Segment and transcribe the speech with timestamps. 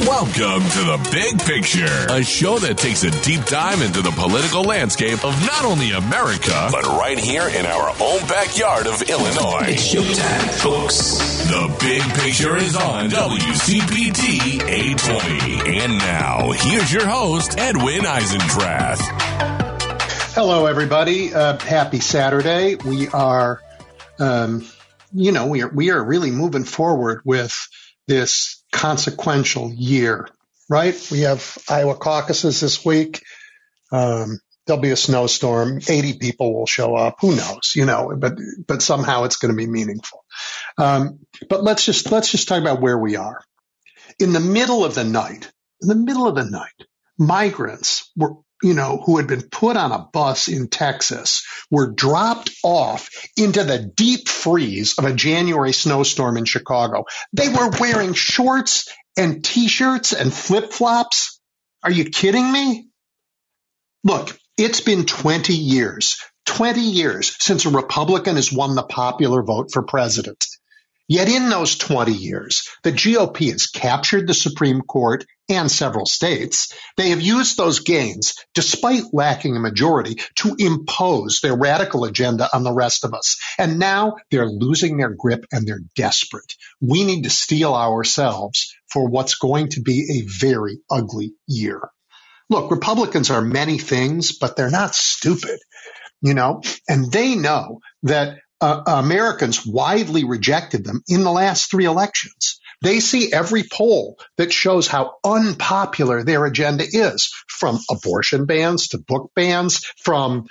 [0.00, 4.62] Welcome to The Big Picture, a show that takes a deep dive into the political
[4.62, 9.64] landscape of not only America, but right here in our own backyard of Illinois.
[9.68, 11.16] It's showtime, folks.
[11.48, 15.80] The Big Picture is on WCPT 820.
[15.80, 19.00] And now, here's your host, Edwin Eisendrath.
[20.34, 21.32] Hello, everybody.
[21.32, 22.74] Uh, happy Saturday.
[22.74, 23.62] We are,
[24.18, 24.66] um,
[25.14, 27.56] you know, we are, we are really moving forward with
[28.06, 30.28] this consequential year,
[30.68, 31.08] right?
[31.10, 33.22] We have Iowa caucuses this week.
[33.90, 35.78] Um, there'll be a snowstorm.
[35.78, 37.16] 80 people will show up.
[37.20, 38.34] Who knows, you know, but,
[38.66, 40.24] but somehow it's going to be meaningful.
[40.76, 43.42] Um, but let's just, let's just talk about where we are.
[44.18, 46.86] In the middle of the night, in the middle of the night,
[47.18, 52.50] migrants were, you know, who had been put on a bus in Texas were dropped
[52.64, 57.04] off into the deep freeze of a January snowstorm in Chicago.
[57.32, 61.40] They were wearing shorts and t-shirts and flip-flops.
[61.82, 62.88] Are you kidding me?
[64.04, 69.70] Look, it's been 20 years, 20 years since a Republican has won the popular vote
[69.72, 70.46] for president.
[71.08, 76.72] Yet in those 20 years, the GOP has captured the Supreme Court and several states.
[76.96, 82.64] They have used those gains, despite lacking a majority, to impose their radical agenda on
[82.64, 83.38] the rest of us.
[83.58, 86.54] And now they're losing their grip and they're desperate.
[86.80, 91.80] We need to steel ourselves for what's going to be a very ugly year.
[92.48, 95.58] Look, Republicans are many things, but they're not stupid,
[96.22, 101.84] you know, and they know that uh, Americans widely rejected them in the last three
[101.84, 102.60] elections.
[102.82, 108.98] They see every poll that shows how unpopular their agenda is, from abortion bans to
[108.98, 110.46] book bans, from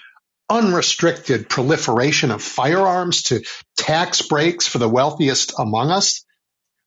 [0.49, 3.43] unrestricted proliferation of firearms to
[3.77, 6.25] tax breaks for the wealthiest among us.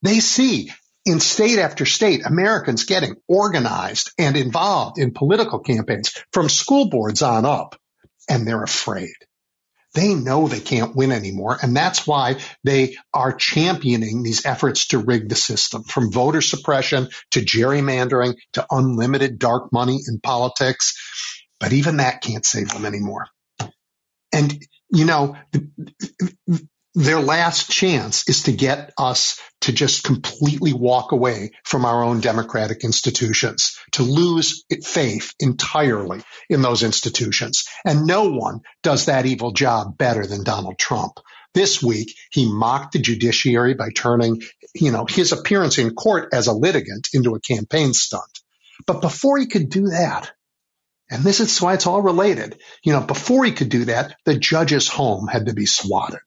[0.02, 0.70] They see
[1.04, 7.22] in state after state Americans getting organized and involved in political campaigns from school boards
[7.22, 7.76] on up,
[8.28, 9.14] and they're afraid.
[9.98, 11.58] They know they can't win anymore.
[11.60, 17.08] And that's why they are championing these efforts to rig the system from voter suppression
[17.32, 20.94] to gerrymandering to unlimited dark money in politics.
[21.58, 23.26] But even that can't save them anymore.
[24.32, 25.36] And, you know,
[26.98, 32.18] their last chance is to get us to just completely walk away from our own
[32.18, 37.68] democratic institutions, to lose faith entirely in those institutions.
[37.84, 41.12] And no one does that evil job better than Donald Trump.
[41.54, 44.42] This week, he mocked the judiciary by turning,
[44.74, 48.40] you know, his appearance in court as a litigant into a campaign stunt.
[48.88, 50.32] But before he could do that,
[51.08, 54.36] and this is why it's all related, you know, before he could do that, the
[54.36, 56.18] judge's home had to be swatted.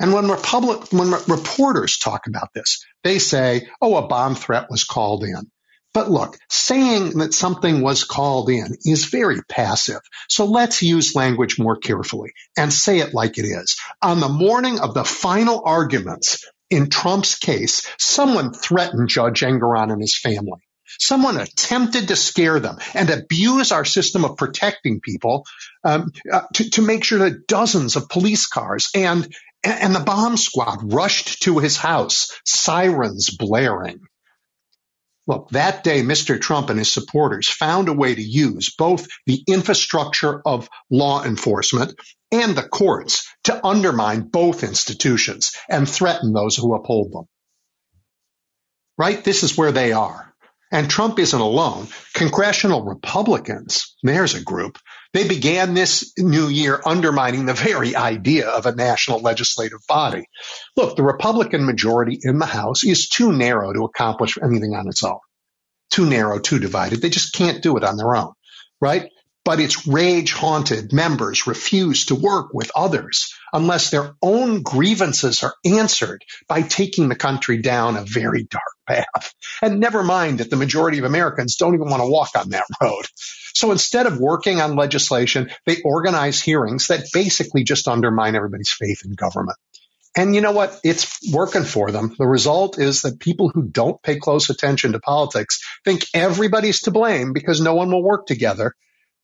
[0.00, 4.84] And when Republic, when reporters talk about this, they say, oh, a bomb threat was
[4.84, 5.50] called in.
[5.94, 10.00] But look, saying that something was called in is very passive.
[10.28, 13.76] So let's use language more carefully and say it like it is.
[14.02, 20.00] On the morning of the final arguments in Trump's case, someone threatened Judge Engoron and
[20.00, 20.60] his family.
[20.98, 25.44] Someone attempted to scare them and abuse our system of protecting people
[25.84, 29.34] um, uh, to, to make sure that dozens of police cars and
[29.64, 34.00] and the bomb squad rushed to his house, sirens blaring.
[35.26, 36.40] Look, that day, Mr.
[36.40, 41.94] Trump and his supporters found a way to use both the infrastructure of law enforcement
[42.32, 47.24] and the courts to undermine both institutions and threaten those who uphold them.
[48.96, 49.22] Right?
[49.22, 50.34] This is where they are.
[50.72, 51.88] And Trump isn't alone.
[52.14, 54.78] Congressional Republicans, there's a group,
[55.14, 60.24] they began this new year undermining the very idea of a national legislative body.
[60.76, 65.02] Look, the Republican majority in the House is too narrow to accomplish anything on its
[65.02, 65.18] own.
[65.90, 67.00] Too narrow, too divided.
[67.00, 68.32] They just can't do it on their own,
[68.80, 69.10] right?
[69.48, 75.54] But its rage haunted members refuse to work with others unless their own grievances are
[75.64, 79.32] answered by taking the country down a very dark path.
[79.62, 82.66] And never mind that the majority of Americans don't even want to walk on that
[82.82, 83.06] road.
[83.54, 89.00] So instead of working on legislation, they organize hearings that basically just undermine everybody's faith
[89.06, 89.56] in government.
[90.14, 90.78] And you know what?
[90.84, 92.14] It's working for them.
[92.18, 96.90] The result is that people who don't pay close attention to politics think everybody's to
[96.90, 98.74] blame because no one will work together.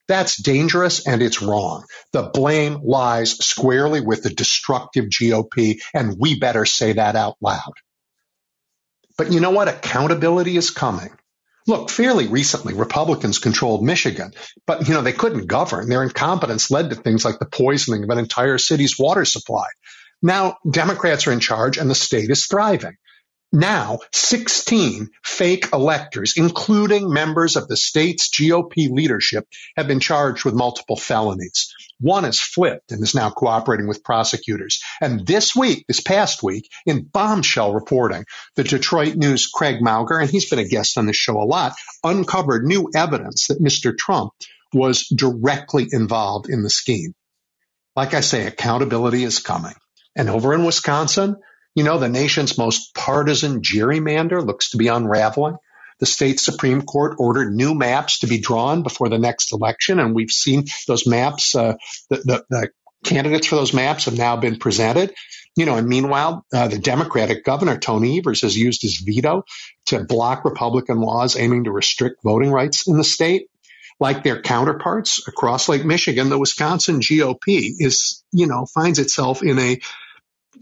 [0.06, 1.84] That's dangerous and it's wrong.
[2.12, 7.72] The blame lies squarely with the destructive GOP, and we better say that out loud.
[9.16, 9.68] But you know what?
[9.68, 11.10] Accountability is coming.
[11.66, 14.32] Look, fairly recently, Republicans controlled Michigan,
[14.66, 15.88] but you know they couldn't govern.
[15.88, 19.66] Their incompetence led to things like the poisoning of an entire city's water supply.
[20.20, 22.96] Now Democrats are in charge, and the state is thriving.
[23.54, 29.46] Now, 16 fake electors, including members of the state's GOP leadership,
[29.76, 31.72] have been charged with multiple felonies.
[32.00, 34.82] One has flipped and is now cooperating with prosecutors.
[35.00, 38.24] And this week, this past week, in bombshell reporting,
[38.56, 41.74] the Detroit News' Craig Mauger, and he's been a guest on this show a lot,
[42.02, 43.96] uncovered new evidence that Mr.
[43.96, 44.32] Trump
[44.72, 47.14] was directly involved in the scheme.
[47.94, 49.74] Like I say, accountability is coming.
[50.16, 51.36] And over in Wisconsin,
[51.74, 55.56] you know, the nation's most partisan gerrymander looks to be unraveling.
[56.00, 60.14] The state Supreme Court ordered new maps to be drawn before the next election, and
[60.14, 61.54] we've seen those maps.
[61.54, 61.74] Uh,
[62.10, 62.70] the, the, the,
[63.04, 65.14] candidates for those maps have now been presented.
[65.56, 69.44] You know, and meanwhile, uh, the Democratic governor Tony Evers has used his veto
[69.86, 73.48] to block Republican laws aiming to restrict voting rights in the state.
[74.00, 79.58] Like their counterparts across Lake Michigan, the Wisconsin GOP is, you know, finds itself in
[79.58, 79.80] a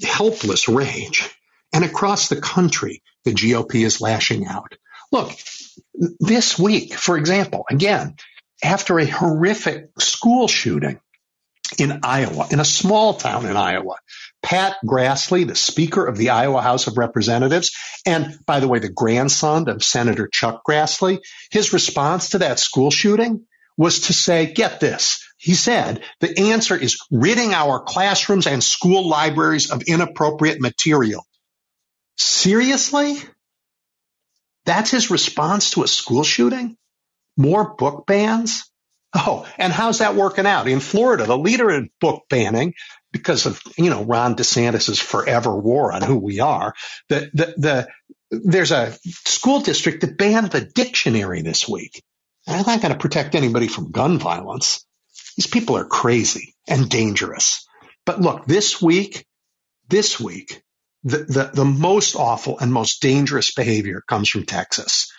[0.03, 1.29] helpless rage.
[1.73, 4.75] And across the country, the GOP is lashing out.
[5.11, 5.33] Look,
[6.21, 8.17] this week, for example, again,
[8.62, 11.00] after a horrific school shooting
[11.79, 13.97] in Iowa, in a small town in Iowa,
[14.43, 17.73] Pat Grassley, the Speaker of the Iowa House of Representatives,
[18.05, 22.91] and by the way, the grandson of Senator Chuck Grassley, his response to that school
[22.91, 23.47] shooting
[23.77, 29.09] was to say, get this, he said the answer is ridding our classrooms and school
[29.09, 31.27] libraries of inappropriate material.
[32.17, 33.17] Seriously?
[34.67, 36.77] That's his response to a school shooting?
[37.37, 38.71] More book bans?
[39.15, 40.69] Oh, and how's that working out?
[40.69, 42.75] In Florida, the leader in book banning,
[43.11, 46.73] because of, you know, Ron DeSantis's forever war on who we are,
[47.09, 47.89] the, the, the,
[48.31, 48.97] there's a
[49.27, 52.00] school district that banned the dictionary this week.
[52.47, 54.87] I'm not going to protect anybody from gun violence.
[55.37, 57.67] These people are crazy and dangerous.
[58.05, 59.26] But look, this week,
[59.88, 60.62] this week,
[61.05, 65.12] the, the, the most awful and most dangerous behavior comes from Texas.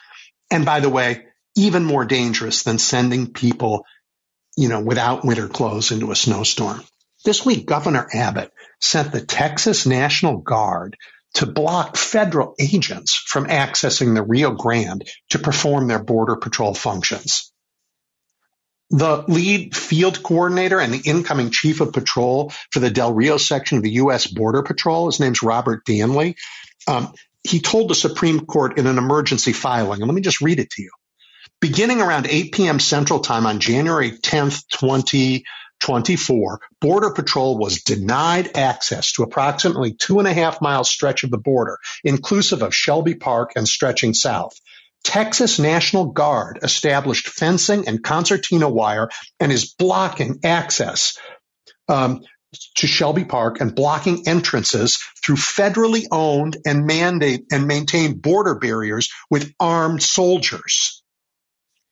[0.51, 1.25] And by the way,
[1.55, 3.85] even more dangerous than sending people,
[4.57, 6.83] you know, without winter clothes into a snowstorm.
[7.25, 8.51] This week, Governor Abbott
[8.81, 10.97] sent the Texas National Guard
[11.35, 17.52] to block federal agents from accessing the Rio Grande to perform their border patrol functions
[18.93, 23.77] the lead field coordinator and the incoming chief of patrol for the Del Rio section
[23.77, 24.27] of the U.S.
[24.27, 25.07] Border Patrol.
[25.07, 26.35] His name's Robert Danley.
[26.87, 27.11] Um,
[27.43, 30.69] he told the Supreme Court in an emergency filing, and let me just read it
[30.71, 30.91] to you.
[31.59, 32.79] Beginning around 8 p.m.
[32.79, 40.27] Central Time on January 10th, 2024, Border Patrol was denied access to approximately two and
[40.27, 44.53] a half mile stretch of the border, inclusive of Shelby Park and stretching south.
[45.03, 49.09] Texas National Guard established fencing and concertina wire
[49.39, 51.17] and is blocking access
[51.87, 52.21] um,
[52.77, 59.09] to Shelby Park and blocking entrances through federally owned and mandate and maintained border barriers
[59.29, 61.03] with armed soldiers.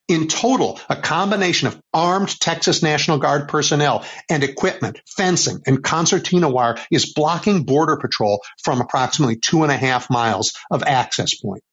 [0.08, 6.50] In total, a combination of armed Texas National Guard personnel and equipment, fencing, and concertina
[6.50, 11.64] wire is blocking Border Patrol from approximately two and a half miles of access point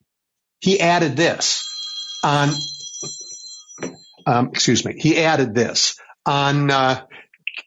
[0.60, 1.64] he added this
[2.24, 2.50] on,
[4.26, 7.06] um, excuse me, he added this on uh,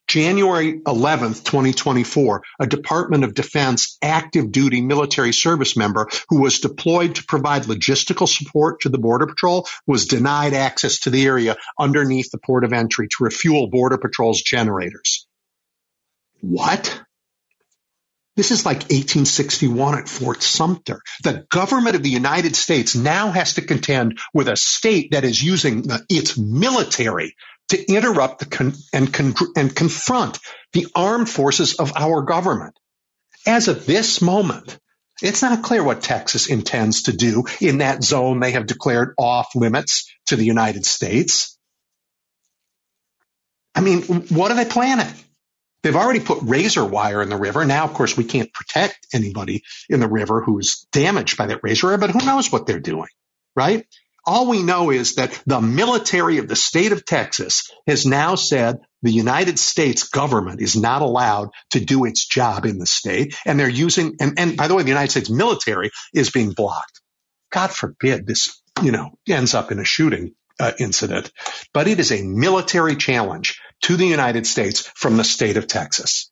[0.08, 7.16] January 11th, 2024, a Department of Defense active duty military service member who was deployed
[7.16, 12.30] to provide logistical support to the Border Patrol was denied access to the area underneath
[12.32, 15.28] the port of entry to refuel Border Patrol's generators.
[16.42, 17.02] What?
[18.36, 21.02] This is like 1861 at Fort Sumter.
[21.24, 25.44] The government of the United States now has to contend with a state that is
[25.44, 27.36] using its military
[27.70, 30.40] to interrupt con- and, con- and confront
[30.74, 32.76] the armed forces of our government.
[33.48, 34.78] As of this moment,
[35.22, 39.56] it's not clear what Texas intends to do in that zone they have declared off
[39.56, 41.58] limits to the United States.
[43.76, 45.14] I mean, what are they planning?
[45.84, 47.66] They've already put razor wire in the river.
[47.66, 51.88] Now, of course, we can't protect anybody in the river who's damaged by that razor
[51.88, 53.10] wire, but who knows what they're doing,
[53.56, 53.86] right?
[54.24, 58.78] All we know is that the military of the state of Texas has now said
[59.02, 63.36] the United States government is not allowed to do its job in the state.
[63.48, 67.02] And they're using, and, and by the way, the United States military is being blocked.
[67.52, 71.32] God forbid this, you know, ends up in a shooting uh, incident,
[71.74, 76.32] but it is a military challenge to the United States from the state of Texas.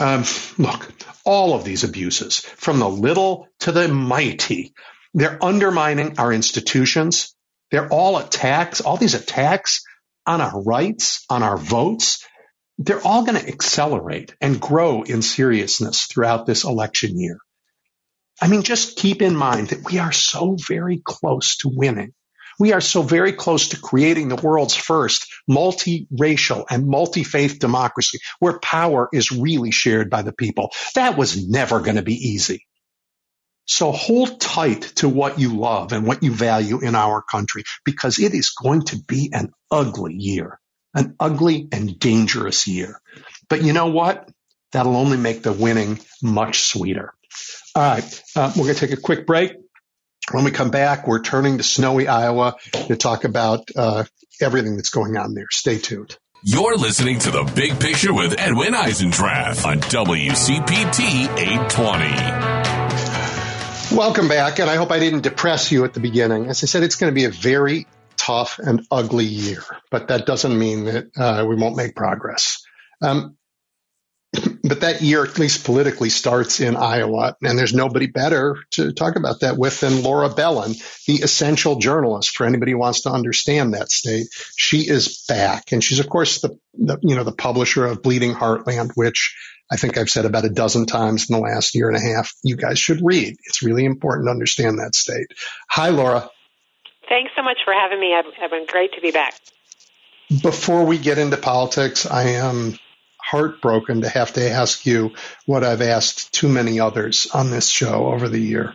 [0.00, 0.24] Um,
[0.58, 0.92] look,
[1.24, 4.74] all of these abuses, from the little to the mighty,
[5.14, 7.34] they're undermining our institutions.
[7.70, 9.82] They're all attacks, all these attacks
[10.26, 12.18] on our rights, on our votes.
[12.78, 17.38] they're all going to accelerate and grow in seriousness throughout this election year.
[18.42, 22.14] I mean, just keep in mind that we are so very close to winning.
[22.58, 28.58] We are so very close to creating the world's first multiracial and multi-faith democracy where
[28.58, 30.70] power is really shared by the people.
[30.94, 32.66] That was never going to be easy.
[33.66, 38.18] So hold tight to what you love and what you value in our country because
[38.18, 40.58] it is going to be an ugly year,
[40.94, 42.98] an ugly and dangerous year.
[43.50, 44.30] But you know what?
[44.72, 47.12] That'll only make the winning much sweeter.
[47.74, 48.22] All right.
[48.34, 49.52] Uh, we're going to take a quick break.
[50.30, 54.04] When we come back, we're turning to snowy Iowa to talk about uh,
[54.42, 55.46] everything that's going on there.
[55.50, 56.18] Stay tuned.
[56.42, 63.96] You're listening to The Big Picture with Edwin Eisendrath on WCPT 820.
[63.96, 66.44] Welcome back, and I hope I didn't depress you at the beginning.
[66.46, 67.86] As I said, it's going to be a very
[68.18, 72.62] tough and ugly year, but that doesn't mean that uh, we won't make progress.
[73.00, 73.37] Um,
[74.68, 79.16] but that year, at least politically, starts in Iowa, and there's nobody better to talk
[79.16, 80.74] about that with than Laura Belin,
[81.06, 84.26] the essential journalist for anybody who wants to understand that state.
[84.56, 88.34] She is back, and she's of course the, the you know the publisher of Bleeding
[88.34, 89.36] Heartland, which
[89.70, 92.32] I think I've said about a dozen times in the last year and a half.
[92.42, 93.36] You guys should read.
[93.44, 95.28] It's really important to understand that state.
[95.68, 96.28] Hi, Laura.
[97.08, 98.14] Thanks so much for having me.
[98.14, 99.34] I've been great to be back.
[100.42, 102.78] Before we get into politics, I am
[103.30, 105.12] heartbroken to have to ask you
[105.44, 108.74] what I've asked too many others on this show over the year.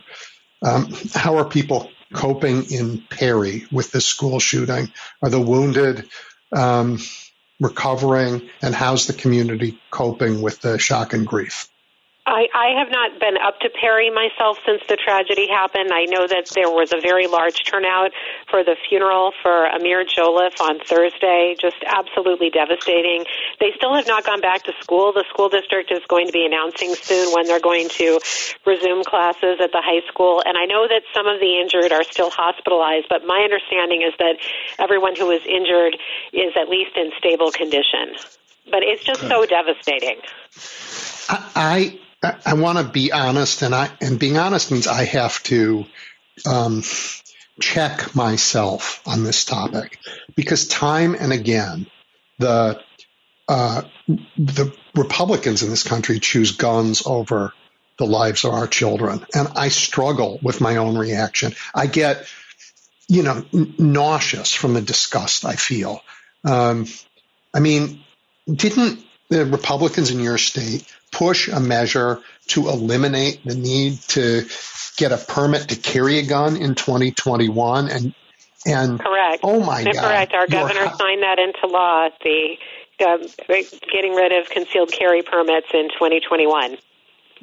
[0.62, 4.92] Um, how are people coping in Perry with this school shooting?
[5.22, 6.08] Are the wounded
[6.52, 6.98] um,
[7.60, 11.68] recovering, and how's the community coping with the shock and grief?
[12.26, 15.92] I, I have not been up to Perry myself since the tragedy happened.
[15.92, 18.12] I know that there was a very large turnout
[18.48, 21.54] for the funeral for Ahmir Jolliff on Thursday.
[21.60, 23.26] Just absolutely devastating.
[23.60, 25.12] They still have not gone back to school.
[25.12, 28.18] The school district is going to be announcing soon when they're going to
[28.64, 30.42] resume classes at the high school.
[30.46, 34.16] And I know that some of the injured are still hospitalized, but my understanding is
[34.16, 34.40] that
[34.80, 36.00] everyone who is injured
[36.32, 38.16] is at least in stable condition.
[38.70, 40.24] But it's just so devastating.
[41.28, 45.84] I I, want to be honest, and I and being honest means I have to
[46.46, 46.82] um,
[47.60, 49.98] check myself on this topic
[50.34, 51.86] because time and again
[52.38, 52.80] the
[53.48, 57.52] uh, the Republicans in this country choose guns over
[57.98, 61.54] the lives of our children, and I struggle with my own reaction.
[61.74, 62.26] I get
[63.08, 66.00] you know nauseous from the disgust I feel.
[66.44, 66.86] Um,
[67.52, 68.02] I mean,
[68.46, 74.44] didn't the Republicans in your state push a measure to eliminate the need to
[74.96, 78.14] get a permit to carry a gun in 2021 and
[78.66, 79.40] and correct.
[79.42, 79.94] Oh my God!
[79.96, 80.32] Correct.
[80.32, 82.08] Our governor signed that into law.
[82.22, 82.56] The
[83.00, 83.18] uh,
[83.92, 86.76] getting rid of concealed carry permits in 2021.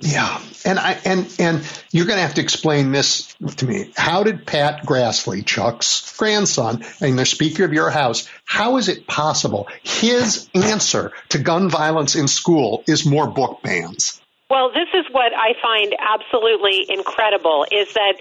[0.01, 3.91] Yeah, and I and and you're going to have to explain this to me.
[3.95, 9.05] How did Pat Grassley, Chuck's grandson, and the Speaker of your House, how is it
[9.05, 14.19] possible his answer to gun violence in school is more book bans?
[14.49, 18.13] Well, this is what I find absolutely incredible: is that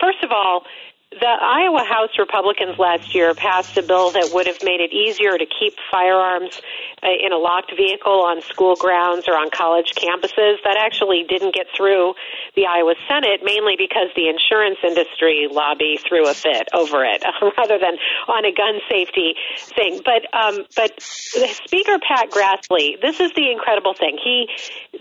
[0.00, 0.64] first of all,
[1.10, 5.36] the Iowa House Republicans last year passed a bill that would have made it easier
[5.36, 6.60] to keep firearms
[7.02, 10.56] in a locked vehicle on school grounds or on college campuses.
[10.64, 12.14] That actually didn't get through
[12.56, 17.24] the Iowa Senate, mainly because the insurance industry lobby threw a fit over it,
[17.58, 17.96] rather than
[18.28, 19.34] on a gun safety
[19.74, 20.00] thing.
[20.04, 24.18] But um, but Speaker Pat Grassley, this is the incredible thing.
[24.22, 24.48] He,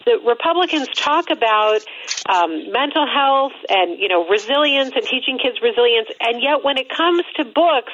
[0.05, 1.81] the Republicans talk about
[2.27, 6.89] um, mental health and you know resilience and teaching kids resilience and yet when it
[6.89, 7.93] comes to books,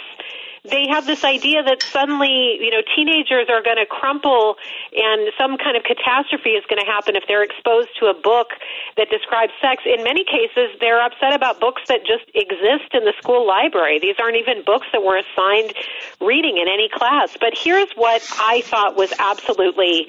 [0.70, 4.56] they have this idea that suddenly, you know, teenagers are going to crumple
[4.94, 8.50] and some kind of catastrophe is going to happen if they're exposed to a book
[8.98, 9.84] that describes sex.
[9.86, 14.00] In many cases, they're upset about books that just exist in the school library.
[14.00, 15.74] These aren't even books that were assigned
[16.22, 17.38] reading in any class.
[17.40, 20.08] But here's what I thought was absolutely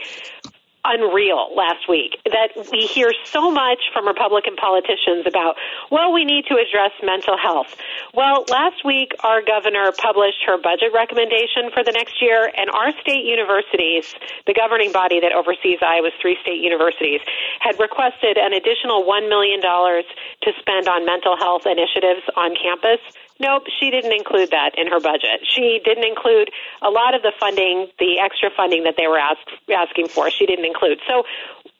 [0.87, 5.57] unreal last week that we hear so much from Republican politicians about,
[5.90, 7.75] well, we need to address mental health.
[8.14, 12.93] Well, last week our governor published her budget recommendation for the next year, and our
[13.00, 14.14] state universities,
[14.47, 17.21] the governing body that oversees Iowa's three state universities,
[17.61, 23.00] had requested an additional $1 million to spend on mental health initiatives on campus.
[23.38, 25.45] Nope, she didn't include that in her budget.
[25.45, 26.50] She didn't include
[26.81, 30.31] a lot of the funding, the extra funding that they were ask, asking for.
[30.31, 31.00] She didn't include.
[31.07, 31.25] So,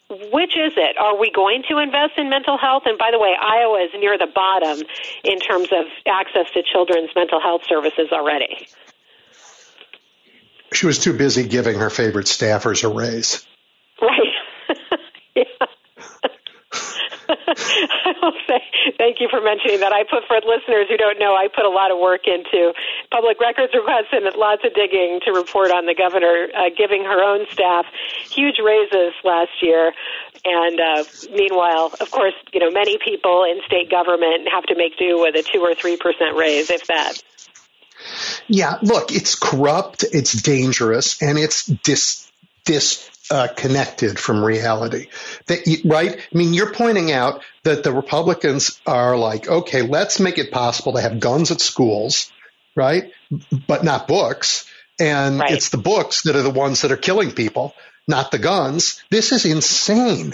[0.09, 0.97] which is it?
[0.99, 2.85] Are we going to invest in mental health?
[2.87, 4.87] And by the way, Iowa is near the bottom
[5.25, 8.69] in terms of access to children's mental health services already.
[10.73, 13.47] She was too busy giving her favorite staffers a raise.
[14.01, 14.36] Right.
[17.47, 18.63] I will say
[18.99, 19.93] thank you for mentioning that.
[19.93, 22.73] I put for listeners who don't know, I put a lot of work into
[23.11, 27.23] public records requests and lots of digging to report on the governor uh, giving her
[27.23, 27.87] own staff
[28.31, 29.93] huge raises last year.
[30.45, 34.97] And uh, meanwhile, of course, you know many people in state government have to make
[34.99, 37.23] do with a two or three percent raise, if that.
[38.47, 42.31] Yeah, look, it's corrupt, it's dangerous, and it's dis
[42.65, 45.09] disconnected uh, connected from reality.
[45.47, 46.17] That right?
[46.17, 50.95] I mean, you're pointing out that the Republicans are like, okay, let's make it possible
[50.95, 52.31] to have guns at schools,
[52.75, 53.11] right?
[53.67, 54.67] But not books.
[54.99, 55.51] And right.
[55.51, 57.75] it's the books that are the ones that are killing people,
[58.09, 59.03] not the guns.
[59.11, 60.33] This is insane.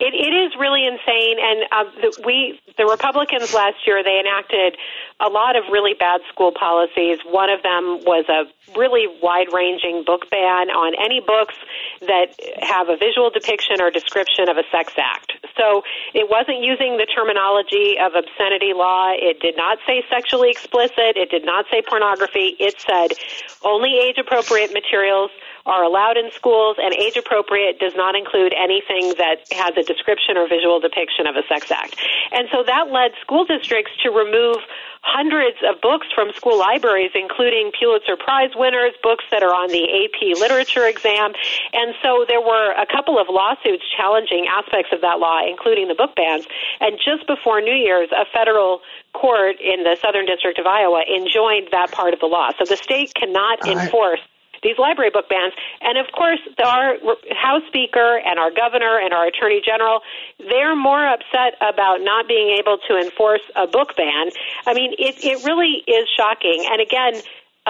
[0.00, 0.29] It, it is
[0.60, 4.76] really insane, and uh, the, we, the Republicans last year, they enacted
[5.18, 7.18] a lot of really bad school policies.
[7.24, 8.44] One of them was a
[8.78, 11.56] really wide-ranging book ban on any books
[12.00, 15.32] that have a visual depiction or description of a sex act.
[15.56, 15.82] So
[16.14, 19.12] it wasn't using the terminology of obscenity law.
[19.12, 21.16] It did not say sexually explicit.
[21.16, 22.56] It did not say pornography.
[22.60, 23.16] It said
[23.64, 25.30] only age-appropriate materials
[25.66, 30.36] are allowed in schools, and age appropriate does not include anything that has a description
[30.36, 31.96] or visual depiction of a sex act.
[32.32, 34.58] And so that led school districts to remove
[35.02, 39.84] hundreds of books from school libraries, including Pulitzer Prize winners, books that are on the
[39.88, 41.32] AP literature exam.
[41.72, 45.94] And so there were a couple of lawsuits challenging aspects of that law, including the
[45.94, 46.46] book bans.
[46.80, 48.80] And just before New Year's, a federal
[49.14, 52.50] court in the Southern District of Iowa enjoined that part of the law.
[52.58, 54.20] So the state cannot enforce
[54.62, 55.52] these library book bans.
[55.80, 56.96] And of course, our
[57.34, 60.00] House Speaker and our governor and our Attorney General,
[60.38, 64.30] they're more upset about not being able to enforce a book ban.
[64.66, 66.66] I mean, it, it really is shocking.
[66.70, 67.20] And again,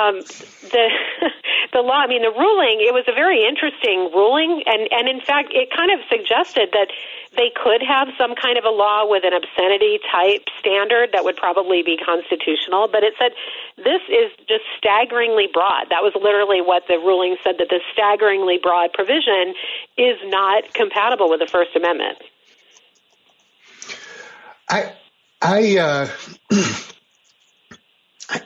[0.01, 0.21] um,
[0.73, 0.87] the
[1.73, 2.01] the law.
[2.01, 2.81] I mean, the ruling.
[2.81, 6.89] It was a very interesting ruling, and and in fact, it kind of suggested that
[7.37, 11.37] they could have some kind of a law with an obscenity type standard that would
[11.37, 12.89] probably be constitutional.
[12.89, 13.37] But it said
[13.77, 15.93] this is just staggeringly broad.
[15.93, 17.61] That was literally what the ruling said.
[17.61, 19.55] That this staggeringly broad provision
[20.01, 22.19] is not compatible with the First Amendment.
[24.69, 24.97] I
[25.43, 25.77] I.
[25.77, 26.09] Uh,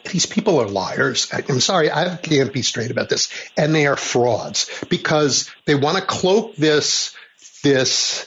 [0.05, 1.29] these people are liars.
[1.33, 3.29] I'm sorry, I can't be straight about this.
[3.57, 7.14] And they are frauds because they want to cloak this,
[7.62, 8.27] this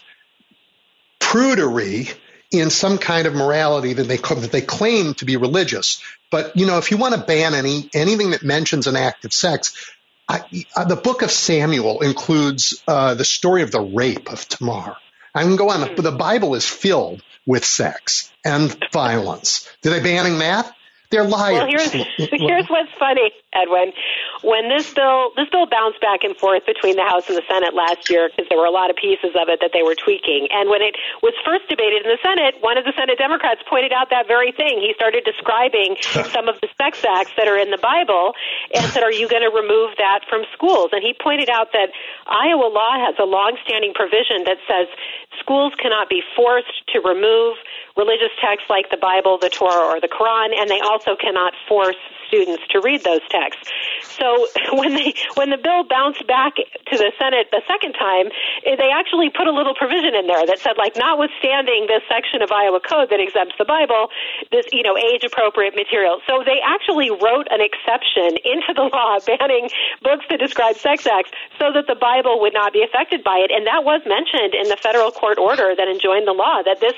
[1.20, 2.14] prudery
[2.52, 6.02] in some kind of morality that they, that they claim to be religious.
[6.30, 9.34] But, you know, if you want to ban any, anything that mentions an act of
[9.34, 9.94] sex,
[10.28, 10.42] I,
[10.76, 14.98] uh, the book of Samuel includes uh, the story of the rape of Tamar.
[15.34, 15.96] I can go on.
[15.96, 19.70] The, the Bible is filled with sex and violence.
[19.82, 20.74] Did they banning that?
[21.10, 21.58] They're liars.
[21.60, 23.96] Well, here's here's what's funny, Edwin.
[24.44, 27.74] When this bill this bill bounced back and forth between the House and the Senate
[27.74, 30.52] last year because there were a lot of pieces of it that they were tweaking.
[30.52, 33.96] And when it was first debated in the Senate, one of the Senate Democrats pointed
[33.96, 34.84] out that very thing.
[34.84, 35.96] He started describing
[36.36, 38.36] some of the sex acts that are in the Bible
[38.76, 41.96] and said, "Are you going to remove that from schools?" And he pointed out that
[42.28, 44.92] Iowa law has a long-standing provision that says
[45.40, 47.56] schools cannot be forced to remove
[47.96, 51.98] religious texts like the Bible, the Torah, or the Quran, and they also cannot force
[52.28, 53.72] students to read those texts.
[54.04, 58.28] So when they when the bill bounced back to the Senate the second time,
[58.66, 62.42] eh, they actually put a little provision in there that said like notwithstanding this section
[62.42, 64.10] of Iowa code that exempts the Bible,
[64.52, 66.20] this you know age appropriate material.
[66.28, 69.70] So they actually wrote an exception into the law banning
[70.04, 73.52] books that describe sex acts so that the Bible would not be affected by it
[73.52, 76.94] and that was mentioned in the federal court order that enjoined the law that this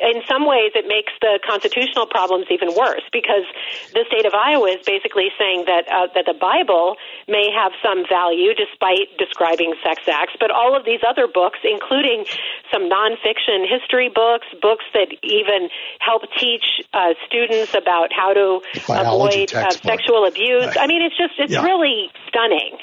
[0.00, 3.44] in some ways it makes the constitutional problems even worse because
[3.92, 6.96] the state of Iowa is basically saying that uh, that the Bible
[7.28, 12.24] may have some value despite describing sex acts, but all of these other books, including
[12.72, 15.68] some nonfiction history books, books that even
[16.00, 20.66] help teach uh, students about how to Biology avoid uh, sexual abuse.
[20.66, 20.80] Right.
[20.80, 21.62] I mean, it's just it's yeah.
[21.62, 22.78] really stunning.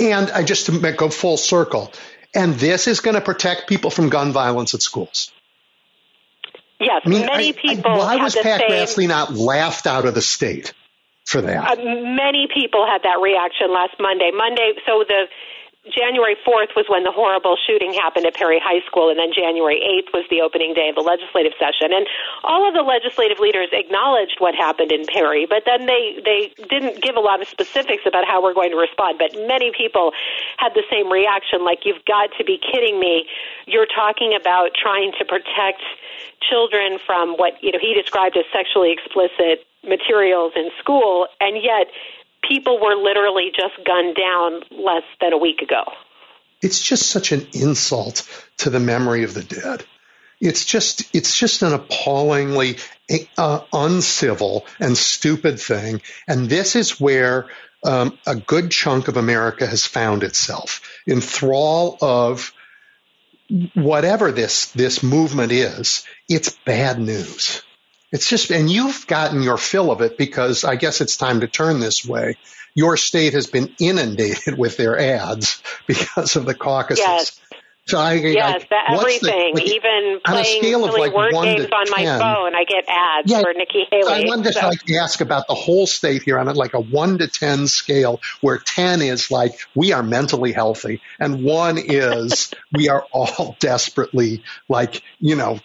[0.00, 1.92] And I just to go full circle,
[2.34, 5.30] and this is going to protect people from gun violence at schools.
[6.80, 7.90] Yes, I mean, many I, people.
[7.90, 10.72] I, why was Pat same, Grassley not laughed out of the state
[11.26, 11.78] for that?
[11.78, 14.30] Uh, many people had that reaction last Monday.
[14.34, 15.26] Monday, so the
[15.92, 19.78] January 4th was when the horrible shooting happened at Perry High School, and then January
[19.78, 21.92] 8th was the opening day of the legislative session.
[21.92, 22.06] And
[22.42, 27.02] all of the legislative leaders acknowledged what happened in Perry, but then they, they didn't
[27.02, 29.18] give a lot of specifics about how we're going to respond.
[29.18, 30.12] But many people
[30.56, 33.26] had the same reaction like, you've got to be kidding me.
[33.66, 35.82] You're talking about trying to protect
[36.40, 41.88] children from what you know he described as sexually explicit materials in school, and yet
[42.46, 45.84] people were literally just gunned down less than a week ago.
[46.62, 49.84] It's just such an insult to the memory of the dead.
[50.40, 52.78] It's just it's just an appallingly
[53.36, 57.48] uh, uncivil and stupid thing, and this is where
[57.84, 62.52] um, a good chunk of America has found itself in thrall of
[63.74, 66.04] whatever this this movement is.
[66.28, 67.62] It's bad news.
[68.12, 71.46] It's just, and you've gotten your fill of it because I guess it's time to
[71.46, 72.36] turn this way.
[72.74, 77.04] Your state has been inundated with their ads because of the caucuses.
[77.04, 77.40] Yes.
[77.86, 79.54] So I, yes, like, everything.
[79.54, 83.30] The, like, Even playing silly like word games on 10, my phone, I get ads
[83.30, 84.24] yeah, for Nikki Haley.
[84.24, 84.60] I wanted so.
[84.60, 87.66] to like ask about the whole state here on it, like a one to ten
[87.66, 93.56] scale, where ten is like we are mentally healthy, and one is we are all
[93.58, 95.58] desperately like you know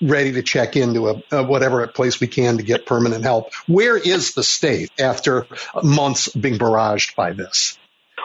[0.00, 3.52] ready to check into a, a whatever place we can to get permanent help.
[3.66, 5.46] Where is the state after
[5.82, 7.78] months being barraged by this?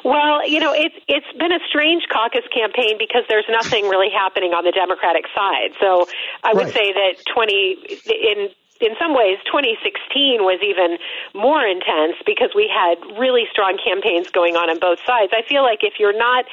[0.03, 4.53] Well, you know, it's it's been a strange caucus campaign because there's nothing really happening
[4.53, 5.71] on the Democratic side.
[5.79, 6.07] So
[6.43, 6.73] I would Right.
[6.73, 8.49] say that 20 in
[8.81, 10.97] in some ways 2016 was even
[11.33, 15.33] more intense because we had really strong campaigns going on on both sides.
[15.33, 16.45] I feel like if you're not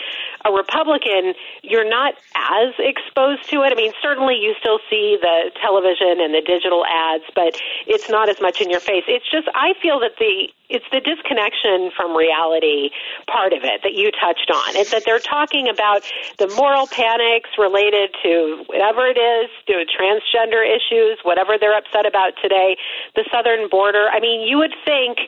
[0.44, 3.72] a Republican, you're not as exposed to it.
[3.72, 8.28] I mean, certainly you still see the television and the digital ads, but it's not
[8.28, 9.04] as much in your face.
[9.08, 12.90] It's just I feel that the it's the disconnection from reality
[13.28, 14.74] part of it that you touched on.
[14.74, 16.02] It's that they're talking about
[16.38, 22.13] the moral panics related to whatever it is, to transgender issues, whatever they're upset about
[22.42, 22.76] today,
[23.14, 24.06] the southern border.
[24.10, 25.18] I mean, you would think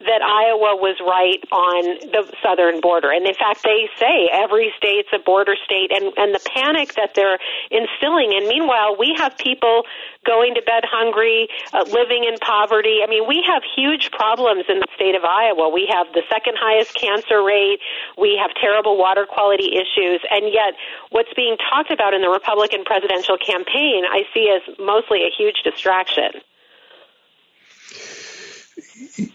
[0.00, 3.10] that Iowa was right on the southern border.
[3.10, 7.14] And in fact, they say every state's a border state and, and the panic that
[7.14, 7.38] they're
[7.70, 8.34] instilling.
[8.34, 9.84] And meanwhile, we have people
[10.24, 13.00] going to bed hungry, uh, living in poverty.
[13.02, 15.68] I mean, we have huge problems in the state of Iowa.
[15.68, 17.80] We have the second highest cancer rate.
[18.16, 20.20] We have terrible water quality issues.
[20.30, 20.74] And yet,
[21.10, 25.62] what's being talked about in the Republican presidential campaign, I see as mostly a huge
[25.64, 26.42] distraction.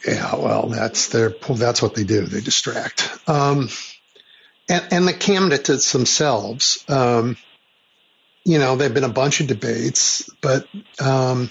[0.08, 2.26] Yeah, well, that's their that's what they do.
[2.26, 3.10] They distract.
[3.28, 3.70] Um,
[4.70, 7.38] and, and the candidates themselves, um,
[8.48, 10.66] you know, there've been a bunch of debates, but
[11.04, 11.50] um,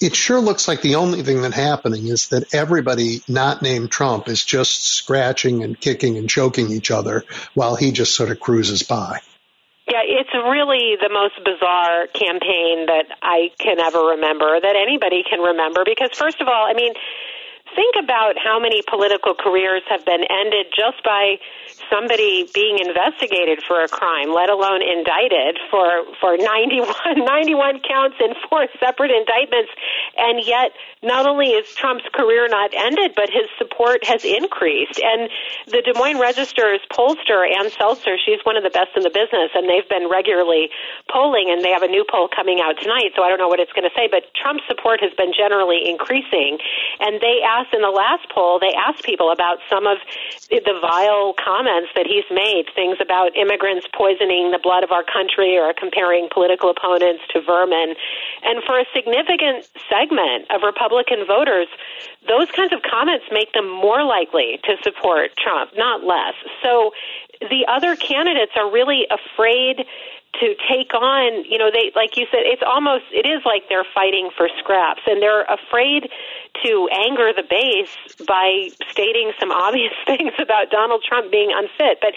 [0.00, 4.26] it sure looks like the only thing that's happening is that everybody not named Trump
[4.26, 8.82] is just scratching and kicking and choking each other while he just sort of cruises
[8.82, 9.20] by.
[9.86, 15.40] Yeah, it's really the most bizarre campaign that I can ever remember, that anybody can
[15.40, 15.84] remember.
[15.84, 16.94] Because, first of all, I mean,
[17.76, 21.36] think about how many political careers have been ended just by
[21.90, 28.34] somebody being investigated for a crime, let alone indicted for for 91, 91 counts and
[28.48, 29.70] four separate indictments.
[30.16, 30.72] And yet,
[31.02, 35.00] not only is Trump's career not ended, but his support has increased.
[35.00, 35.30] And
[35.66, 39.50] the Des Moines Register's pollster, Ann Selzer, she's one of the best in the business,
[39.54, 40.68] and they've been regularly
[41.10, 43.60] polling, and they have a new poll coming out tonight, so I don't know what
[43.60, 46.58] it's going to say, but Trump's support has been generally increasing.
[47.00, 49.96] And they asked in the last poll, they asked people about some of
[50.52, 55.56] the vile comments that he's made, things about immigrants poisoning the blood of our country
[55.56, 57.94] or comparing political opponents to vermin.
[58.42, 61.68] And for a significant segment of Republican voters,
[62.28, 66.34] those kinds of comments make them more likely to support Trump, not less.
[66.62, 66.92] So
[67.40, 69.86] the other candidates are really afraid
[70.38, 73.88] to take on, you know, they like you said, it's almost it is like they're
[73.94, 76.08] fighting for scraps and they're afraid
[76.62, 77.92] to anger the base
[78.26, 81.98] by stating some obvious things about Donald Trump being unfit.
[82.00, 82.14] But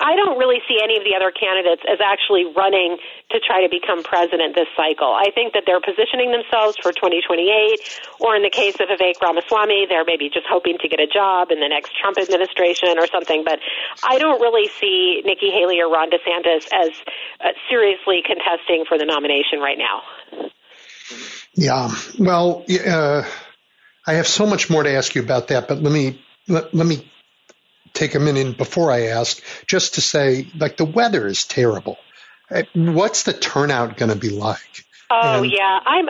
[0.00, 2.98] I don't really see any of the other candidates as actually running
[3.30, 5.12] to try to become president this cycle.
[5.12, 7.46] I think that they're positioning themselves for 2028,
[8.20, 11.50] or in the case of Vivek Ramaswamy, they're maybe just hoping to get a job
[11.50, 13.44] in the next Trump administration or something.
[13.44, 13.60] But
[14.02, 16.90] I don't really see Nikki Haley or Ron DeSantis as
[17.40, 20.02] uh, seriously contesting for the nomination right now.
[21.54, 21.90] Yeah.
[22.18, 23.24] Well, uh,
[24.06, 26.86] I have so much more to ask you about that, but let me let, let
[26.86, 27.10] me
[27.92, 31.98] take a minute before I ask, just to say, like the weather is terrible.
[32.50, 34.84] Uh, What's the turnout going to be like?
[35.10, 36.06] Oh And- yeah, I'm.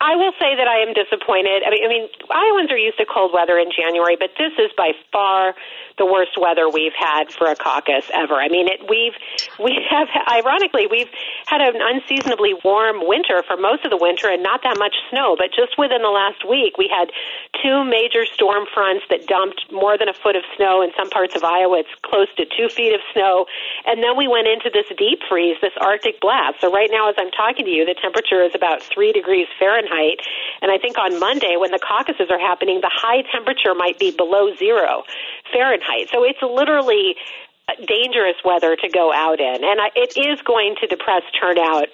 [0.00, 1.60] I will say that I am disappointed.
[1.60, 4.72] I mean, I mean, Iowans are used to cold weather in January, but this is
[4.72, 5.52] by far
[6.00, 8.40] the worst weather we've had for a caucus ever.
[8.40, 9.12] I mean, it, we've
[9.60, 11.12] we have ironically we've
[11.44, 15.36] had an unseasonably warm winter for most of the winter and not that much snow.
[15.36, 17.12] But just within the last week, we had
[17.60, 21.36] two major storm fronts that dumped more than a foot of snow in some parts
[21.36, 21.84] of Iowa.
[21.84, 23.44] It's close to two feet of snow,
[23.84, 26.64] and then we went into this deep freeze, this Arctic blast.
[26.64, 29.89] So right now, as I'm talking to you, the temperature is about three degrees Fahrenheit.
[29.90, 30.20] Fahrenheit.
[30.62, 34.10] And I think on Monday, when the caucuses are happening, the high temperature might be
[34.10, 35.04] below zero
[35.52, 36.08] Fahrenheit.
[36.12, 37.16] So it's literally
[37.68, 41.88] uh, dangerous weather to go out in, and I, it is going to depress turnout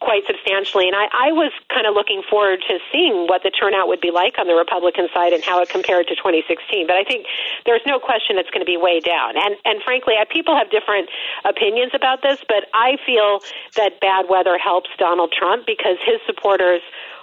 [0.00, 0.86] quite substantially.
[0.86, 4.10] And I, I was kind of looking forward to seeing what the turnout would be
[4.10, 6.86] like on the Republican side and how it compared to 2016.
[6.86, 7.26] But I think
[7.66, 9.34] there's no question it's going to be way down.
[9.36, 11.10] And and frankly, I, people have different
[11.44, 13.42] opinions about this, but I feel
[13.74, 16.82] that bad weather helps Donald Trump because his supporters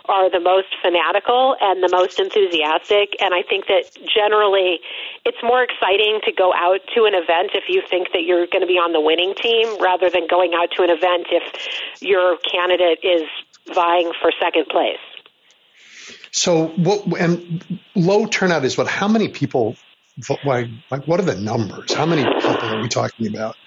[0.09, 3.15] are the most fanatical and the most enthusiastic.
[3.19, 4.79] And I think that generally
[5.25, 8.61] it's more exciting to go out to an event if you think that you're going
[8.61, 12.37] to be on the winning team rather than going out to an event if your
[12.37, 13.27] candidate is
[13.73, 15.01] vying for second place.
[16.31, 17.63] So, what, and
[17.95, 18.87] low turnout is what?
[18.87, 19.75] How many people?
[20.45, 21.93] Like, like, what are the numbers?
[21.93, 23.57] How many people are we talking about?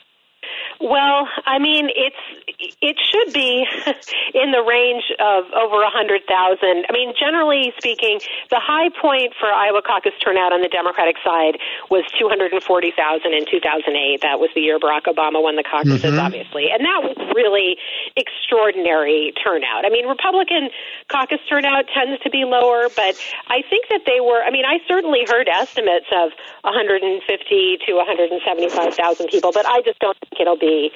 [0.81, 3.63] Well, I mean, it's it should be
[4.35, 6.91] in the range of over a hundred thousand.
[6.91, 8.19] I mean, generally speaking,
[8.51, 12.63] the high point for Iowa caucus turnout on the Democratic side was two hundred and
[12.63, 14.27] forty thousand in two thousand eight.
[14.27, 16.19] That was the year Barack Obama won the caucuses, mm-hmm.
[16.19, 17.79] obviously, and that was really
[18.19, 19.87] extraordinary turnout.
[19.87, 20.71] I mean, Republican
[21.07, 23.15] caucus turnout tends to be lower, but
[23.47, 24.43] I think that they were.
[24.43, 26.35] I mean, I certainly heard estimates of
[26.67, 30.19] one hundred and fifty to one hundred and seventy-five thousand people, but I just don't
[30.27, 30.91] think it'll be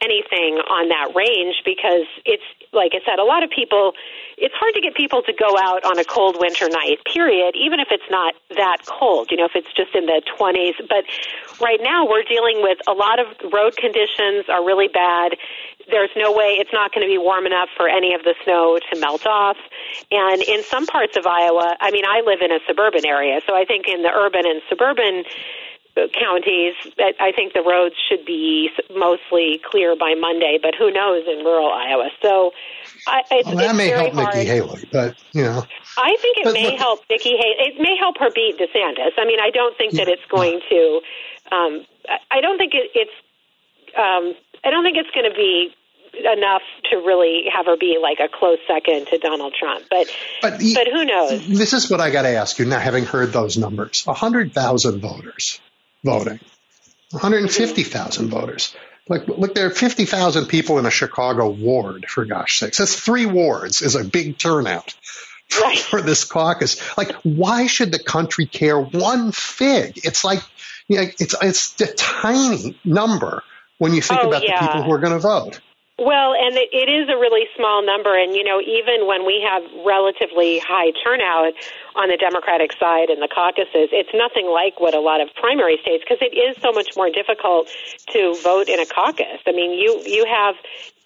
[0.00, 3.94] anything on that range because it's like I said, a lot of people.
[4.38, 6.98] It's hard to get people to go out on a cold winter night.
[7.04, 7.54] Period.
[7.56, 10.78] Even if it's not that cold, you know, if it's just in the 20s.
[10.88, 11.04] But
[11.60, 15.36] right now, we're dealing with a lot of road conditions are really bad.
[15.90, 18.78] There's no way it's not going to be warm enough for any of the snow
[18.78, 19.56] to melt off.
[20.10, 23.56] And in some parts of Iowa, I mean, I live in a suburban area, so
[23.56, 25.24] I think in the urban and suburban
[25.94, 26.74] counties.
[26.98, 31.70] I think the roads should be mostly clear by Monday, but who knows in rural
[31.70, 32.08] Iowa?
[32.22, 32.52] So
[33.06, 34.34] I, it's, well, that it's may help hard.
[34.34, 35.64] Nikki Haley, but you know.
[35.98, 37.56] I think it but, may but, help Nikki Haley.
[37.58, 39.12] It may help her beat DeSantis.
[39.18, 41.00] I mean, I don't think that it's going to.
[41.52, 41.86] Um,
[42.30, 43.16] I don't think it, it's.
[43.96, 45.74] Um, I don't think it's going to be
[46.20, 49.86] enough to really have her be like a close second to Donald Trump.
[49.90, 50.06] But
[50.42, 51.46] but, but who knows?
[51.48, 54.52] This is what I got to ask you now, having heard those numbers: a hundred
[54.52, 55.60] thousand voters
[56.04, 56.40] voting,
[57.10, 58.74] 150,000 voters.
[59.08, 62.78] Like, look, there are 50,000 people in a Chicago ward, for gosh sakes.
[62.78, 64.94] That's three wards is a big turnout
[65.60, 65.78] right.
[65.78, 66.80] for this caucus.
[66.96, 70.00] Like, why should the country care one fig?
[70.04, 70.40] It's like,
[70.88, 73.42] you know, it's, it's a tiny number
[73.78, 74.60] when you think oh, about yeah.
[74.60, 75.60] the people who are going to vote.
[76.00, 78.16] Well, and it, it is a really small number.
[78.16, 81.52] And, you know, even when we have relatively high turnout
[81.94, 85.76] on the Democratic side in the caucuses, it's nothing like what a lot of primary
[85.82, 87.68] states, because it is so much more difficult
[88.16, 89.44] to vote in a caucus.
[89.46, 90.56] I mean, you, you have,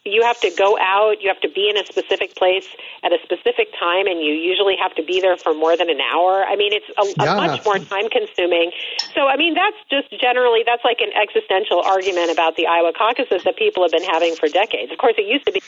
[0.04, 2.68] you have to go out, you have to be in a specific place
[3.02, 6.00] at a specific time, and you usually have to be there for more than an
[6.12, 6.44] hour.
[6.44, 7.36] I mean, it's a, a Yeah.
[7.40, 8.70] much more time consuming.
[9.16, 13.44] So, I mean, that's just generally, that's like an existential argument about the Iowa caucuses
[13.48, 14.92] that people have been having for decades.
[14.92, 15.62] Of course, it used to be,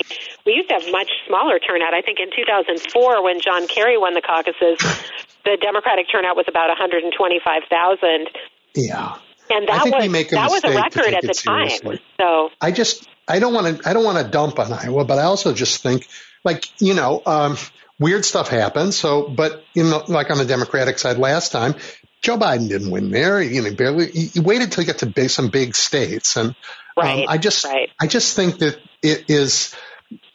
[0.44, 1.94] we used to have much smaller turnout.
[1.94, 4.76] I think in 2004, when John Kerry won the caucuses,
[5.48, 8.28] the Democratic turnout was about 125,000.
[8.74, 9.16] Yeah.
[9.48, 11.68] And I that think was we make a that was a record at the time.
[11.70, 12.00] seriously.
[12.18, 15.18] So I just I don't want to I don't want to dump on Iowa, but
[15.18, 16.08] I also just think
[16.44, 17.56] like you know um,
[17.98, 18.96] weird stuff happens.
[18.96, 21.74] So, but in the, like on the Democratic side last time,
[22.22, 23.40] Joe Biden didn't win there.
[23.42, 24.10] You know, barely.
[24.10, 26.54] He, waited till he got to big, some big states, and
[26.96, 27.90] right, um, I just right.
[28.00, 29.74] I just think that it is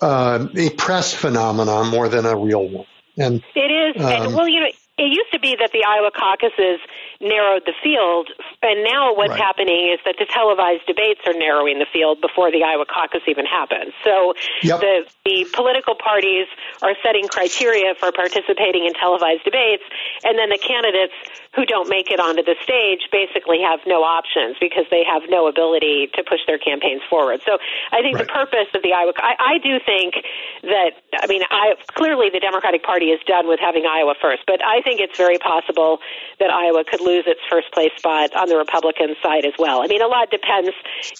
[0.01, 2.85] uh, a press phenomenon more than a real one.
[3.17, 6.11] And It is, and Um, well, you know, it used to be that the Iowa
[6.11, 6.79] caucuses
[7.21, 8.29] narrowed the field,
[8.61, 9.39] and now what's Right.
[9.39, 13.45] happening is that the televised debates are narrowing the field before the Iowa caucus even
[13.45, 13.93] happens.
[14.03, 14.79] So Yep.
[14.81, 16.47] the the political parties
[16.81, 19.83] are setting criteria for participating in televised debates,
[20.23, 21.13] and then the candidates
[21.53, 25.47] who don't make it onto the stage basically have no options because they have no
[25.47, 27.41] ability to push their campaigns forward.
[27.45, 27.59] So
[27.91, 30.15] I think the purpose of the Iowa, I, I do think
[30.63, 34.63] that, I mean, I, clearly the Democratic Party is done with having Iowa first, but
[34.63, 35.99] I think it's very possible
[36.39, 39.81] that Iowa could lose its first place spot on the Republican side as well.
[39.81, 40.69] I mean, a lot depends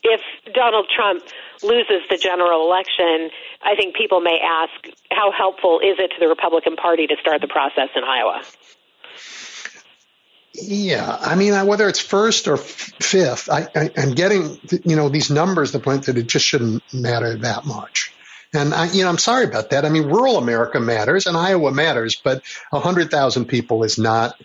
[0.03, 0.21] if
[0.53, 1.23] Donald Trump
[1.63, 3.29] loses the general election.
[3.61, 4.71] I think people may ask,
[5.11, 8.41] how helpful is it to the Republican Party to start the process in Iowa?
[10.53, 15.71] Yeah, I mean, whether it's first or fifth, I, I'm getting, you know, these numbers,
[15.71, 18.13] the point that it just shouldn't matter that much.
[18.53, 19.85] And I, you know, I'm sorry about that.
[19.85, 24.35] I mean, rural America matters and Iowa matters, but 100,000 people is not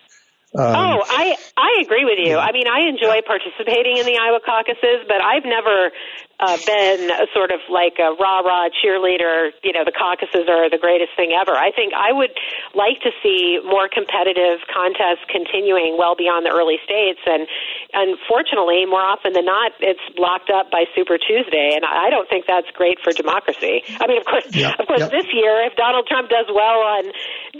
[0.54, 2.38] Um, oh, I I agree with you.
[2.38, 5.90] I mean, I enjoy participating in the Iowa caucuses, but I've never
[6.38, 9.50] uh, been a sort of like a rah rah cheerleader.
[9.66, 11.50] You know, the caucuses are the greatest thing ever.
[11.50, 12.30] I think I would
[12.78, 17.50] like to see more competitive contests continuing well beyond the early states, and
[17.90, 22.46] unfortunately, more often than not, it's locked up by Super Tuesday, and I don't think
[22.46, 23.82] that's great for democracy.
[23.98, 25.10] I mean, of course, yep, of course, yep.
[25.10, 27.10] this year, if Donald Trump does well on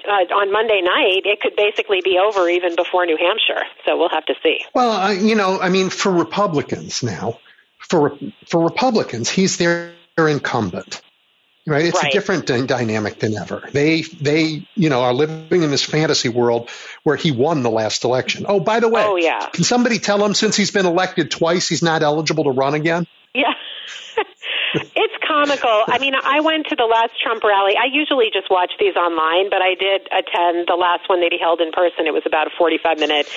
[0.07, 3.65] uh, on Monday night, it could basically be over even before New Hampshire.
[3.85, 4.61] So we'll have to see.
[4.75, 7.39] Well, uh, you know, I mean, for Republicans now,
[7.79, 11.03] for for Republicans, he's their incumbent.
[11.69, 12.11] Right, it's right.
[12.11, 13.69] a different d- dynamic than ever.
[13.73, 16.71] They, they, you know, are living in this fantasy world
[17.03, 18.47] where he won the last election.
[18.49, 21.69] Oh, by the way, oh yeah, can somebody tell him since he's been elected twice,
[21.69, 23.09] he's not eligible to run again?
[23.35, 23.55] Yeah.
[25.37, 25.85] comical.
[25.87, 27.77] I mean, I went to the last Trump rally.
[27.77, 31.37] I usually just watch these online, but I did attend the last one that he
[31.37, 32.09] held in person.
[32.09, 33.29] It was about a 45 minute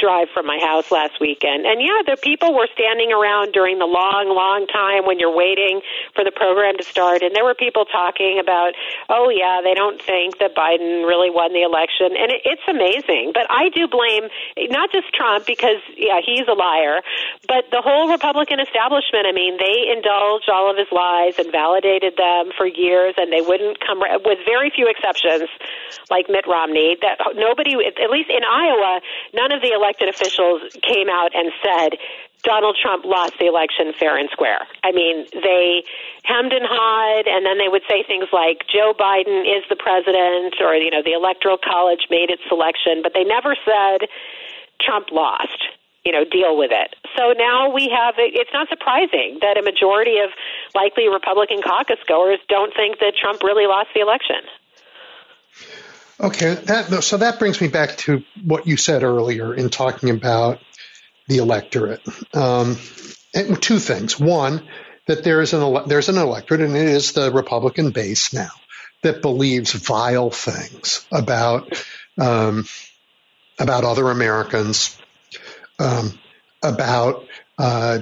[0.00, 1.68] drive from my house last weekend.
[1.68, 5.84] And yeah, the people were standing around during the long, long time when you're waiting
[6.16, 7.20] for the program to start.
[7.20, 8.72] And there were people talking about,
[9.12, 12.16] oh yeah, they don't think that Biden really won the election.
[12.16, 13.36] And it, it's amazing.
[13.36, 14.32] But I do blame
[14.72, 17.04] not just Trump because, yeah, he's a liar,
[17.44, 19.28] but the whole Republican establishment.
[19.28, 23.40] I mean, they indulge all of his lies and validated them for years, and they
[23.40, 25.48] wouldn't come with very few exceptions,
[26.10, 26.96] like Mitt Romney.
[27.00, 29.00] That nobody, at least in Iowa,
[29.32, 31.98] none of the elected officials came out and said
[32.44, 34.68] Donald Trump lost the election fair and square.
[34.84, 35.82] I mean, they
[36.22, 40.60] hemmed and hawed, and then they would say things like Joe Biden is the president,
[40.60, 44.08] or you know, the Electoral College made its selection, but they never said
[44.80, 45.58] Trump lost
[46.04, 46.94] you know, deal with it.
[47.16, 50.30] So now we have, it's not surprising that a majority of
[50.74, 54.42] likely Republican caucus goers don't think that Trump really lost the election.
[56.20, 60.58] Okay, that, so that brings me back to what you said earlier in talking about
[61.26, 62.00] the electorate.
[62.34, 62.76] Um,
[63.60, 64.18] two things.
[64.20, 64.62] One,
[65.06, 68.50] that there is an there's an electorate, and it is the Republican base now
[69.02, 71.84] that believes vile things about
[72.18, 72.64] um,
[73.58, 74.98] about other Americans,
[75.78, 76.18] um,
[76.62, 77.26] about
[77.58, 78.00] uh,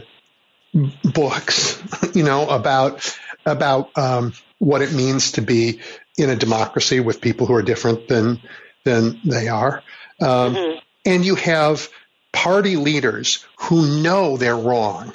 [1.05, 1.83] books,
[2.15, 5.81] you know, about about um, what it means to be
[6.17, 8.41] in a democracy with people who are different than
[8.85, 9.83] than they are,
[10.21, 10.79] um, mm-hmm.
[11.07, 11.89] and you have
[12.33, 15.13] party leaders who know they're wrong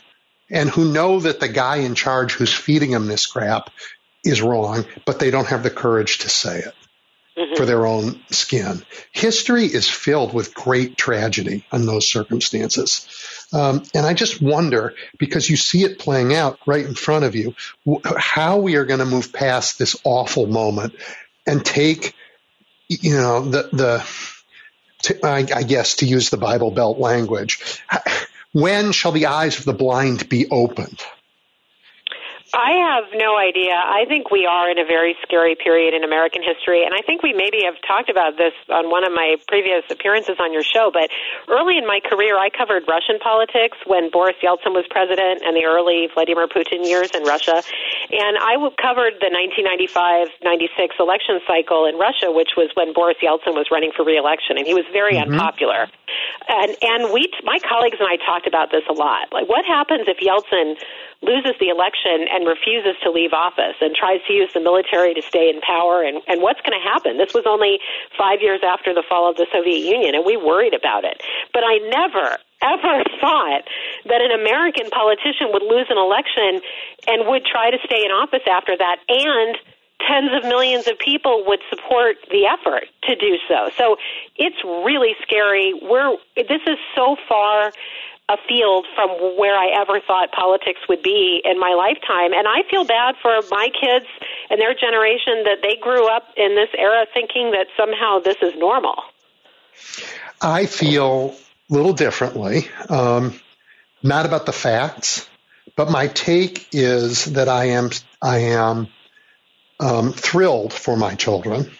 [0.50, 3.70] and who know that the guy in charge who's feeding them this crap
[4.24, 6.74] is wrong, but they don't have the courage to say it
[7.38, 7.56] mm-hmm.
[7.56, 8.84] for their own skin.
[9.12, 13.08] History is filled with great tragedy in those circumstances.
[13.54, 17.36] Um, and I just wonder, because you see it playing out right in front of
[17.36, 17.56] you,
[18.04, 20.96] how we are going to move past this awful moment
[21.46, 22.14] and take,
[22.90, 27.82] you know, the, the, I guess to use the Bible Belt language,
[28.52, 31.00] when shall the eyes of the blind be opened?
[32.54, 33.76] I have no idea.
[33.76, 37.22] I think we are in a very scary period in American history, and I think
[37.22, 40.90] we maybe have talked about this on one of my previous appearances on your show.
[40.92, 41.12] But
[41.52, 45.68] early in my career, I covered Russian politics when Boris Yeltsin was president and the
[45.68, 47.60] early Vladimir Putin years in Russia.
[48.16, 53.68] And I covered the 1995-96 election cycle in Russia, which was when Boris Yeltsin was
[53.72, 55.34] running for reelection, and he was very mm-hmm.
[55.34, 55.92] unpopular.
[56.48, 59.34] And and we, my colleagues and I talked about this a lot.
[59.36, 60.80] Like, what happens if Yeltsin
[61.22, 65.22] loses the election and refuses to leave office and tries to use the military to
[65.22, 67.18] stay in power and, and what's going to happen?
[67.18, 67.80] This was only
[68.18, 71.22] five years after the fall of the Soviet Union and we worried about it.
[71.54, 73.66] But I never, ever thought
[74.06, 76.62] that an American politician would lose an election
[77.08, 79.58] and would try to stay in office after that and
[80.06, 83.70] tens of millions of people would support the effort to do so.
[83.78, 83.98] So
[84.36, 85.74] it's really scary.
[85.74, 87.72] We're this is so far
[88.30, 92.34] a field from where I ever thought politics would be in my lifetime.
[92.34, 94.06] And I feel bad for my kids
[94.50, 98.54] and their generation that they grew up in this era thinking that somehow this is
[98.58, 98.96] normal.
[100.42, 101.36] I feel
[101.70, 103.40] a little differently, um,
[104.04, 105.28] not about the facts,
[105.78, 108.88] but my take is that I am I am
[109.80, 111.72] um, thrilled for my children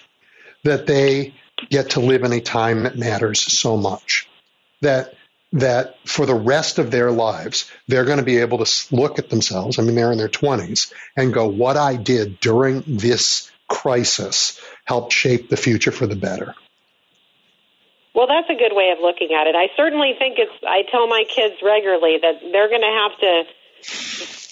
[0.64, 1.34] that they
[1.70, 4.30] get to live in a time that matters so much.
[4.82, 5.14] That
[5.54, 9.30] that for the rest of their lives, they're going to be able to look at
[9.30, 9.80] themselves.
[9.80, 15.14] I mean, they're in their 20s and go, what I did during this crisis helped
[15.14, 16.56] shape the future for the better.
[18.14, 19.56] Well, that's a good way of looking at it.
[19.56, 23.44] I certainly think it's, I tell my kids regularly that they're going to have to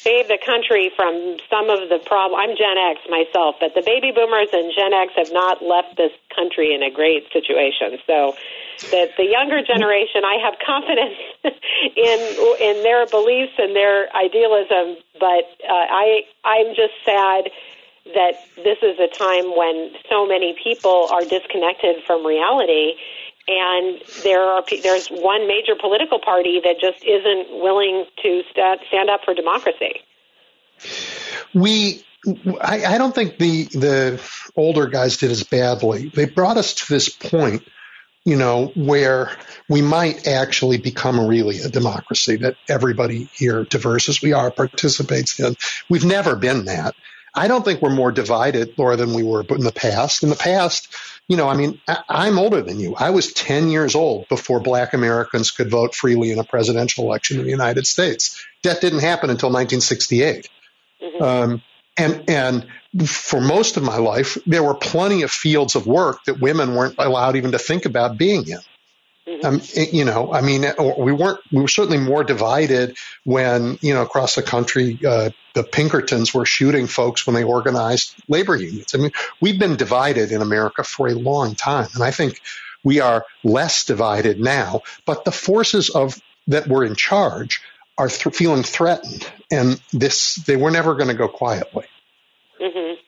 [0.05, 2.39] save the country from some of the problem.
[2.39, 6.13] I'm Gen X myself, but the baby boomers and Gen X have not left this
[6.29, 7.97] country in a great situation.
[8.05, 8.37] So,
[8.91, 11.17] that the younger generation, I have confidence
[11.95, 12.19] in
[12.61, 17.49] in their beliefs and their idealism, but uh, I I'm just sad
[18.13, 22.93] that this is a time when so many people are disconnected from reality
[23.47, 29.09] and there are there's one major political party that just isn't willing to stand, stand
[29.09, 30.01] up for democracy.
[31.53, 32.03] We,
[32.59, 34.21] I, I don't think the the
[34.55, 36.09] older guys did as badly.
[36.09, 37.63] They brought us to this point,
[38.25, 39.31] you know, where
[39.69, 45.39] we might actually become really a democracy that everybody here, diverse as we are, participates
[45.39, 45.55] in.
[45.87, 46.95] We've never been that.
[47.35, 50.23] I don't think we're more divided, Laura, than we were in the past.
[50.23, 50.87] In the past,
[51.27, 52.95] you know, I mean, I, am older than you.
[52.95, 57.39] I was 10 years old before black Americans could vote freely in a presidential election
[57.39, 58.45] in the United States.
[58.63, 60.49] That didn't happen until 1968.
[61.01, 61.23] Mm-hmm.
[61.23, 61.61] Um,
[61.97, 62.67] and, and
[63.07, 66.95] for most of my life, there were plenty of fields of work that women weren't
[66.99, 68.59] allowed even to think about being in.
[69.27, 69.45] Mm-hmm.
[69.45, 69.61] Um,
[69.91, 70.65] you know, I mean,
[70.99, 75.63] we weren't, we were certainly more divided when, you know, across the country, uh, the
[75.63, 78.93] Pinkertons were shooting folks when they organized labor unions.
[78.93, 79.11] I mean,
[79.41, 81.87] we've been divided in America for a long time.
[81.95, 82.39] And I think
[82.83, 87.61] we are less divided now, but the forces of that were in charge
[87.97, 89.27] are th- feeling threatened.
[89.49, 91.85] And this, they were never going to go quietly.
[92.61, 93.01] Mm-hmm.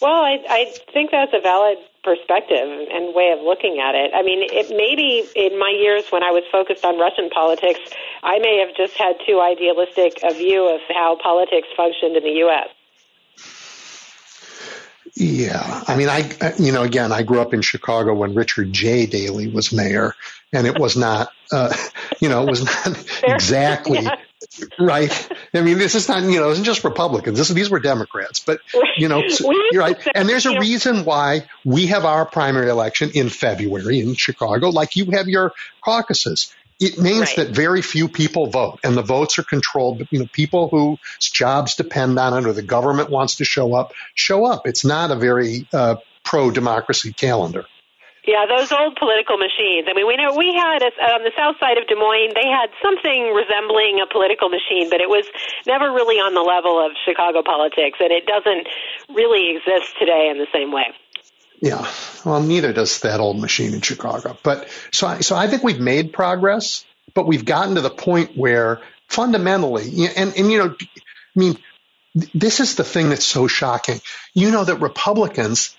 [0.00, 4.12] Well, I, I think that's a valid perspective and way of looking at it.
[4.14, 7.80] I mean, it maybe in my years when I was focused on Russian politics,
[8.22, 12.38] I may have just had too idealistic a view of how politics functioned in the
[12.46, 12.68] U.S.
[15.14, 16.28] Yeah, I mean, I
[16.58, 19.06] you know, again, I grew up in Chicago when Richard J.
[19.06, 20.14] Daley was mayor,
[20.52, 21.74] and it was not, uh,
[22.20, 24.16] you know, it was not exactly yeah
[24.78, 25.28] right.
[25.54, 27.38] I mean, this is not, you know, it's just Republicans.
[27.38, 28.60] This, these were Democrats, but,
[28.96, 29.22] you know,
[29.72, 29.96] you're right.
[30.14, 34.96] And there's a reason why we have our primary election in February in Chicago, like
[34.96, 35.52] you have your
[35.82, 36.54] caucuses.
[36.78, 37.36] It means right.
[37.36, 39.98] that very few people vote and the votes are controlled.
[39.98, 43.74] But, you know, people whose jobs depend on it or the government wants to show
[43.74, 44.66] up, show up.
[44.66, 47.64] It's not a very uh, pro democracy calendar.
[48.26, 49.86] Yeah, those old political machines.
[49.88, 52.48] I mean, we know we had a, on the south side of Des Moines, they
[52.48, 55.24] had something resembling a political machine, but it was
[55.64, 58.66] never really on the level of Chicago politics, and it doesn't
[59.14, 60.86] really exist today in the same way.
[61.62, 61.88] Yeah,
[62.24, 64.36] well, neither does that old machine in Chicago.
[64.42, 68.36] But so, I, so I think we've made progress, but we've gotten to the point
[68.36, 71.58] where fundamentally, and and you know, I mean,
[72.34, 74.00] this is the thing that's so shocking.
[74.34, 75.76] You know that Republicans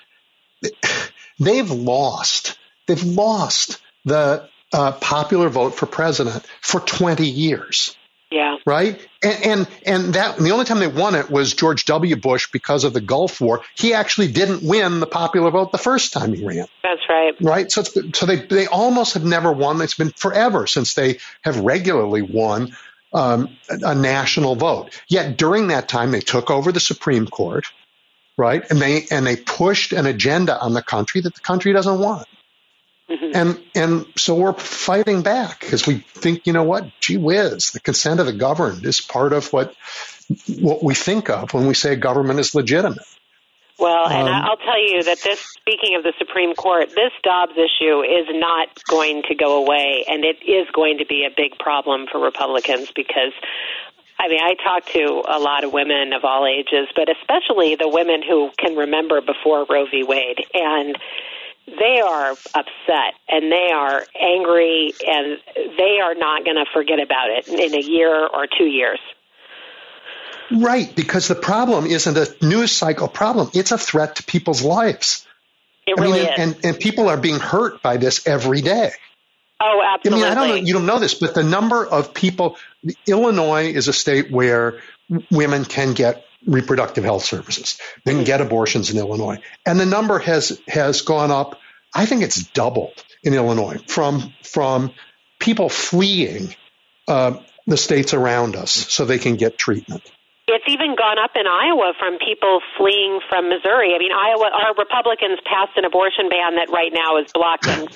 [1.39, 2.57] they've lost.
[2.88, 7.95] They've lost the uh, popular vote for president for 20 years.
[8.29, 8.57] Yeah.
[8.65, 8.99] Right.
[9.23, 12.17] And, and and that the only time they won it was George W.
[12.17, 13.61] Bush because of the Gulf War.
[13.75, 16.67] He actually didn't win the popular vote the first time he ran.
[16.83, 17.33] That's right.
[17.39, 17.71] Right.
[17.71, 19.81] So so they they almost have never won.
[19.81, 22.75] It's been forever since they have regularly won
[23.13, 24.89] um, a, a national vote.
[25.07, 27.65] Yet during that time, they took over the Supreme Court
[28.38, 28.63] right?
[28.69, 32.27] And they and they pushed an agenda on the country that the country doesn't want.
[33.09, 33.31] Mm-hmm.
[33.33, 37.79] And and so we're fighting back because we think, you know what, gee whiz, the
[37.79, 39.73] consent of the governed is part of what
[40.59, 43.05] what we think of when we say government is legitimate.
[43.79, 47.53] Well, and um, I'll tell you that this, speaking of the Supreme Court, this Dobbs
[47.53, 51.59] issue is not going to go away, and it is going to be a big
[51.59, 53.33] problem for Republicans because
[54.20, 57.88] I mean, I talk to a lot of women of all ages, but especially the
[57.88, 60.03] women who can remember before Roe v.
[60.03, 60.43] Wade.
[60.53, 60.97] And
[61.68, 65.38] they are upset and they are angry and
[65.78, 68.99] they are not going to forget about it in a year or two years.
[70.49, 75.28] Right, because the problem isn't a news cycle problem, it's a threat to people's lives.
[75.86, 76.55] It really I mean, is.
[76.55, 78.91] And, and people are being hurt by this every day.
[79.59, 80.25] Oh, absolutely.
[80.25, 82.57] I mean, I don't know, you don't know this, but the number of people,
[83.07, 84.79] Illinois is a state where
[85.31, 87.79] women can get reproductive health services.
[88.05, 89.41] They can get abortions in Illinois.
[89.65, 91.59] And the number has, has gone up.
[91.93, 94.93] I think it's doubled in Illinois from, from
[95.39, 96.55] people fleeing,
[97.07, 100.01] uh, the states around us so they can get treatment.
[100.47, 103.91] It's even gone up in Iowa from people fleeing from Missouri.
[103.91, 107.91] I mean, Iowa, our Republicans passed an abortion ban that right now is blocked and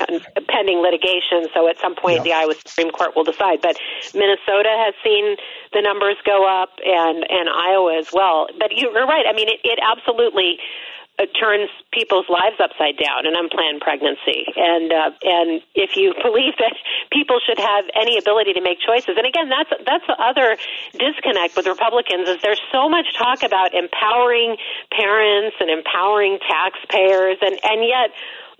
[0.51, 1.47] pending litigation.
[1.55, 2.27] So at some point, yeah.
[2.27, 3.63] the Iowa Supreme Court will decide.
[3.63, 3.79] But
[4.11, 5.39] Minnesota has seen
[5.71, 8.51] the numbers go up, and and Iowa as well.
[8.59, 9.23] But you're right.
[9.23, 10.59] I mean, it, it absolutely
[11.27, 14.45] turns people's lives upside down an unplanned pregnancy.
[14.55, 16.75] And uh, and if you believe that
[17.11, 20.57] people should have any ability to make choices and again that's that's the other
[20.97, 24.57] disconnect with republicans is there's so much talk about empowering
[24.91, 28.09] parents and empowering taxpayers and and yet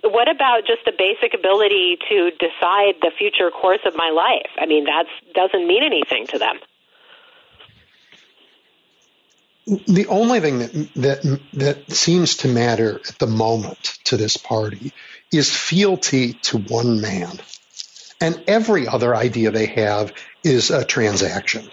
[0.03, 4.49] what about just the basic ability to decide the future course of my life?
[4.57, 6.59] I mean that doesn't mean anything to them
[9.65, 14.91] the only thing that, that that seems to matter at the moment to this party
[15.31, 17.39] is fealty to one man,
[18.19, 21.69] and every other idea they have is a transaction.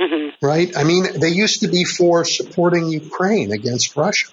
[0.00, 0.46] Mm-hmm.
[0.46, 0.76] Right?
[0.76, 4.28] I mean, they used to be for supporting Ukraine against Russia,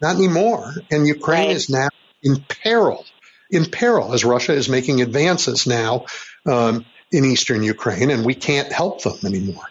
[0.00, 1.56] not anymore, and Ukraine right.
[1.56, 1.88] is now
[2.22, 3.04] in peril.
[3.50, 6.06] In peril as Russia is making advances now
[6.44, 9.66] um, in eastern Ukraine, and we can't help them anymore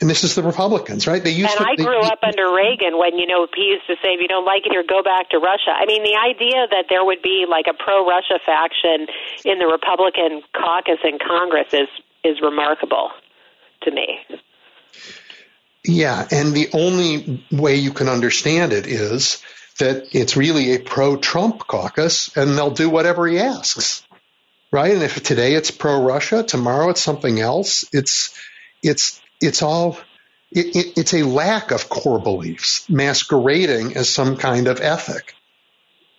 [0.00, 1.22] and this is the Republicans, right?
[1.22, 3.86] They used and to, I grew they, up under Reagan when you know he used
[3.86, 6.16] to say, "If you don't like it here, go back to Russia." I mean, the
[6.16, 9.06] idea that there would be like a pro-Russia faction
[9.44, 11.88] in the Republican caucus in Congress is
[12.24, 13.10] is remarkable
[13.82, 14.20] to me.
[15.84, 19.42] Yeah, and the only way you can understand it is
[19.78, 24.06] that it's really a pro-Trump caucus, and they'll do whatever he asks,
[24.70, 24.92] right?
[24.92, 27.86] And if today it's pro-Russia, tomorrow it's something else.
[27.92, 28.38] It's
[28.82, 29.98] it's it's all
[30.52, 35.34] it, it, it's a lack of core beliefs masquerading as some kind of ethic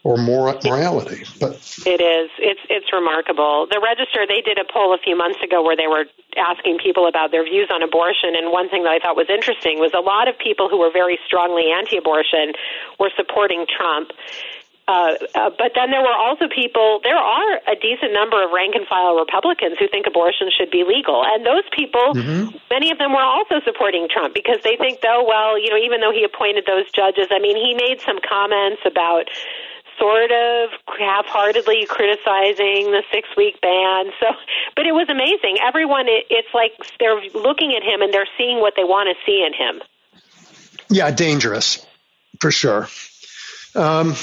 [0.04, 1.26] or mor- morality.
[1.40, 1.54] But
[1.86, 2.30] it is.
[2.40, 3.68] It's it's remarkable.
[3.70, 6.06] The Register they did a poll a few months ago where they were
[6.38, 9.80] asking people about their views on abortion, and one thing that I thought was interesting
[9.80, 12.54] was a lot of people who were very strongly anti-abortion
[13.00, 14.12] were supporting Trump.
[14.92, 18.76] Uh, uh, but then there were also people, there are a decent number of rank
[18.76, 21.24] and file Republicans who think abortion should be legal.
[21.24, 22.52] And those people, mm-hmm.
[22.70, 26.02] many of them were also supporting Trump because they think, though, well, you know, even
[26.02, 29.32] though he appointed those judges, I mean, he made some comments about
[30.00, 34.12] sort of half-heartedly criticizing the six-week ban.
[34.20, 34.28] So,
[34.76, 35.64] but it was amazing.
[35.64, 39.16] Everyone, it, it's like they're looking at him and they're seeing what they want to
[39.26, 39.82] see in him.
[40.90, 41.86] Yeah, dangerous
[42.42, 42.90] for sure.
[43.76, 44.16] Um,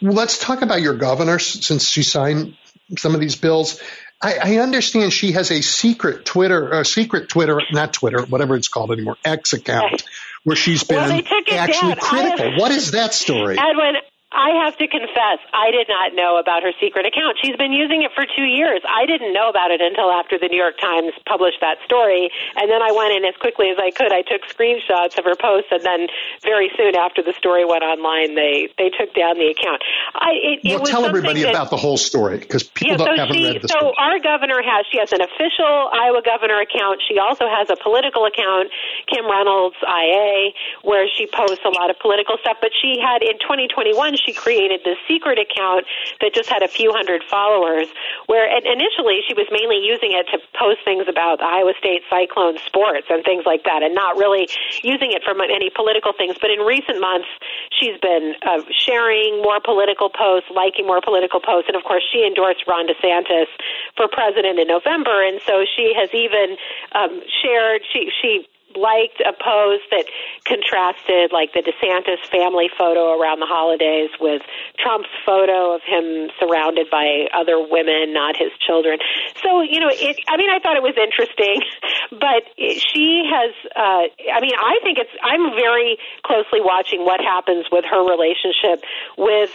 [0.00, 2.56] let's talk about your governor since she signed
[2.96, 3.80] some of these bills.
[4.22, 8.68] I, I understand she has a secret Twitter, a secret Twitter, not Twitter, whatever it's
[8.68, 10.02] called anymore, X account,
[10.44, 12.56] where she's been well, actually critical.
[12.58, 13.56] What is that story?
[13.58, 13.94] Edwin,
[14.30, 17.34] I have to confess, I did not know about her secret account.
[17.42, 18.78] She's been using it for two years.
[18.86, 22.30] I didn't know about it until after the New York Times published that story.
[22.54, 24.14] And then I went in as quickly as I could.
[24.14, 26.06] I took screenshots of her posts, and then
[26.46, 29.82] very soon after the story went online, they, they took down the account.
[30.14, 33.16] I, it, well, it tell everybody that, about the whole story because people yeah, so
[33.18, 33.82] haven't she, read the story.
[33.82, 37.02] So our governor has, she has an official Iowa governor account.
[37.02, 38.70] She also has a political account,
[39.10, 40.54] Kim Reynolds IA,
[40.86, 42.62] where she posts a lot of political stuff.
[42.62, 45.86] But she had, in 2021, she created this secret account
[46.20, 47.88] that just had a few hundred followers,
[48.26, 53.06] where initially she was mainly using it to post things about Iowa State Cyclone sports
[53.10, 54.48] and things like that, and not really
[54.82, 56.36] using it for any political things.
[56.40, 57.28] But in recent months,
[57.70, 62.26] she's been uh, sharing more political posts, liking more political posts, and of course, she
[62.26, 63.48] endorsed Ron DeSantis
[63.96, 66.56] for president in November, and so she has even
[66.92, 67.82] um, shared.
[67.92, 68.46] She she
[68.76, 70.06] liked a post that
[70.44, 74.42] contrasted like the DeSantis family photo around the holidays with
[74.78, 78.98] Trump's photo of him surrounded by other women, not his children.
[79.42, 81.62] So, you know, it, I mean, I thought it was interesting,
[82.10, 87.66] but she has, uh, I mean, I think it's, I'm very closely watching what happens
[87.70, 88.84] with her relationship
[89.16, 89.50] with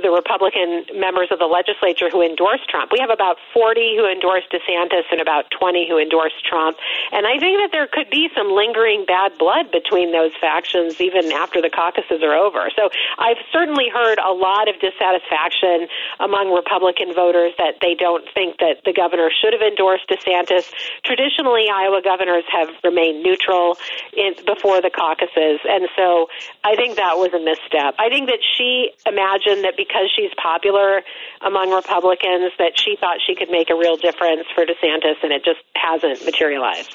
[0.00, 2.92] the Republican members of the legislature who endorsed Trump.
[2.92, 6.76] We have about 40 who endorsed DeSantis and about 20 who endorsed Trump.
[7.12, 11.32] And I think that there could be some lingering bad blood between those factions even
[11.32, 12.68] after the caucuses are over.
[12.74, 15.88] So I've certainly heard a lot of dissatisfaction
[16.20, 20.68] among Republican voters that they don't think that the governor should have endorsed DeSantis.
[21.04, 23.78] Traditionally, Iowa governors have remained neutral
[24.16, 25.60] in, before the caucuses.
[25.64, 26.28] And so
[26.64, 27.94] I think that was a misstep.
[27.98, 31.02] I think that she imagined that because she's popular
[31.40, 35.44] among Republicans that she thought she could make a real difference for DeSantis, and it
[35.44, 36.90] just hasn't materialized.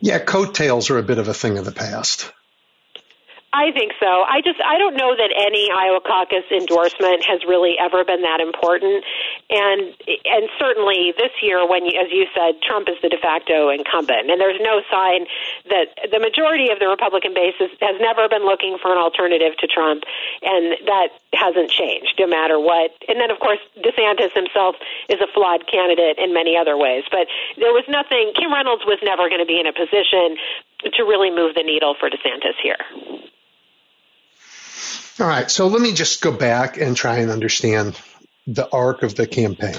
[0.00, 2.32] Yeah, coattails are a bit of a thing of the past.
[3.52, 4.08] I think so.
[4.08, 8.40] I just I don't know that any Iowa caucus endorsement has really ever been that
[8.40, 9.04] important,
[9.52, 14.32] and and certainly this year, when as you said, Trump is the de facto incumbent,
[14.32, 15.28] and there's no sign
[15.68, 19.52] that the majority of the Republican base is, has never been looking for an alternative
[19.60, 20.08] to Trump,
[20.40, 22.96] and that hasn't changed no matter what.
[23.04, 24.80] And then of course DeSantis himself
[25.12, 27.28] is a flawed candidate in many other ways, but
[27.60, 28.32] there was nothing.
[28.32, 30.40] Kim Reynolds was never going to be in a position
[30.96, 32.80] to really move the needle for DeSantis here.
[35.20, 37.98] All right, so let me just go back and try and understand
[38.46, 39.76] the arc of the campaign.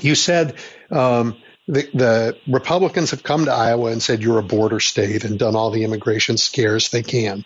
[0.00, 0.54] You said
[0.90, 5.38] um, the, the, Republicans have come to Iowa and said you're a border state and
[5.38, 7.44] done all the immigration scares they can.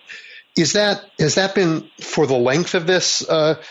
[0.57, 3.62] Is that has that been for the length of this uh,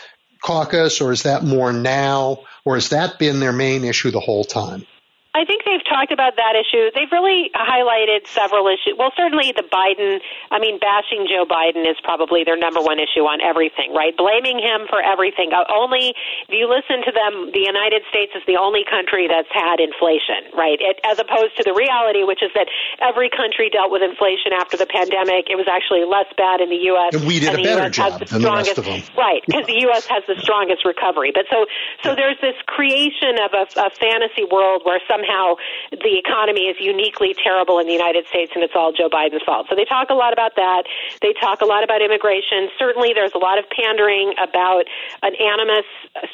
[0.42, 4.44] caucus, or is that more now, or has that been their main issue the whole
[4.44, 4.84] time?
[5.32, 6.92] I think they've talked about that issue.
[6.92, 9.00] They've really highlighted several issues.
[9.00, 10.20] Well, certainly the Biden,
[10.52, 14.12] I mean, bashing Joe Biden is probably their number one issue on everything, right?
[14.12, 15.56] Blaming him for everything.
[15.56, 16.12] Uh, only,
[16.44, 20.52] if you listen to them, the United States is the only country that's had inflation,
[20.52, 20.76] right?
[20.76, 22.68] It, as opposed to the reality, which is that
[23.00, 25.48] every country dealt with inflation after the pandemic.
[25.48, 27.16] It was actually less bad in the U.S.
[27.16, 29.16] And we did and a better job the than strongest, the rest of them.
[29.16, 30.04] Right, because the U.S.
[30.12, 31.32] has the strongest recovery.
[31.32, 31.64] But so,
[32.04, 35.54] so there's this creation of a, a fantasy world where some somehow
[35.90, 39.66] the economy is uniquely terrible in the United States and it's all Joe Biden's fault.
[39.70, 40.84] So they talk a lot about that.
[41.20, 42.68] They talk a lot about immigration.
[42.78, 44.84] Certainly there's a lot of pandering about
[45.22, 45.86] an animus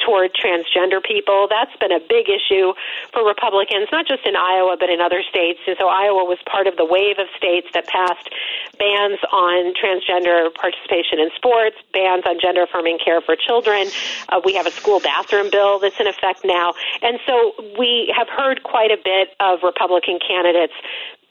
[0.04, 1.48] toward transgender people.
[1.50, 2.72] That's been a big issue
[3.12, 5.60] for Republicans, not just in Iowa, but in other states.
[5.66, 8.30] And so Iowa was part of the wave of states that passed
[8.78, 13.88] bans on transgender participation in sports, bans on gender affirming care for children.
[14.28, 16.74] Uh, we have a school bathroom bill that's in effect now.
[17.02, 20.78] And so we have heard quite quite a bit of Republican candidates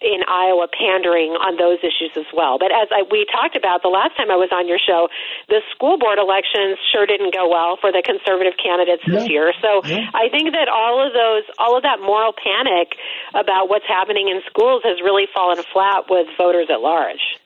[0.03, 2.59] in Iowa pandering on those issues as well.
[2.59, 5.07] But as I, we talked about the last time I was on your show,
[5.47, 9.55] the school board elections sure didn't go well for the conservative candidates this year.
[9.63, 10.11] So yeah.
[10.11, 12.99] I think that all of those, all of that moral panic
[13.31, 17.39] about what's happening in schools has really fallen flat with voters at large.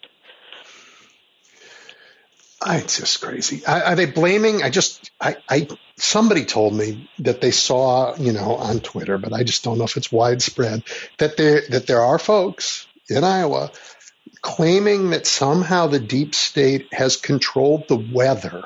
[2.64, 3.66] It's just crazy.
[3.66, 4.62] Are they blaming?
[4.62, 9.34] I just, I, I, somebody told me that they saw, you know, on Twitter, but
[9.34, 10.84] I just don't know if it's widespread
[11.18, 13.72] that there that there are folks in Iowa
[14.42, 18.64] claiming that somehow the deep state has controlled the weather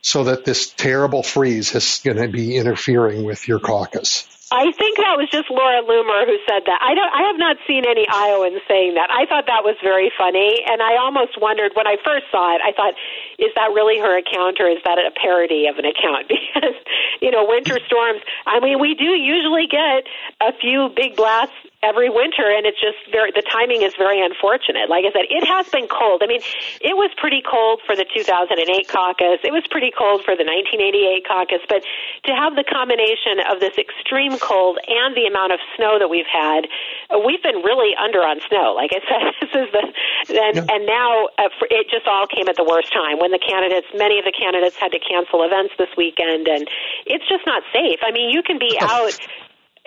[0.00, 4.26] so that this terrible freeze is going to be interfering with your caucus.
[4.50, 6.80] I think that was just Laura Loomer who said that.
[6.80, 7.12] I don't.
[7.12, 9.12] I have not seen any Iowans saying that.
[9.12, 12.64] I thought that was very funny, and I almost wondered when I first saw it.
[12.64, 12.94] I thought,
[13.38, 16.32] is that really her account, or is that a parody of an account?
[16.58, 16.74] Because
[17.20, 18.22] you know, winter storms.
[18.46, 20.08] I mean, we do usually get
[20.40, 24.90] a few big blasts every winter and it's just very the timing is very unfortunate.
[24.90, 26.22] Like i said it has been cold.
[26.22, 26.42] I mean
[26.82, 28.58] it was pretty cold for the 2008
[28.88, 29.38] caucus.
[29.46, 31.62] It was pretty cold for the 1988 caucus.
[31.70, 31.86] But
[32.26, 36.26] to have the combination of this extreme cold and the amount of snow that we've
[36.26, 36.66] had
[37.14, 38.74] uh, we've been really under on snow.
[38.74, 39.84] Like i said this is the
[40.34, 40.74] and yeah.
[40.74, 43.86] and now uh, for, it just all came at the worst time when the candidates
[43.94, 46.66] many of the candidates had to cancel events this weekend and
[47.06, 48.02] it's just not safe.
[48.02, 49.14] I mean you can be out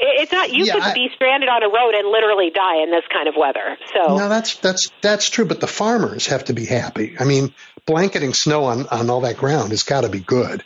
[0.01, 0.51] it's not.
[0.51, 3.27] You yeah, could I, be stranded on a road and literally die in this kind
[3.27, 3.77] of weather.
[3.93, 5.45] So no, that's that's that's true.
[5.45, 7.15] But the farmers have to be happy.
[7.19, 7.53] I mean,
[7.85, 10.63] blanketing snow on on all that ground has got to be good.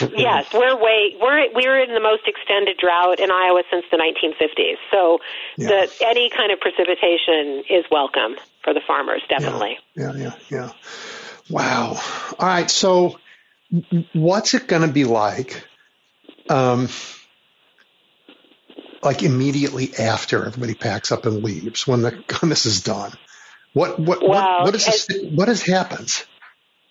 [0.00, 4.76] Yes, we're way we're we're in the most extended drought in Iowa since the 1950s.
[4.90, 5.18] So
[5.56, 5.68] yeah.
[5.68, 9.78] the any kind of precipitation is welcome for the farmers, definitely.
[9.96, 10.32] Yeah, yeah, yeah.
[10.50, 10.72] yeah.
[11.50, 12.00] Wow.
[12.38, 12.70] All right.
[12.70, 13.18] So,
[14.12, 15.64] what's it going to be like?
[16.50, 16.88] Um,
[19.02, 23.12] like immediately after everybody packs up and leaves when the when this is done?
[23.72, 26.24] What what well, what, what is this, what has happened?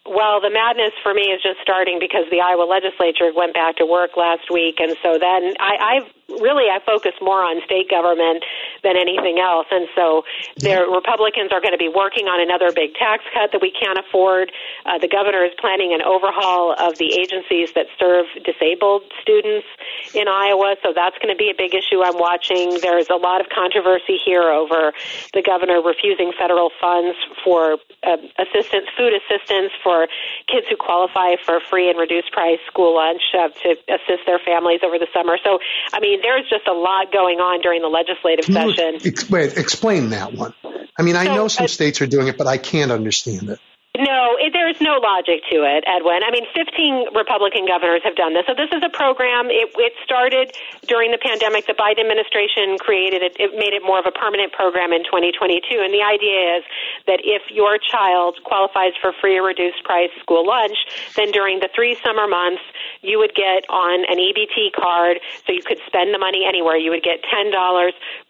[0.05, 3.85] Well, the madness for me is just starting because the Iowa legislature went back to
[3.85, 8.43] work last week, and so then I, I've really I focus more on state government
[8.83, 10.23] than anything else, and so
[10.57, 13.97] the Republicans are going to be working on another big tax cut that we can't
[13.97, 14.51] afford.
[14.85, 19.67] Uh, the governor is planning an overhaul of the agencies that serve disabled students
[20.13, 22.75] in Iowa, so that's going to be a big issue I'm watching.
[22.81, 24.91] There's a lot of controversy here over
[25.33, 30.07] the governor refusing federal funds for uh, assistance, food assistance for
[30.47, 34.81] kids who qualify for free and reduced price school lunch uh, to assist their families
[34.83, 35.37] over the summer.
[35.43, 35.59] So,
[35.93, 38.99] I mean, there's just a lot going on during the legislative session.
[39.05, 40.53] Ex- wait, explain that one.
[40.97, 43.49] I mean, I so, know some uh, states are doing it, but I can't understand
[43.49, 43.59] it.
[43.97, 46.21] No, it, there's no logic to it, Edwin.
[46.21, 48.45] I mean, 15 Republican governors have done this.
[48.45, 49.49] So this is a program.
[49.49, 50.53] It, it started
[50.85, 51.65] during the pandemic.
[51.65, 53.33] The Biden administration created it.
[53.41, 55.81] It made it more of a permanent program in 2022.
[55.81, 56.63] And the idea is
[57.09, 60.77] that if your child qualifies for free or reduced price school lunch,
[61.17, 62.61] then during the three summer months,
[63.01, 66.77] you would get on an EBT card, so you could spend the money anywhere.
[66.77, 67.49] You would get $10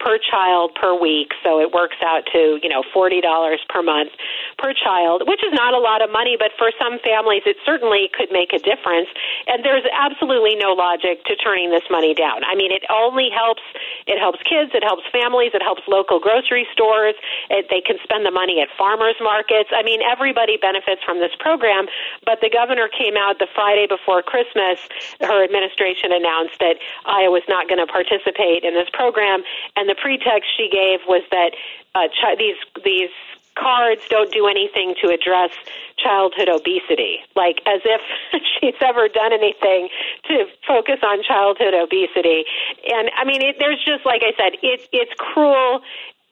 [0.00, 3.20] per child per week, so it works out to, you know, $40
[3.68, 4.16] per month
[4.56, 8.06] per child, which is not a lot of money, but for some families it certainly
[8.14, 9.10] could make a difference.
[9.50, 12.46] And there's absolutely no logic to turning this money down.
[12.46, 13.66] I mean, it only helps
[14.06, 17.18] it helps kids, it helps families, it helps local grocery stores.
[17.50, 19.74] It, they can spend the money at farmers markets.
[19.74, 21.90] I mean, everybody benefits from this program,
[22.24, 24.78] but the governor came out the Friday before Christmas,
[25.20, 29.42] her administration announced that Iowa's not going to participate in this program,
[29.76, 31.52] and the pretext she gave was that
[31.94, 33.10] uh, ch- these these
[33.58, 35.50] cards don't do anything to address
[35.98, 38.00] childhood obesity, like as if
[38.60, 39.88] she's ever done anything
[40.30, 42.44] to focus on childhood obesity.
[42.86, 45.82] And I mean, it, there's just, like I said, it, it's cruel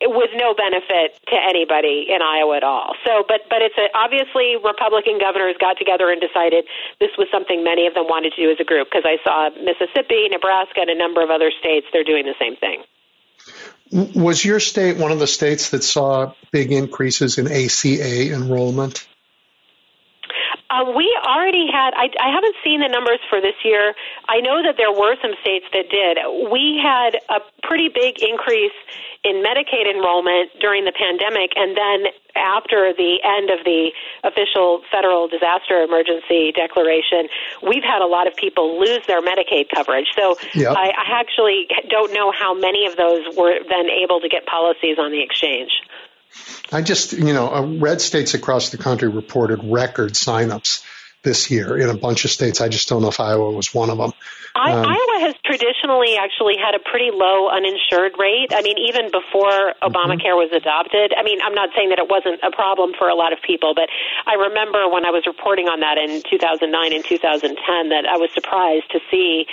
[0.02, 2.94] with no benefit to anybody in Iowa at all.
[3.04, 6.68] So, but but it's a, obviously Republican governors got together and decided
[7.00, 8.88] this was something many of them wanted to do as a group.
[8.92, 12.56] Because I saw Mississippi, Nebraska, and a number of other states they're doing the same
[12.56, 12.84] thing.
[13.92, 19.06] Was your state one of the states that saw big increases in ACA enrollment?
[20.68, 23.94] Uh, we already had, I, I haven't seen the numbers for this year.
[24.28, 26.18] I know that there were some states that did.
[26.50, 28.74] We had a pretty big increase
[29.22, 33.90] in Medicaid enrollment during the pandemic, and then after the end of the
[34.22, 37.28] official federal disaster emergency declaration,
[37.62, 40.06] we've had a lot of people lose their Medicaid coverage.
[40.14, 40.76] So yep.
[40.76, 44.98] I, I actually don't know how many of those were then able to get policies
[44.98, 45.82] on the exchange.
[46.72, 50.82] I just, you know, red states across the country reported record signups
[51.26, 52.60] this year in a bunch of states.
[52.62, 54.12] I just don't know if Iowa was one of them.
[54.54, 58.54] I, um, Iowa has traditionally actually had a pretty low uninsured rate.
[58.54, 60.48] I mean, even before Obamacare mm-hmm.
[60.48, 61.12] was adopted.
[61.12, 63.74] I mean, I'm not saying that it wasn't a problem for a lot of people,
[63.74, 63.90] but
[64.24, 66.62] I remember when I was reporting on that in 2009
[66.94, 69.44] and 2010 that I was surprised to see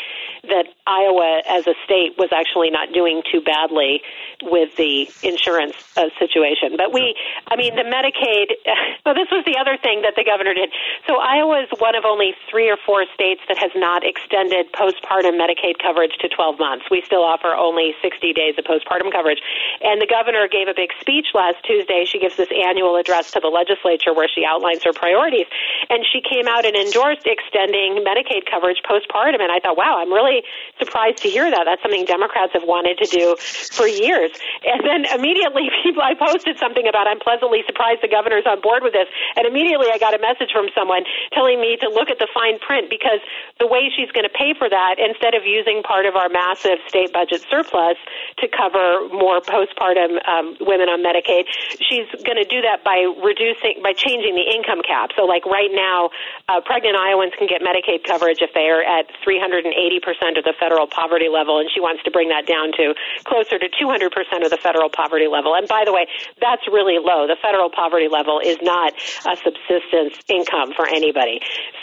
[0.43, 4.03] that Iowa as a state was actually not doing too badly
[4.43, 6.76] with the insurance uh, situation.
[6.76, 7.15] But we,
[7.47, 8.51] I mean, the Medicaid,
[9.05, 10.71] well, this was the other thing that the governor did.
[11.07, 15.39] So Iowa is one of only three or four states that has not extended postpartum
[15.39, 16.86] Medicaid coverage to 12 months.
[16.91, 19.39] We still offer only 60 days of postpartum coverage.
[19.82, 22.05] And the governor gave a big speech last Tuesday.
[22.05, 25.47] She gives this annual address to the legislature where she outlines her priorities.
[25.89, 29.39] And she came out and endorsed extending Medicaid coverage postpartum.
[29.39, 30.43] And I thought, wow, I'm really
[30.80, 31.64] surprised to hear that.
[31.66, 33.36] That's something Democrats have wanted to do
[33.72, 34.32] for years.
[34.66, 38.84] And then immediately people, I posted something about I'm pleasantly surprised the governor's on board
[38.84, 39.07] with this.
[39.36, 41.03] And immediately I got a message from someone
[41.34, 43.20] telling me to look at the fine print because
[43.60, 46.80] the way she's going to pay for that, instead of using part of our massive
[46.88, 47.97] state budget surplus
[48.39, 51.45] to cover more postpartum um, women on Medicaid,
[51.80, 55.12] she's going to do that by reducing, by changing the income cap.
[55.16, 56.10] So like right now,
[56.49, 60.54] uh, pregnant Iowans can get Medicaid coverage if they are at 380 percent of the
[60.60, 62.93] federal poverty level, and she wants to bring that down to
[63.24, 64.12] closer to 200%
[64.43, 65.56] of the federal poverty level.
[65.56, 66.08] And by the way,
[66.41, 67.28] that's really low.
[67.28, 68.93] The federal poverty level is not
[69.26, 71.33] a subsistence income for anybody.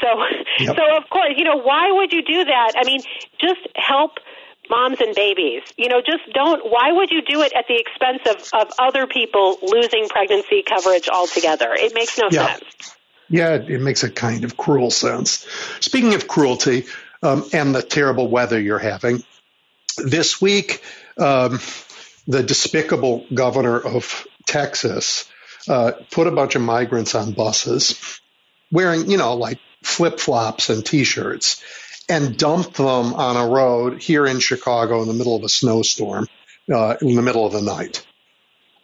[0.00, 0.08] So,
[0.64, 0.76] yep.
[0.76, 2.72] so of course, you know, why would you do that?
[2.76, 3.00] I mean,
[3.38, 4.18] just help
[4.68, 5.62] moms and babies.
[5.76, 9.06] You know, just don't, why would you do it at the expense of, of other
[9.06, 11.74] people losing pregnancy coverage altogether?
[11.74, 12.56] It makes no yeah.
[12.56, 12.96] sense.
[13.28, 15.46] Yeah, it makes a kind of cruel sense.
[15.80, 16.86] Speaking of cruelty,
[17.22, 19.22] um, and the terrible weather you're having.
[19.98, 20.82] This week,
[21.18, 21.60] um,
[22.26, 25.28] the despicable governor of Texas
[25.68, 28.19] uh, put a bunch of migrants on buses
[28.70, 31.62] wearing, you know, like flip flops and t shirts
[32.08, 36.26] and dumped them on a road here in Chicago in the middle of a snowstorm
[36.72, 38.04] uh, in the middle of the night.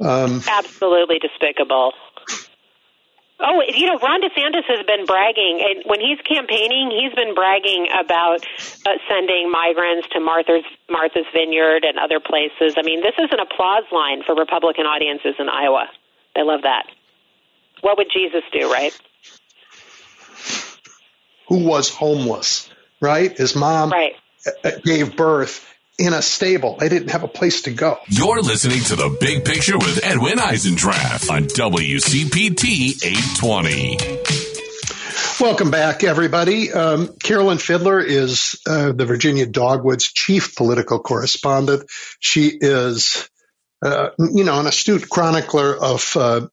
[0.00, 1.92] Um, Absolutely despicable.
[3.38, 7.88] Oh, you know, Ron DeSantis has been bragging, and when he's campaigning, he's been bragging
[7.92, 8.46] about
[8.86, 12.76] uh, sending migrants to Martha's Martha's Vineyard and other places.
[12.78, 15.90] I mean, this is an applause line for Republican audiences in Iowa.
[16.34, 16.86] They love that.
[17.82, 18.98] What would Jesus do, right?
[21.48, 22.68] Who was homeless,
[23.00, 23.36] right?
[23.36, 24.16] His mom right.
[24.84, 25.66] Gave birth
[25.98, 26.76] in a stable.
[26.78, 27.98] They didn't have a place to go.
[28.08, 33.96] You're listening to The Big Picture with Edwin Eisendrath on WCPT 820.
[35.40, 36.72] Welcome back, everybody.
[36.72, 41.90] Um, Carolyn Fiddler is uh, the Virginia Dogwoods chief political correspondent.
[42.20, 43.28] She is,
[43.82, 46.46] uh, you know, an astute chronicler of uh,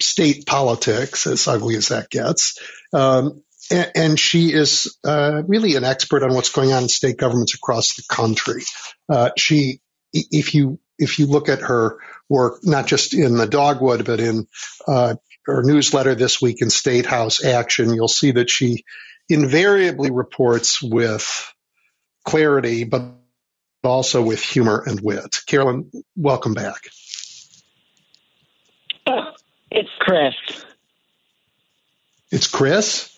[0.00, 2.58] state politics, as ugly as that gets.
[2.92, 7.54] Um, and, she is uh, really an expert on what's going on in state governments
[7.54, 8.62] across the country.
[9.08, 9.80] Uh, she,
[10.12, 11.98] if you if you look at her
[12.28, 14.46] work, not just in the Dogwood, but in
[14.86, 15.14] uh,
[15.46, 18.84] her newsletter this week in State House Action, you'll see that she
[19.28, 21.52] invariably reports with
[22.24, 23.14] clarity, but
[23.84, 25.38] also with humor and wit.
[25.46, 26.88] Carolyn, welcome back.
[29.70, 30.34] It's Chris.
[32.30, 33.17] It's Chris?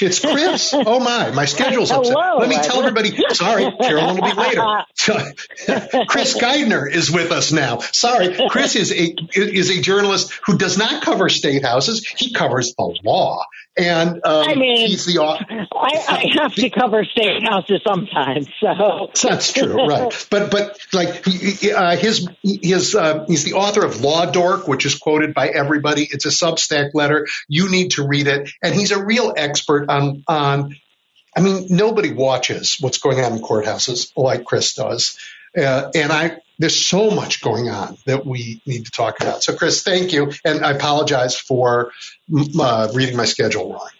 [0.00, 0.74] It's Chris.
[0.74, 2.14] Oh my, my schedule's upset.
[2.16, 3.16] Hello, Let me tell everybody.
[3.34, 4.62] Sorry, Carolyn will be later.
[6.08, 7.78] Chris Geidner is with us now.
[7.78, 12.06] Sorry, Chris is a is a journalist who does not cover state houses.
[12.06, 13.44] He covers the law,
[13.78, 15.44] and um, I mean, he's the author.
[15.50, 20.26] I, I have to cover state houses sometimes, so That's true, right?
[20.30, 24.94] But but like uh, his his uh, he's the author of Law Dork, which is
[24.94, 26.08] quoted by everybody.
[26.10, 27.26] It's a Substack letter.
[27.48, 30.76] You need to read it, and he's a real expert on on.
[31.36, 35.18] I mean, nobody watches what's going on in courthouses like Chris does,
[35.56, 36.38] uh, and I.
[36.58, 39.42] There's so much going on that we need to talk about.
[39.42, 41.92] So, Chris, thank you, and I apologize for
[42.58, 43.90] uh, reading my schedule wrong.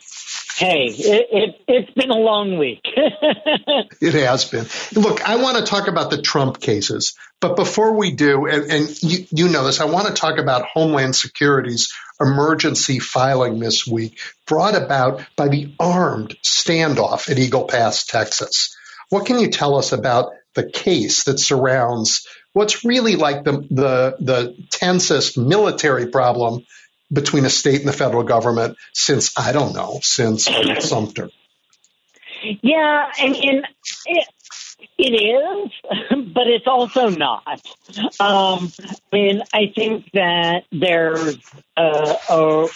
[0.57, 2.82] hey, it, it it's been a long week.
[4.01, 4.66] It has been.
[4.95, 9.03] Look, I want to talk about the Trump cases, but before we do, and, and
[9.03, 14.18] you, you know this, I want to talk about Homeland Security's emergency filing this week,
[14.46, 18.76] brought about by the armed standoff at Eagle Pass, Texas.
[19.10, 24.16] What can you tell us about the case that surrounds what's really like the the,
[24.18, 26.64] the tensest military problem
[27.12, 30.48] between a state and the federal government since I don't know since
[30.80, 31.30] Sumter?
[32.62, 33.62] yeah, mean,
[34.06, 34.28] it,
[34.99, 35.72] it is,
[36.32, 37.61] but it's also not.
[38.18, 38.72] Um,
[39.12, 41.38] I mean, I think that there's
[41.76, 42.68] a, a,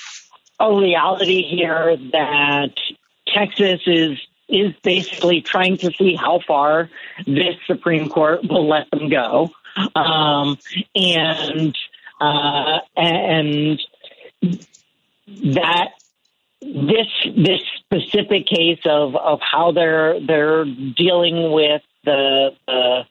[0.60, 2.72] a reality here that
[3.26, 4.18] Texas is
[4.48, 6.90] is basically trying to see how far
[7.24, 9.50] this Supreme Court will let them go,
[9.94, 10.58] um,
[10.94, 11.76] and
[12.20, 13.80] uh, and
[15.54, 15.90] that
[16.60, 17.06] this
[17.36, 23.04] this specific case of of how they're they're dealing with the the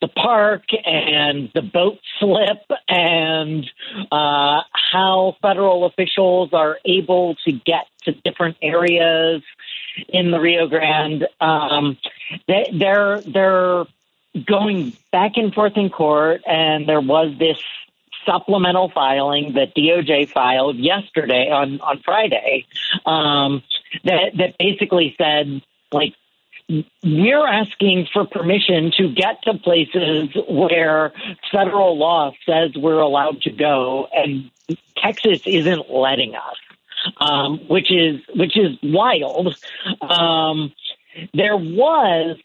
[0.00, 3.68] the park and the boat slip and
[4.12, 9.42] uh, how federal officials are able to get to different areas
[10.08, 11.26] in the Rio Grande.
[11.40, 11.98] Um,
[12.46, 13.84] they, they're they're
[14.46, 17.58] going back and forth in court, and there was this
[18.24, 22.66] supplemental filing that DOJ filed yesterday on on Friday
[23.06, 23.62] um,
[24.04, 25.62] that that basically said
[25.92, 26.14] like
[27.02, 31.12] we're asking for permission to get to places where
[31.50, 34.50] federal law says we're allowed to go, and
[34.96, 36.56] Texas isn't letting us,
[37.18, 39.56] um, which is which is wild.
[40.02, 40.72] Um,
[41.32, 42.36] there was,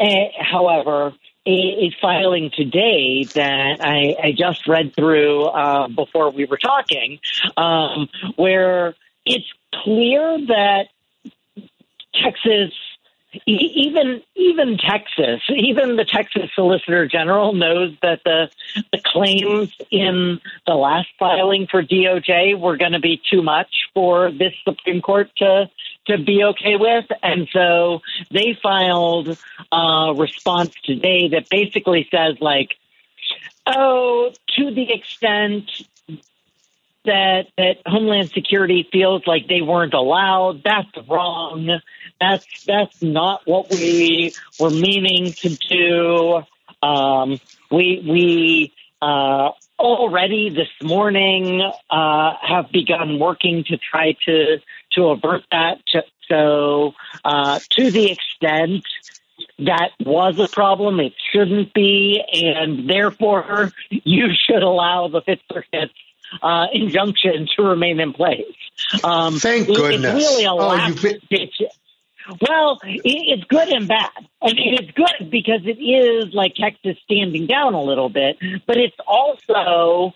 [0.00, 1.14] a, however,
[1.46, 7.20] a, a filing today that I, I just read through uh, before we were talking,
[7.56, 10.88] um, where it's clear that
[12.12, 12.72] Texas
[13.46, 18.48] even even Texas, even the Texas Solicitor General knows that the
[18.92, 24.30] the claims in the last filing for DOJ were going to be too much for
[24.30, 25.70] this Supreme Court to
[26.06, 28.00] to be okay with, and so
[28.30, 29.36] they filed
[29.72, 32.74] a response today that basically says like,
[33.66, 35.70] oh, to the extent
[37.04, 40.62] that that Homeland Security feels like they weren't allowed.
[40.64, 41.80] That's wrong.
[42.20, 46.42] That's that's not what we were meaning to do.
[46.86, 47.40] Um,
[47.70, 51.60] we we uh, already this morning
[51.90, 54.58] uh, have begun working to try to
[54.92, 55.78] to avert that.
[56.28, 56.94] So
[57.24, 58.84] uh, to the extent
[59.58, 65.92] that was a problem, it shouldn't be, and therefore you should allow the Fifth Circuit's
[66.42, 68.44] uh, injunction to remain in place.
[69.04, 70.16] Um, Thank goodness.
[70.16, 71.48] It's really a Oh, last been-.
[72.40, 74.10] Well, it's good and bad.
[74.42, 78.76] I mean, it's good because it is like Texas standing down a little bit, but
[78.76, 80.12] it's also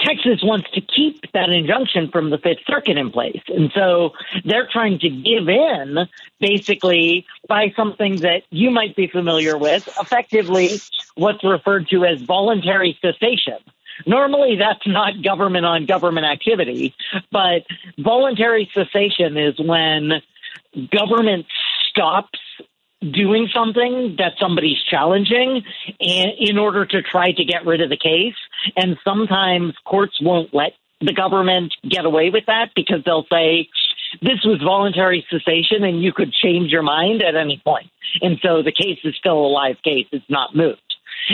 [0.00, 3.40] Texas wants to keep that injunction from the Fifth Circuit in place.
[3.48, 4.10] And so
[4.44, 6.06] they're trying to give in
[6.40, 10.80] basically by something that you might be familiar with, effectively
[11.14, 13.58] what's referred to as voluntary cessation.
[14.06, 16.94] Normally, that's not government on government activity,
[17.32, 17.62] but
[17.98, 20.20] voluntary cessation is when
[20.92, 21.46] government
[21.90, 22.38] stops
[23.00, 25.62] doing something that somebody's challenging
[26.00, 28.34] in order to try to get rid of the case.
[28.76, 33.68] And sometimes courts won't let the government get away with that because they'll say,
[34.22, 37.90] this was voluntary cessation and you could change your mind at any point.
[38.22, 40.06] And so the case is still a live case.
[40.12, 40.80] It's not moved.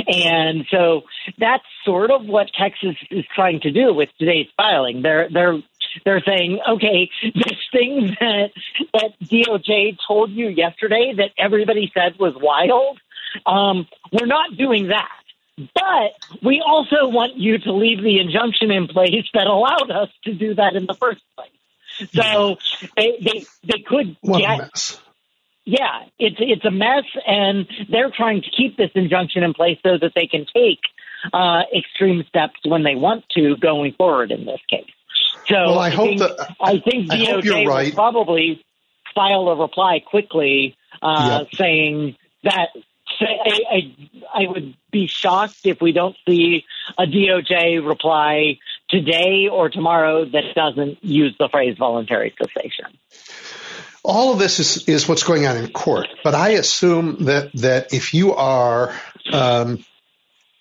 [0.07, 1.03] And so
[1.39, 5.03] that's sort of what Texas is trying to do with today's filing.
[5.03, 5.63] They're they're
[6.05, 8.51] they're saying, okay, this thing that
[8.95, 12.99] that DOJ told you yesterday that everybody said was wild,
[13.47, 15.09] um, we're not doing that.
[15.57, 20.35] But we also want you to leave the injunction in place that allowed us to
[20.35, 21.51] do that in the first place.
[22.15, 22.57] So
[22.97, 25.01] they they, they could What get a mess.
[25.65, 29.99] yeah, it's it's a mess, and they're trying to keep this injunction in place so
[29.99, 30.81] that they can take
[31.33, 34.91] uh, extreme steps when they want to going forward in this case.
[35.49, 37.87] So Well, I hope think, that- I think I DOJ you're right.
[37.87, 38.65] will probably
[39.15, 41.49] file a reply quickly uh, Yep.
[41.57, 42.69] saying that.
[43.21, 46.65] Say, I, I, I would be shocked if we don't see
[46.97, 48.59] a DOJ reply
[48.89, 52.87] today or tomorrow that doesn't use the phrase voluntary cessation.
[54.03, 56.07] all of this is, is what's going on in court.
[56.25, 58.95] But I assume that that if you are,
[59.33, 59.85] um,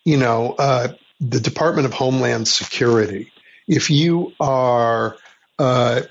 [0.04, 0.90] you know, uh,
[1.22, 3.32] the Department of Homeland Security,
[3.68, 5.18] if you are
[5.60, 6.02] uh,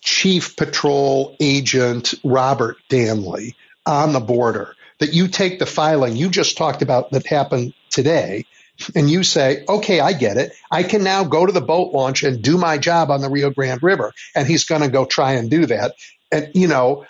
[0.00, 6.56] Chief Patrol Agent Robert Danley on the border, that you take the filing you just
[6.56, 8.46] talked about that happened today.
[8.94, 10.52] And you say, okay, I get it.
[10.70, 13.48] I can now go to the boat launch and do my job on the Rio
[13.48, 14.12] Grande River.
[14.34, 15.94] And he's going to go try and do that
[16.30, 17.06] and you know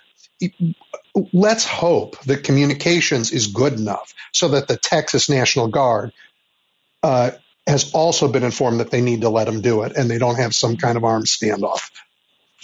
[1.32, 6.12] let's hope that communications is good enough so that the texas national guard
[7.03, 7.30] uh,
[7.66, 10.36] has also been informed that they need to let him do it and they don't
[10.36, 11.90] have some kind of armed standoff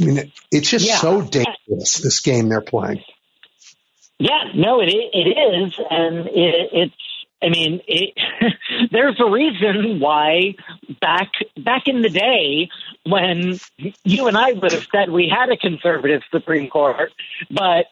[0.01, 0.97] i mean it, it's just Yeah.
[0.99, 3.03] so dangerous this game they're playing
[4.19, 6.95] Yeah, no, it it is, and it, it's.
[7.45, 8.15] I mean, it,
[8.93, 10.55] there's a reason why
[11.01, 12.69] back back in the day
[13.05, 13.59] when
[14.05, 17.13] you and I would have said we had a conservative Supreme Court,
[17.51, 17.87] but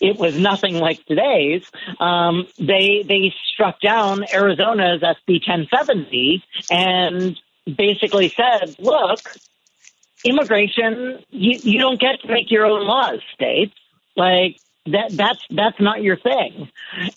[0.00, 1.64] it was nothing like today's.
[2.00, 7.40] Um, they they struck down Arizona's SB 1070 and
[7.76, 9.20] basically said, look,
[10.24, 13.74] immigration, you, you don't get to make your own laws, states.
[14.16, 16.70] Like that, that's that's not your thing.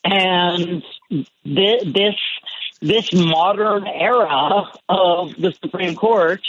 [0.03, 0.83] And
[1.43, 2.15] thi- this
[2.81, 6.41] this modern era of the Supreme Court,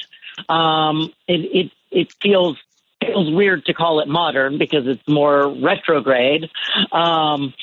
[0.49, 2.57] um, it, it it feels
[3.05, 6.49] feels weird to call it modern because it's more retrograde.
[6.93, 7.55] Um,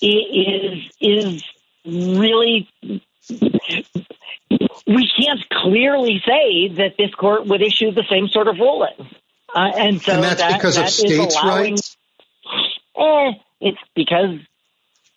[0.00, 1.44] it is is
[1.84, 2.68] really
[4.86, 9.08] we can't clearly say that this court would issue the same sort of ruling.
[9.54, 11.96] Uh, and so and that's that, because of that is states' allowing, rights
[12.96, 14.38] Eh, it's because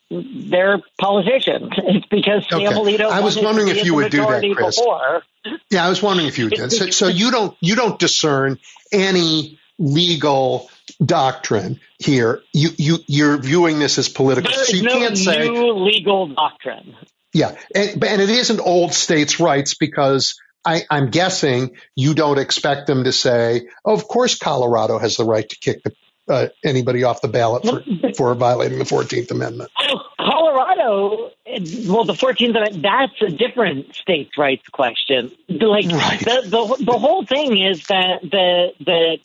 [0.10, 1.72] they're politicians.
[1.78, 3.04] It's because Okay.
[3.04, 4.78] I was wondering if you would do that, Chris.
[4.80, 5.24] Before.
[5.72, 8.60] yeah i was wondering if you did so, so you don't you don't discern
[8.92, 10.70] any legal
[11.04, 15.48] doctrine here you you you're viewing this as political There so you no can't say
[15.48, 16.96] new legal doctrine.
[17.34, 22.88] Yeah, and, and it isn't old states' rights because I, I'm guessing you don't expect
[22.88, 25.94] them to say, oh, of course Colorado has the right to kick the,
[26.28, 27.84] uh, anybody off the ballot for,
[28.16, 29.72] for violating the 14th Amendment.
[29.80, 31.32] Oh, Colorado,
[31.88, 35.32] well, the 14th Amendment, that's a different states' rights question.
[35.48, 36.20] Like, Right.
[36.20, 36.42] the,
[36.78, 39.18] the, the whole thing is that the, the,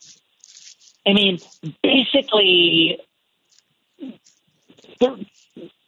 [1.07, 1.39] I mean,
[1.83, 2.99] basically,
[5.01, 5.27] th-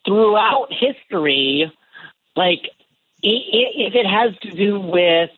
[0.04, 1.72] throughout history,
[2.36, 2.60] like,
[3.24, 5.30] i- i- if it has to do with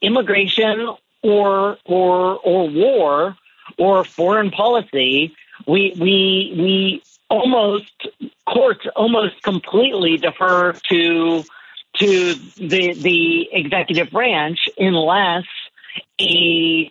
[0.00, 0.88] immigration
[1.22, 3.36] or, or, or war
[3.76, 5.34] or foreign policy,
[5.66, 8.06] we, we, we almost
[8.46, 11.44] courts almost completely defer to
[11.98, 15.44] to the the executive branch unless
[16.20, 16.90] a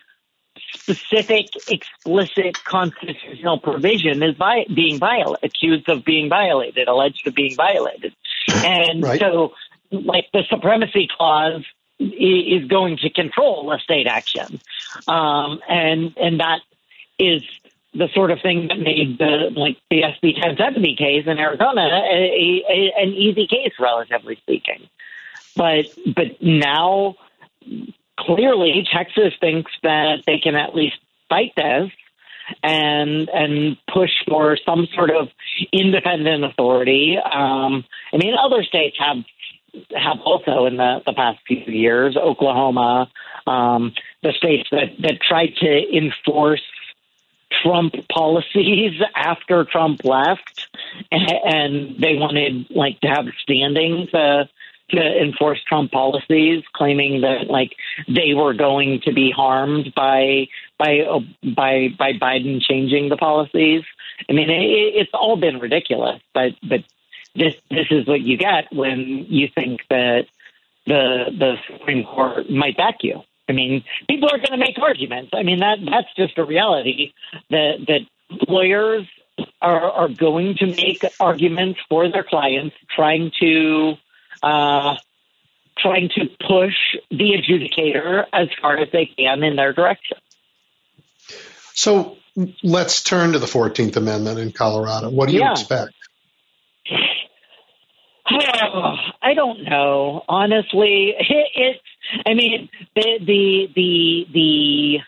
[0.74, 7.56] specific explicit constitutional provision is vi- being violated accused of being violated alleged of being
[7.56, 8.14] violated
[8.48, 9.20] and Right.
[9.20, 9.54] so
[9.92, 11.64] like the supremacy clause
[12.00, 14.60] is going to control a state action
[15.08, 16.60] um, and and that
[17.20, 17.42] is
[17.94, 22.64] the sort of thing that made the like the SB 1070 case in Arizona a,
[22.70, 24.88] a, an easy case, relatively speaking.
[25.56, 27.16] But but now
[28.20, 30.98] clearly Texas thinks that they can at least
[31.30, 31.92] fight this
[32.62, 35.30] and and push for some sort of
[35.72, 37.18] independent authority.
[37.18, 37.84] Um,
[38.14, 39.18] I mean, other states have
[39.96, 43.10] have also in the, the past few years, Oklahoma,
[43.46, 46.62] um, the states that, that tried to enforce
[47.64, 50.68] Trump policies after Trump left,
[51.12, 54.50] and, they wanted like to have standing to
[54.90, 57.76] to enforce Trump policies, claiming that like
[58.08, 60.48] they were going to be harmed by
[60.78, 61.00] by
[61.44, 63.84] by by Biden changing the policies.
[64.30, 66.84] I mean, it, it's all been ridiculous, but but
[67.38, 70.26] this this is what you get when you think that
[70.86, 73.22] the the Supreme Court might back you.
[73.50, 75.32] I mean, people are going to make arguments.
[75.34, 77.14] I mean, that that's just a reality
[77.50, 78.02] that that
[78.48, 79.08] lawyers
[79.62, 83.94] are are going to make arguments for their clients, trying to
[84.44, 84.96] uh,
[85.78, 86.76] trying to push
[87.12, 90.18] the adjudicator as far as they can in their direction.
[91.74, 92.18] So
[92.64, 95.10] let's turn to the 14th Amendment in Colorado.
[95.10, 95.52] What do you Yeah.
[95.52, 95.94] expect?
[98.30, 100.24] I don't know.
[100.28, 101.80] Honestly, it, it's.
[102.26, 105.00] I mean, the the the the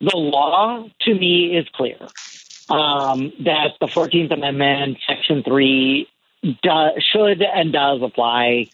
[0.00, 1.98] the law to me is clear
[2.70, 6.08] um, that the Fourteenth Amendment, Section Three,
[6.42, 8.68] do, should and does apply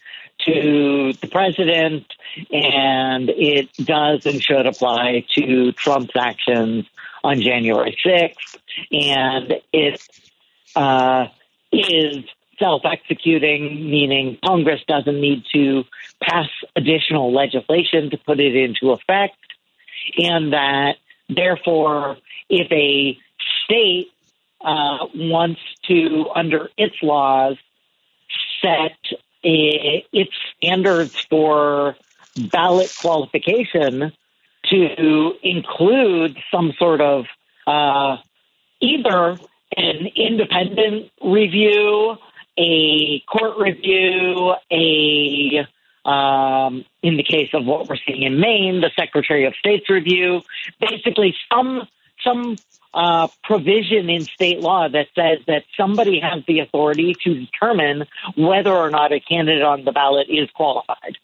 [0.45, 2.05] to the president,
[2.51, 6.85] and it does and should apply to Trump's actions
[7.23, 8.57] on January sixth,
[8.91, 10.01] and it
[10.75, 11.27] uh,
[11.71, 12.23] is
[12.59, 15.83] self-executing, meaning Congress doesn't need to
[16.21, 19.37] pass additional legislation to put it into effect,
[20.17, 20.95] and that
[21.29, 22.17] therefore,
[22.49, 23.17] if a
[23.63, 24.07] state
[24.61, 27.57] uh, wants to, under its laws,
[28.61, 28.97] set
[29.43, 31.95] a, its standards for
[32.51, 34.11] ballot qualification
[34.69, 37.25] to include some sort of
[37.67, 38.17] uh,
[38.81, 39.37] either
[39.77, 42.17] an independent review,
[42.57, 45.67] a court review, a
[46.05, 50.41] um, in the case of what we're seeing in Maine, the Secretary of State's review,
[50.79, 51.87] basically some
[52.23, 52.55] some
[52.93, 58.05] uh, provision in state law that says that somebody has the authority to determine
[58.37, 61.17] whether or not a candidate on the ballot is qualified.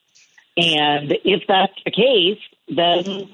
[0.57, 3.29] And if that's the case, then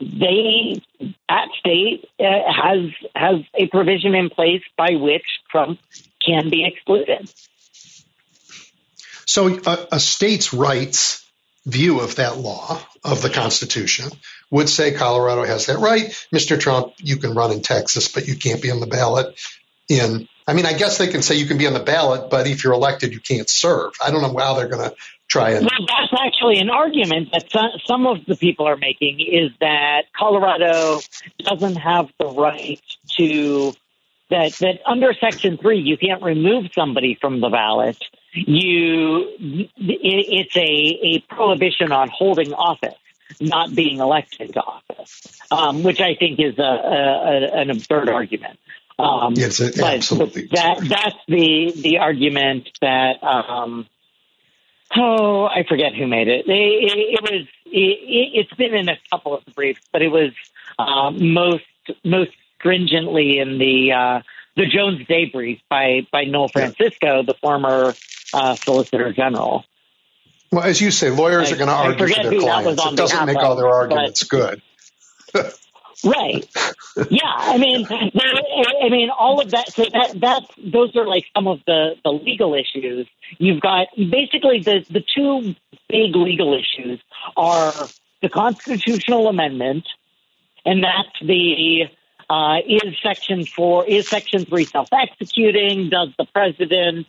[0.00, 0.82] they
[1.28, 5.80] that state uh, has has a provision in place by which Trump
[6.24, 7.32] can be excluded.
[9.26, 11.26] So a, a state's rights
[11.66, 14.10] view of that law of the Constitution
[14.50, 16.06] would say Colorado has that right.
[16.34, 16.58] Mr.
[16.58, 19.38] Trump, you can run in Texas, but you can't be on the ballot
[19.88, 20.28] in.
[20.46, 22.64] I mean, I guess they can say you can be on the ballot, but if
[22.64, 23.92] you're elected, you can't serve.
[24.02, 24.96] I don't know how they're going to
[25.28, 25.52] try.
[25.52, 30.04] Well, that's actually an argument that some, some of the people are making is that
[30.16, 31.00] Colorado
[31.38, 32.80] doesn't have the right
[33.18, 33.72] to
[34.30, 37.98] that that under Section Three you can't remove somebody from the ballot.
[38.32, 42.98] You it, it's a a prohibition on holding office,
[43.40, 48.58] not being elected to office, um, which I think is a, a, an absurd argument.
[48.98, 50.48] Um, Yes, absolutely.
[50.52, 53.22] That that's the the argument that.
[53.22, 53.86] Um,
[54.96, 56.46] Oh, I forget who made it.
[56.48, 57.46] It, it, it was.
[57.66, 60.32] It, it's been in a couple of briefs, but it was
[60.78, 61.64] uh, most
[62.04, 64.22] most stringently in the uh,
[64.56, 67.94] the Jones Day brief by by Noel Francisco, the former
[68.32, 69.64] uh, Solicitor General.
[70.50, 72.76] Well, as you say, lawyers I- are going to argue for their who that was
[72.76, 72.92] clients.
[72.92, 74.62] It doesn't make all their but- arguments good.
[76.04, 76.48] Right.
[77.10, 77.20] yeah.
[77.24, 79.72] I mean, I mean, all of that.
[79.72, 80.42] So that that
[80.72, 83.08] those are like some of the the legal issues.
[83.38, 85.54] You've got basically the the two
[85.88, 87.00] big legal issues
[87.36, 87.72] are
[88.22, 89.86] the constitutional amendment,
[90.64, 91.84] and that's the
[92.30, 95.90] uh, is section four is section three self executing?
[95.90, 97.06] Does the president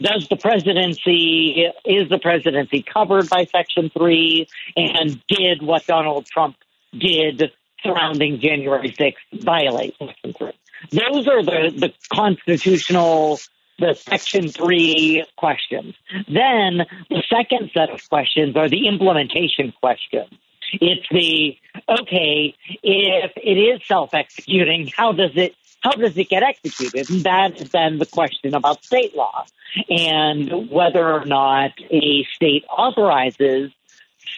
[0.00, 4.46] does the presidency is the presidency covered by section three
[4.76, 6.54] and did what donald trump
[6.98, 7.50] did
[7.86, 10.52] surrounding january 6th violate section three
[10.90, 13.38] those are the the constitutional
[13.78, 15.94] the section three questions.
[16.28, 20.30] Then the second set of questions are the implementation questions.
[20.72, 21.56] It's the
[21.88, 27.08] okay if it is self-executing how does it how does it get executed?
[27.10, 29.44] And that is then the question about state law
[29.88, 33.70] and whether or not a state authorizes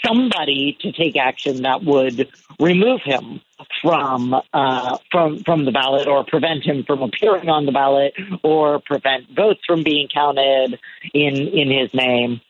[0.04, 2.28] somebody to take action that would
[2.60, 3.40] remove him
[3.82, 8.80] from uh, from from the ballot or prevent him from appearing on the ballot or
[8.80, 10.78] prevent votes from being counted
[11.14, 12.40] in in his name.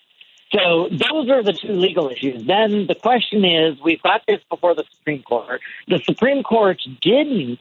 [0.53, 2.45] So those are the two legal issues.
[2.47, 5.61] Then the question is, we've got this before the Supreme Court.
[5.89, 7.61] The Supreme Court didn't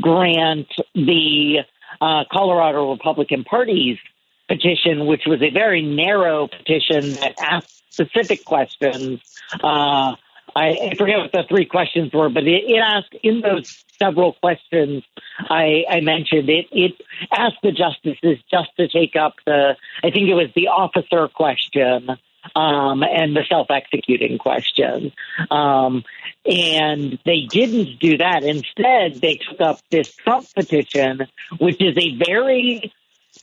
[0.00, 1.64] grant the
[2.00, 3.98] uh, Colorado Republican Party's
[4.48, 9.20] petition, which was a very narrow petition that asked specific questions.
[9.52, 10.14] Uh,
[10.54, 15.04] I, forget what the three questions were, but it, it asked in those several questions
[15.38, 16.94] I, I mentioned, it, it
[17.32, 22.10] asked the justices just to take up the, I think it was the officer question
[22.56, 25.12] um, and the self-executing question.
[25.50, 26.04] Um,
[26.44, 28.42] and they didn't do that.
[28.42, 31.26] Instead, they took up this Trump petition,
[31.58, 32.92] which is a very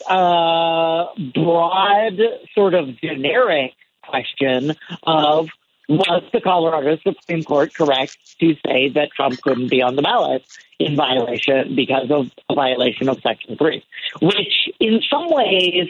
[0.08, 2.20] uh, broad,
[2.54, 3.74] sort of generic
[4.08, 5.50] question of
[5.88, 10.44] was the Colorado Supreme Court correct to say that Trump couldn't be on the ballot
[10.80, 13.84] in violation because of a violation of Section 3,
[14.22, 15.90] which in some ways,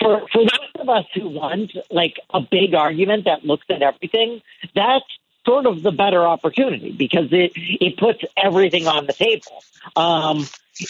[0.00, 4.40] for, for those of us who want like a big argument that looks at everything,
[4.74, 5.04] that's
[5.46, 9.62] sort of the better opportunity because it, it puts everything on the table.
[9.96, 10.46] Um,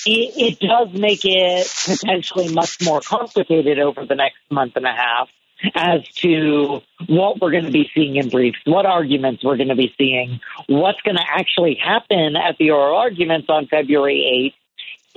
[0.06, 4.92] it, it does make it potentially much more complicated over the next month and a
[4.92, 5.28] half
[5.74, 9.74] as to what we're going to be seeing in briefs, what arguments we're going to
[9.74, 14.54] be seeing, what's going to actually happen at the oral arguments on February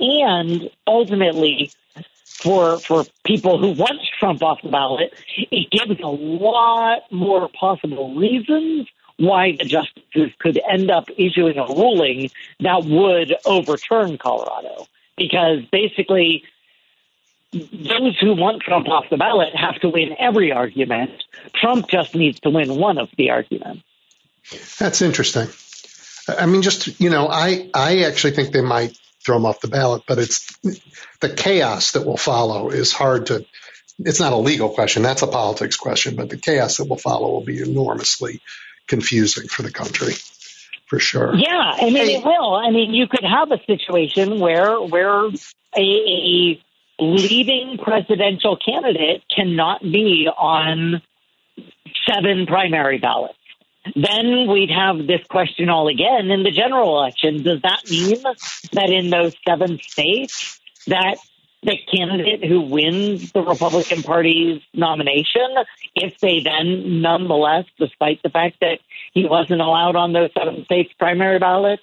[0.00, 1.70] and ultimately,
[2.24, 8.14] for for people who want Trump off the ballot, it gives a lot more possible
[8.14, 14.86] reasons why the justices could end up issuing a ruling that would overturn Colorado.
[15.16, 16.44] Because basically,
[17.52, 21.10] those who want Trump off the ballot have to win every argument.
[21.54, 23.82] Trump just needs to win one of the arguments.
[24.78, 25.48] That's interesting.
[26.28, 29.68] I mean, just you know, I I actually think they might throw him off the
[29.68, 30.58] ballot, but it's
[31.20, 33.44] the chaos that will follow is hard to.
[33.98, 36.16] It's not a legal question; that's a politics question.
[36.16, 38.40] But the chaos that will follow will be enormously
[38.86, 40.14] confusing for the country,
[40.86, 41.34] for sure.
[41.34, 42.54] Yeah, I mean, hey, it will.
[42.54, 45.30] I mean, you could have a situation where where a,
[45.76, 46.60] a
[46.98, 51.02] leading presidential candidate cannot be on
[52.08, 53.34] seven primary ballots.
[53.94, 57.42] Then we'd have this question all again in the general election.
[57.42, 58.22] Does that mean
[58.72, 61.16] that in those seven states that
[61.62, 65.56] the candidate who wins the Republican Party's nomination,
[65.94, 68.78] if they then nonetheless, despite the fact that
[69.12, 71.82] he wasn't allowed on those seven states primary ballots,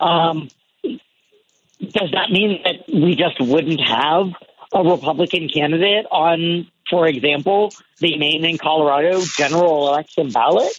[0.00, 0.48] um,
[0.82, 4.32] does that mean that we just wouldn't have
[4.72, 10.72] a Republican candidate on, for example, the Maine and Colorado general election ballot.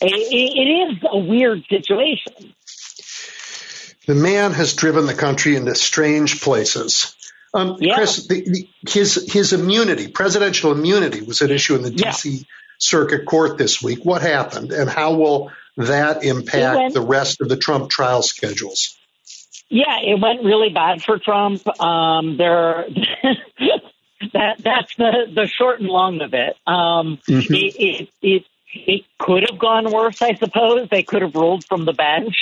[0.00, 2.54] it, it is a weird situation.
[4.06, 7.16] The man has driven the country into strange places.
[7.54, 7.94] Um, yeah.
[7.94, 12.30] Chris, the, the, his his immunity, presidential immunity, was at issue in the D.C.
[12.30, 12.42] Yeah.
[12.78, 14.04] Circuit Court this week.
[14.04, 18.98] What happened, and how will that impact went, the rest of the Trump trial schedules?
[19.68, 21.66] Yeah, it went really bad for Trump.
[21.80, 22.86] Um, there,
[24.32, 26.56] that that's the the short and long of it.
[26.66, 27.54] Um, mm-hmm.
[27.54, 30.88] it, it, it it could have gone worse, I suppose.
[30.90, 32.34] They could have ruled from the bench,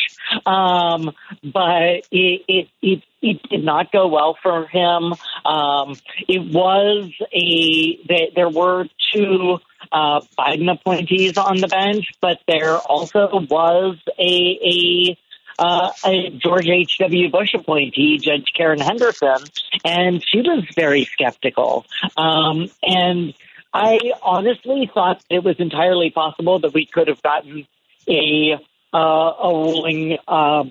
[0.47, 1.13] um,
[1.43, 5.15] but it, it, it it did not go well for him.
[5.45, 5.97] Um,
[6.29, 9.59] it was a they, there were two
[9.91, 15.19] uh, Biden appointees on the bench, but there also was a a
[15.59, 17.31] uh, a George H.W.
[17.31, 19.45] Bush appointee, Judge Karen Henderson,
[19.85, 21.87] and she was very skeptical.
[22.17, 23.35] Um, and
[23.73, 27.67] I honestly thought it was entirely possible that we could have gotten
[28.09, 28.59] a
[28.95, 30.65] uh, a ruling uh,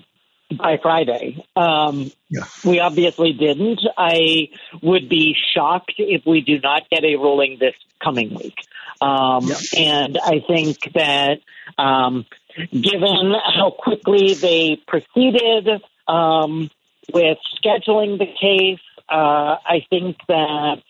[0.56, 1.44] by Friday.
[1.56, 2.44] Um, yeah.
[2.64, 3.80] We obviously didn't.
[3.96, 4.50] I
[4.80, 8.58] would be shocked if we do not get a ruling this coming week.
[9.00, 9.56] Um, yeah.
[9.78, 11.40] And I think that
[11.78, 12.26] um,
[12.70, 15.68] given how quickly they proceeded
[16.08, 16.70] um,
[17.12, 20.82] with scheduling the case, uh, I think that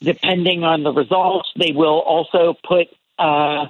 [0.00, 2.88] depending on the results, they will also put
[3.18, 3.66] uh,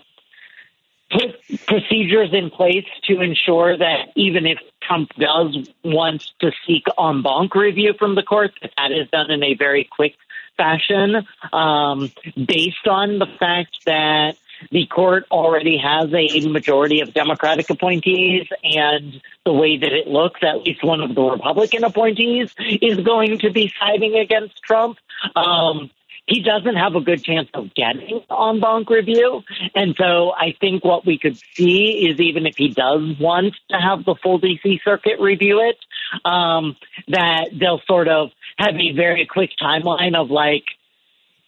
[1.11, 7.23] put procedures in place to ensure that even if Trump does want to seek en
[7.23, 10.15] banc review from the court, that that is done in a very quick
[10.57, 14.37] fashion, um, based on the fact that
[14.71, 20.41] the court already has a majority of Democratic appointees, and the way that it looks,
[20.43, 24.99] at least one of the Republican appointees is going to be siding against Trump.
[25.37, 25.91] Um,
[26.27, 29.43] he doesn't have a good chance of getting en banc review.
[29.75, 33.77] And so I think what we could see is even if he does want to
[33.77, 35.77] have the full DC circuit review it,
[36.25, 36.77] um,
[37.09, 40.65] that they'll sort of have a very quick timeline of like,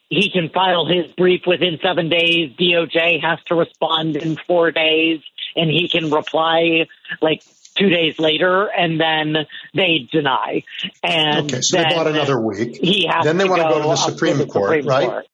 [0.09, 2.53] he can file his brief within seven days.
[2.59, 5.21] DOJ has to respond in four days,
[5.55, 6.87] and he can reply
[7.21, 7.43] like
[7.75, 10.63] two days later, and then they deny.
[11.03, 12.77] And okay, so they bought another week.
[12.77, 15.09] He has then they want to go to the Supreme, to the Court, Supreme right?
[15.09, 15.27] Court.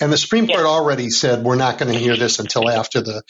[0.00, 3.22] And the Supreme Court already said we're not going to hear this until after the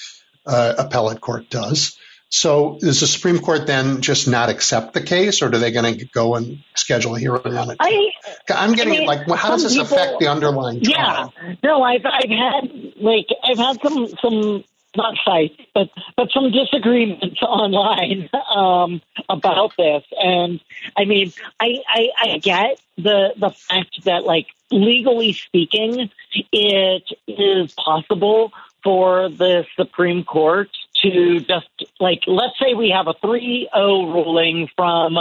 [0.46, 1.96] uh, appellate court does.
[2.30, 5.98] So does the Supreme Court then just not accept the case, or are they going
[5.98, 7.76] to go and schedule a hearing on it?
[7.80, 8.12] I,
[8.48, 11.34] am getting I mean, like, well, how does this people, affect the underlying trial?
[11.42, 14.64] Yeah, no, I've I've had like I've had some some
[14.96, 20.04] not fights, but but some disagreements online um, about this.
[20.16, 20.60] And
[20.96, 26.10] I mean, I, I I get the the fact that like legally speaking,
[26.52, 28.52] it is possible
[28.84, 30.70] for the Supreme Court
[31.02, 31.68] to just
[31.98, 35.16] like let's say we have a 3-0 ruling from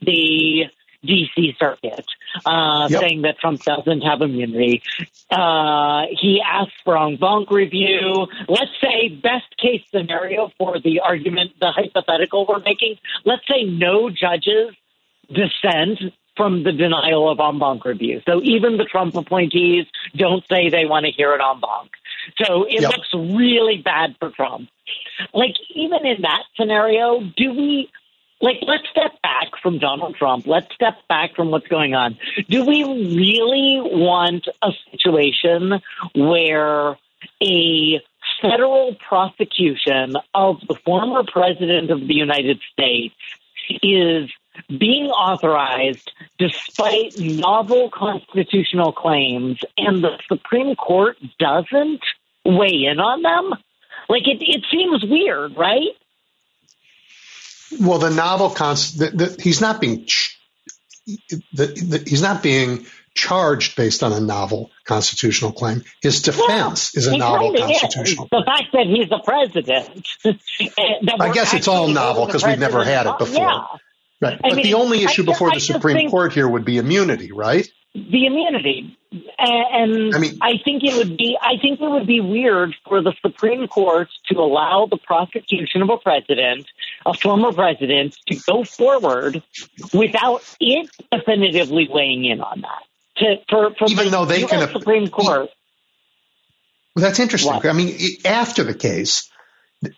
[0.00, 0.64] the
[1.04, 2.06] DC Circuit
[2.46, 3.00] uh, yep.
[3.00, 4.82] saying that Trump doesn't have immunity.
[5.30, 8.26] Uh, he asked for en banc review.
[8.48, 12.96] Let's say best case scenario for the argument, the hypothetical we're making.
[13.24, 14.74] Let's say no judges
[15.28, 18.20] dissent from the denial of en banc review.
[18.26, 19.86] So even the Trump appointees
[20.16, 21.90] don't say they want to hear it en banc.
[22.44, 22.92] So it yep.
[22.92, 24.68] looks really bad for Trump.
[25.32, 27.90] Like even in that scenario, do we
[28.40, 30.46] like let's step back from Donald Trump.
[30.46, 32.18] Let's step back from what's going on.
[32.48, 35.80] Do we really want a situation
[36.14, 36.98] where
[37.42, 38.00] a
[38.42, 43.14] federal prosecution of the former president of the United States
[43.82, 44.30] is
[44.68, 52.02] being authorized despite novel constitutional claims and the Supreme Court doesn't
[52.44, 53.58] weigh in on them?
[54.08, 55.88] Like it, it seems weird, right?
[57.80, 60.38] Well, the novel const the, the, he's not being ch-
[61.52, 65.84] the, he's not being charged based on a novel constitutional claim.
[66.02, 68.24] His defense yeah, is a novel constitutional.
[68.24, 68.30] Is.
[68.30, 70.08] The fact that he's the president.
[71.20, 73.42] I guess it's all novel because we've never had it before.
[73.42, 73.62] Yeah.
[74.24, 74.40] Right.
[74.40, 77.30] But mean, the only issue I, before I the Supreme Court here would be immunity,
[77.32, 77.68] right?
[77.94, 78.96] The immunity.
[79.38, 83.02] And I mean, I think it would be I think it would be weird for
[83.02, 86.66] the Supreme Court to allow the prosecution of a president,
[87.06, 89.42] a former president, to go forward
[89.92, 92.82] without it definitively weighing in on that.
[93.18, 95.50] To, for, for even though they US can Supreme Court.
[96.96, 97.52] Well, that's interesting.
[97.52, 97.66] What?
[97.66, 99.30] I mean, after the case,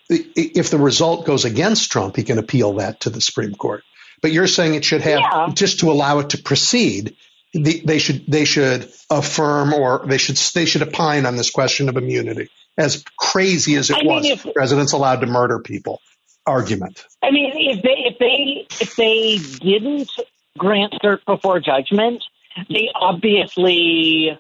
[0.09, 3.85] if the result goes against Trump, he can appeal that to the Supreme Court.
[4.23, 5.49] But you're saying it should have yeah.
[5.53, 7.17] just to allow it to proceed.
[7.53, 11.89] The, they should they should affirm or they should they should opine on this question
[11.89, 12.51] of immunity.
[12.77, 16.01] As crazy as it I was, mean, if, presidents allowed to murder people.
[16.47, 17.05] Argument.
[17.23, 20.11] I mean, if they if they if they didn't
[20.57, 22.23] grant cert before judgment,
[22.69, 24.39] they obviously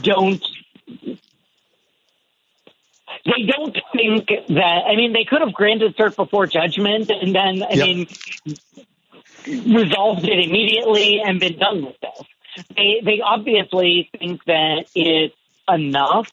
[0.00, 0.42] don't
[3.24, 4.84] they don't think that.
[4.86, 7.86] I mean, they could have granted cert before judgment, and then I yep.
[7.86, 8.08] mean,
[9.46, 12.66] resolved it immediately and been done with this.
[12.76, 15.34] They they obviously think that it's
[15.68, 16.30] enough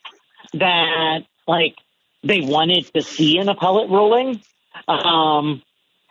[0.53, 1.75] that like
[2.23, 4.41] they wanted to see an appellate ruling.
[4.87, 5.61] Um,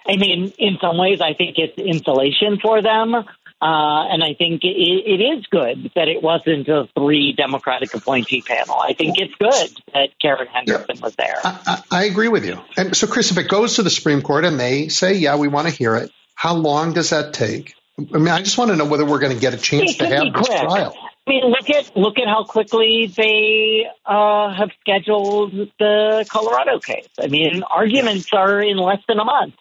[0.06, 3.14] I mean, in some ways, I think it's insulation for them.
[3.62, 8.42] Uh, and I think it, it is good that it wasn't a three Democratic appointee
[8.42, 8.76] panel.
[8.78, 11.38] I think it's good that Karen Henderson yeah, was there.
[11.42, 12.60] I, I, agree with you.
[12.76, 15.48] And so, Chris, if it goes to the Supreme Court and they say, yeah, we
[15.48, 17.74] want to hear it, how long does that take?
[17.98, 20.06] I mean, I just want to know whether we're going to get a chance to
[20.08, 20.94] have this trial.
[21.26, 27.08] I mean, look at look at how quickly they uh, have scheduled the Colorado case.
[27.18, 29.54] I mean, arguments are in less than a month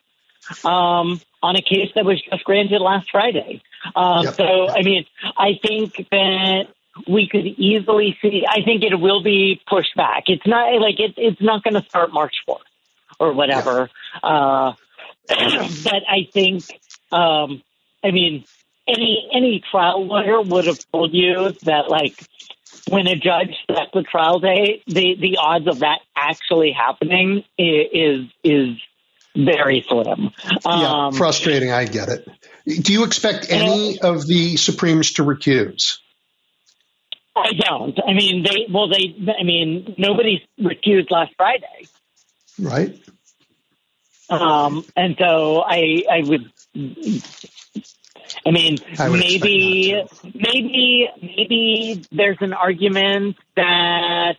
[0.64, 3.62] um, on a case that was just granted last Friday.
[3.96, 4.36] Um, yep.
[4.36, 5.06] So, I mean,
[5.38, 6.68] I think that
[7.08, 8.46] we could easily see.
[8.48, 10.24] I think it will be pushed back.
[10.28, 12.62] It's not like it, it's not going to start March fourth
[13.20, 13.90] or whatever.
[14.16, 14.24] Yep.
[14.24, 14.74] Uh,
[15.28, 16.64] but I think,
[17.12, 17.62] um,
[18.04, 18.46] I mean,
[18.88, 22.16] any any trial lawyer would have told you that like
[22.90, 28.30] when a judge sets a trial date, the the odds of that actually happening is
[28.44, 28.78] is
[29.36, 30.32] very slim.
[30.66, 31.72] Um, yeah, frustrating.
[31.72, 32.28] I get it.
[32.66, 35.98] Do you expect any of the Supremes to recuse?
[37.36, 38.00] I don't.
[38.08, 41.88] I mean, they, well, they, I mean, nobody recused last Friday.
[42.60, 43.00] Right.
[44.30, 46.52] Um, and so I, I would,
[48.46, 54.38] I mean, I maybe, maybe, maybe there's an argument that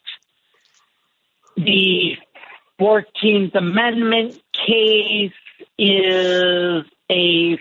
[1.57, 2.17] the
[2.81, 5.33] 14th Amendment case
[5.79, 7.59] is a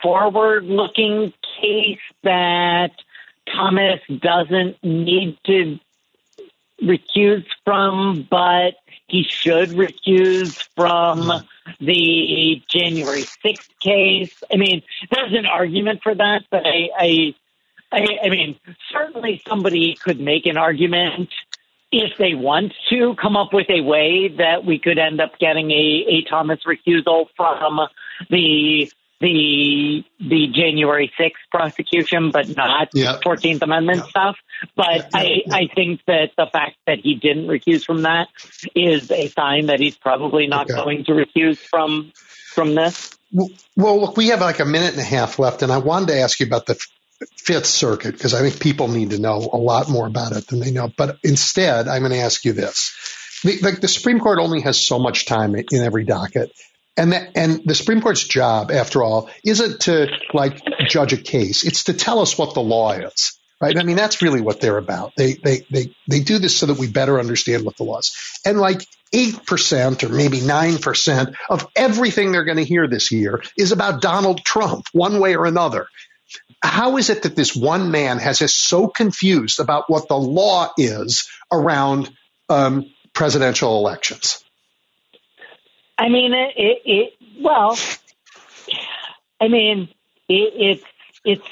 [0.00, 2.92] forward looking case that
[3.46, 5.78] Thomas doesn't need to
[6.82, 8.74] recuse from, but
[9.06, 11.44] he should recuse from
[11.80, 14.42] the January 6th case.
[14.52, 17.34] I mean, there's an argument for that, but I, I,
[17.90, 18.58] I, I mean,
[18.92, 21.30] certainly somebody could make an argument
[21.90, 25.70] if they want to come up with a way that we could end up getting
[25.70, 27.80] a, a Thomas recusal from
[28.30, 28.90] the
[29.20, 33.18] the the January 6th prosecution, but not yeah.
[33.24, 34.10] 14th Amendment yeah.
[34.10, 34.36] stuff.
[34.76, 35.20] But yeah.
[35.20, 38.28] I, I think that the fact that he didn't recuse from that
[38.74, 40.80] is a sign that he's probably not okay.
[40.80, 43.16] going to recuse from from this.
[43.76, 46.20] Well, look, we have like a minute and a half left, and I wanted to
[46.20, 46.78] ask you about the
[47.36, 50.60] Fifth Circuit because I think people need to know a lot more about it than
[50.60, 50.88] they know.
[50.94, 52.94] But instead, I'm going to ask you this:
[53.42, 56.52] the, the, the Supreme Court only has so much time in every docket.
[56.96, 61.64] And that, and the Supreme Court's job, after all, isn't to like judge a case.
[61.64, 63.78] It's to tell us what the law is, right?
[63.78, 65.12] I mean, that's really what they're about.
[65.16, 68.40] They, they, they, they do this so that we better understand what the law is.
[68.44, 68.84] And like
[69.14, 74.44] 8% or maybe 9% of everything they're going to hear this year is about Donald
[74.44, 75.86] Trump, one way or another.
[76.62, 80.72] How is it that this one man has us so confused about what the law
[80.76, 82.10] is around
[82.48, 84.44] um, presidential elections?
[85.96, 87.78] I mean, it, it, it well,
[89.40, 89.88] I mean,
[90.28, 90.84] it, it's
[91.24, 91.48] it's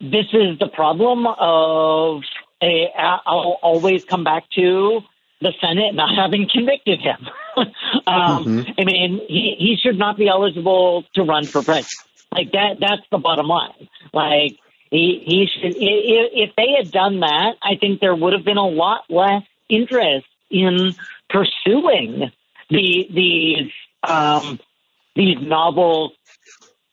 [0.00, 2.22] this is the problem of
[2.62, 5.00] a, I'll always come back to
[5.40, 7.28] the Senate not having convicted him.
[7.56, 8.70] um, mm-hmm.
[8.78, 11.92] I mean, he, he should not be eligible to run for president.
[12.32, 13.88] Like that, that's the bottom line.
[14.12, 14.58] Like
[14.90, 18.66] he, he should, if they had done that, I think there would have been a
[18.66, 20.94] lot less interest in
[21.28, 22.30] pursuing
[22.70, 23.72] the these
[24.02, 24.58] um,
[25.14, 26.12] these novel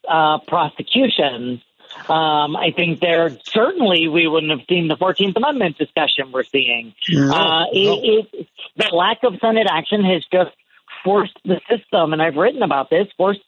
[0.08, 1.62] uh, prosecutions.
[2.08, 6.94] Um, I think there certainly we wouldn't have seen the Fourteenth Amendment discussion we're seeing.
[7.10, 7.70] No, uh, no.
[7.74, 8.48] It, it,
[8.78, 10.52] the lack of Senate action has just
[11.04, 13.42] forced the system, and I've written about this, forced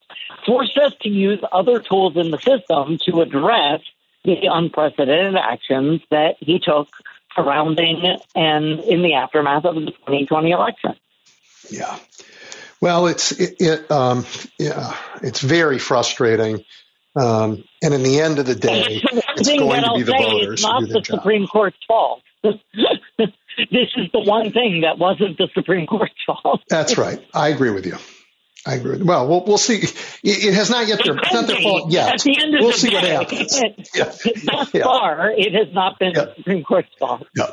[0.46, 3.82] forced us to use other tools in the system to address
[4.24, 6.88] the unprecedented actions that he took
[7.36, 10.96] surrounding and in the aftermath of the 2020 election.
[11.70, 11.98] Yeah.
[12.82, 14.26] Well, it's it, it um,
[14.58, 16.64] yeah, it's very frustrating.
[17.16, 19.02] Um, and in the end of the day,
[19.36, 20.54] it's going to be the voters.
[20.54, 21.20] It's not the job.
[21.20, 22.22] Supreme Court's fault.
[23.58, 26.62] this is the one thing that wasn't the Supreme Court's fault.
[26.70, 27.20] That's right.
[27.34, 27.98] I agree with you.
[28.66, 29.02] I agree.
[29.02, 29.78] Well, we'll, we'll see.
[29.78, 31.02] It, it, has not yet.
[31.04, 32.14] Their, it's not their fault yet.
[32.14, 33.60] At the end of we'll see day, what happens.
[33.96, 34.06] yeah.
[34.06, 34.84] Thus yeah.
[34.84, 36.26] far, it has not been yeah.
[36.26, 37.28] the Supreme Court's fault.
[37.36, 37.48] Yeah.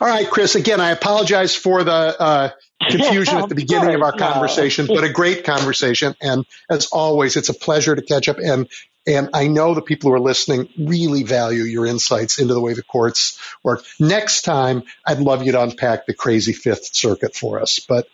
[0.00, 0.56] All right, Chris.
[0.56, 2.50] Again, I apologize for the uh,
[2.88, 6.16] confusion at the beginning of our conversation, but a great conversation.
[6.20, 8.38] And as always, it's a pleasure to catch up.
[8.38, 8.68] And
[9.06, 12.74] and I know the people who are listening really value your insights into the way
[12.74, 13.84] the courts work.
[14.00, 18.08] Next time, I'd love you to unpack the crazy Fifth Circuit for us, but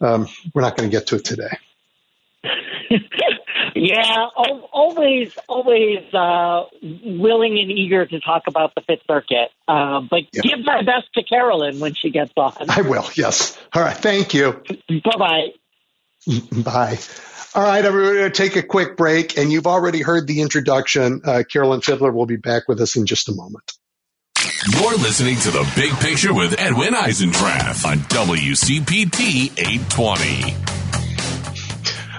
[0.00, 1.58] um, we're not going to get to it today.
[3.74, 9.50] yeah, always, always uh, willing and eager to talk about the Fifth Circuit.
[9.66, 10.42] Uh, but yeah.
[10.42, 12.52] give my best to Carolyn when she gets on.
[12.68, 13.08] I will.
[13.14, 13.58] Yes.
[13.72, 13.96] All right.
[13.96, 14.62] Thank you.
[14.88, 15.48] Bye bye.
[16.52, 16.98] Bye.
[17.54, 21.20] All right, everybody, take a quick break, and you've already heard the introduction.
[21.24, 23.72] Uh, Carolyn Fiddler will be back with us in just a moment.
[24.72, 30.56] You're listening to The Big Picture with Edwin Eisendrath on WCPT 820.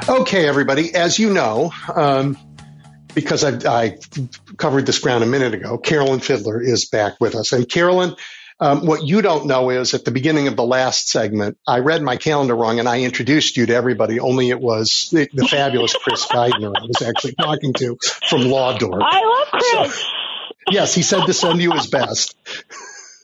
[0.07, 2.37] Okay, everybody, as you know, um,
[3.15, 3.97] because I, I,
[4.57, 7.51] covered this ground a minute ago, Carolyn Fiddler is back with us.
[7.51, 8.15] And Carolyn,
[8.59, 12.01] um, what you don't know is at the beginning of the last segment, I read
[12.01, 15.93] my calendar wrong and I introduced you to everybody, only it was the, the fabulous
[15.93, 17.97] Chris Geidner I was actually talking to
[18.29, 19.01] from Law Dork.
[19.03, 19.99] I love Chris.
[19.99, 20.07] So,
[20.71, 22.35] yes, he said to send you his best.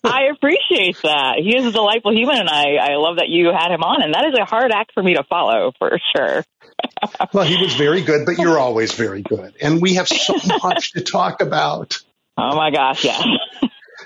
[0.03, 1.35] I appreciate that.
[1.37, 4.01] He is a delightful human, and I, I love that you had him on.
[4.01, 6.43] And that is a hard act for me to follow, for sure.
[7.33, 9.53] well, he was very good, but you're always very good.
[9.61, 11.97] And we have so much to talk about.
[12.35, 13.21] Oh, my gosh, yeah.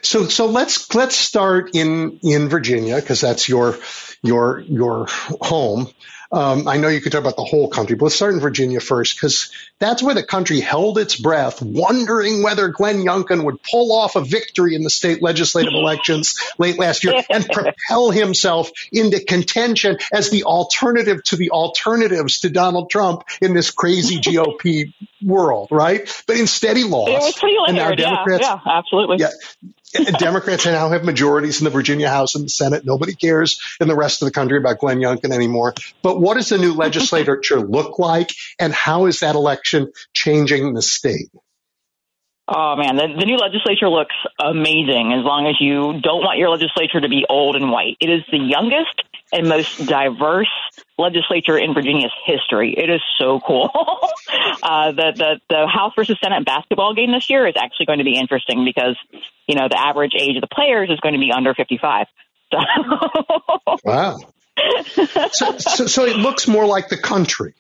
[0.06, 3.78] So, so let's let's start in in Virginia because that's your
[4.22, 5.88] your your home.
[6.32, 8.80] Um, I know you could talk about the whole country, but let's start in Virginia
[8.80, 13.94] first because that's where the country held its breath, wondering whether Glenn Youngkin would pull
[13.94, 19.24] off a victory in the state legislative elections late last year and propel himself into
[19.24, 25.70] contention as the alternative to the alternatives to Donald Trump in this crazy GOP world,
[25.72, 26.24] right?
[26.28, 27.12] But instead he lost.
[27.12, 29.18] It was pretty and now Democrats, yeah, yeah, absolutely.
[29.20, 29.30] Yeah,
[30.20, 32.86] Democrats now have majorities in the Virginia House and the Senate.
[32.86, 35.74] Nobody cares in the rest of the country about Glenn Youngkin anymore.
[36.02, 40.82] But what does the new legislature look like, and how is that election changing the
[40.82, 41.30] state?
[42.48, 46.50] Oh man, the, the new legislature looks amazing as long as you don't want your
[46.50, 47.98] legislature to be old and white.
[48.00, 49.02] It is the youngest
[49.32, 50.52] and most diverse
[50.98, 52.74] legislature in Virginia's history.
[52.78, 53.70] It is so cool.
[54.64, 58.06] uh, the, the, the House versus Senate basketball game this year is actually going to
[58.06, 58.96] be interesting because,
[59.48, 62.08] you know, the average age of the players is going to be under 55.
[62.52, 62.58] So.
[63.84, 64.18] wow.
[65.32, 67.56] So, so, so it looks more like the country.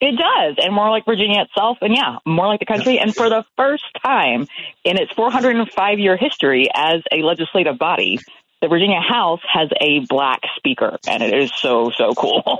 [0.00, 2.98] It does, and more like Virginia itself, and yeah, more like the country.
[2.98, 4.46] And for the first time
[4.82, 8.18] in its 405 year history as a legislative body,
[8.60, 12.58] the Virginia House has a black speaker, and it is so so cool.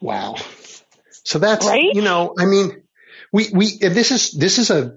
[0.00, 0.36] Wow.
[1.24, 1.94] So that's right?
[1.94, 2.82] you know, I mean,
[3.32, 4.96] we we this is this is a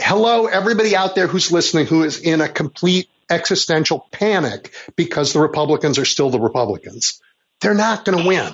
[0.00, 5.40] hello, everybody out there who's listening who is in a complete existential panic because the
[5.40, 7.20] Republicans are still the Republicans.
[7.60, 8.52] They're not going to win.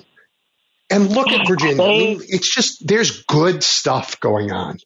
[0.90, 1.82] And look at Virginia.
[1.82, 4.78] I mean, it's just, there's good stuff going on.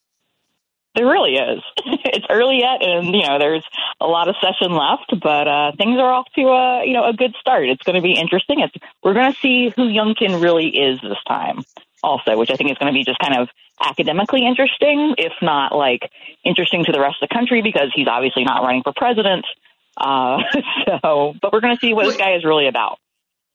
[0.97, 1.63] There really is.
[2.07, 3.65] it's early yet, and you know there's
[4.01, 7.13] a lot of session left, but uh, things are off to a you know a
[7.13, 7.69] good start.
[7.69, 8.61] It's going to be interesting.
[8.61, 11.65] It's, we're going to see who Youngkin really is this time,
[12.03, 13.49] also, which I think is going to be just kind of
[13.79, 16.11] academically interesting, if not like
[16.45, 19.45] interesting to the rest of the country because he's obviously not running for president.
[19.99, 20.39] Uh,
[21.03, 22.99] so, but we're going to see what this guy is really about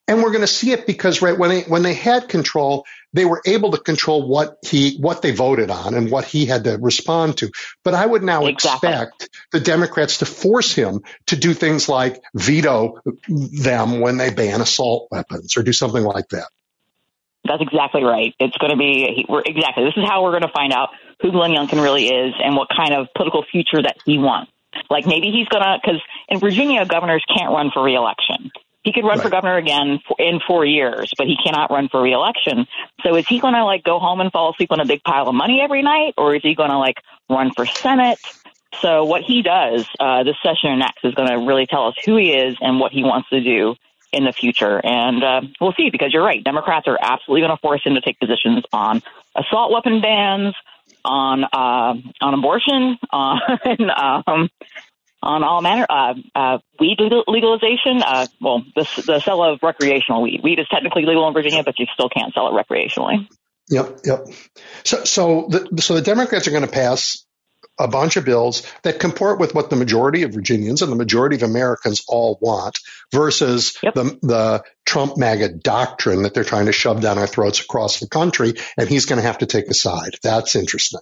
[0.08, 3.24] and we're going to see it because right when they when they had control they
[3.24, 6.78] were able to control what he what they voted on and what he had to
[6.78, 7.50] respond to.
[7.84, 8.88] But i would now exactly.
[8.88, 14.60] expect the democrats to force him to do things like veto them when they ban
[14.60, 16.48] assault weapons or do something like that.
[17.44, 18.34] That's exactly right.
[18.38, 19.84] It's going to be we're exactly.
[19.84, 20.90] This is how we're going to find out
[21.20, 24.52] who glenn youngkin really is and what kind of political future that he wants.
[24.88, 28.50] Like maybe he's going to because in virginia governors can't run for reelection
[28.82, 29.22] he could run right.
[29.22, 32.66] for governor again in four years, but he cannot run for reelection.
[33.02, 35.28] So is he going to like go home and fall asleep on a big pile
[35.28, 36.96] of money every night, or is he going to like
[37.30, 38.18] run for Senate?
[38.80, 42.16] So what he does uh, this session next is going to really tell us who
[42.16, 43.76] he is and what he wants to do
[44.12, 44.80] in the future.
[44.84, 46.42] And uh, we'll see because you're right.
[46.42, 49.02] Democrats are absolutely going to force him to take positions on
[49.36, 50.54] assault weapon bans,
[51.04, 53.40] on uh, on abortion, on
[54.26, 54.50] um,
[55.22, 58.02] on all manner uh, uh, weed legalization.
[58.02, 60.40] Uh, well, the, the sale of recreational weed.
[60.42, 63.28] Weed is technically legal in Virginia, but you still can't sell it recreationally.
[63.68, 64.26] Yep, yep.
[64.84, 67.24] So, so the so the Democrats are going to pass
[67.78, 71.36] a bunch of bills that comport with what the majority of Virginians and the majority
[71.36, 72.78] of Americans all want,
[73.12, 73.94] versus yep.
[73.94, 78.08] the the Trump MAGA doctrine that they're trying to shove down our throats across the
[78.08, 80.16] country, and he's going to have to take a side.
[80.22, 81.00] That's interesting.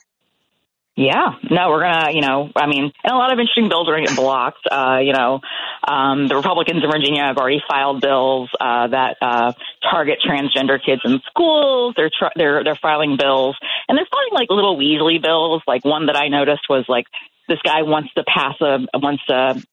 [1.01, 3.93] Yeah, no, we're gonna, you know, I mean, and a lot of interesting bills are
[3.93, 4.69] gonna get blocked.
[4.71, 5.41] Uh, you know,
[5.89, 9.55] um, the Republicans in Virginia have already filed bills uh, that uh,
[9.91, 11.95] target transgender kids in schools.
[11.97, 13.57] They're tr- they're they're filing bills,
[13.89, 15.63] and they're filing like little Weasley bills.
[15.67, 17.07] Like one that I noticed was like
[17.49, 19.65] this guy wants to pass a wants to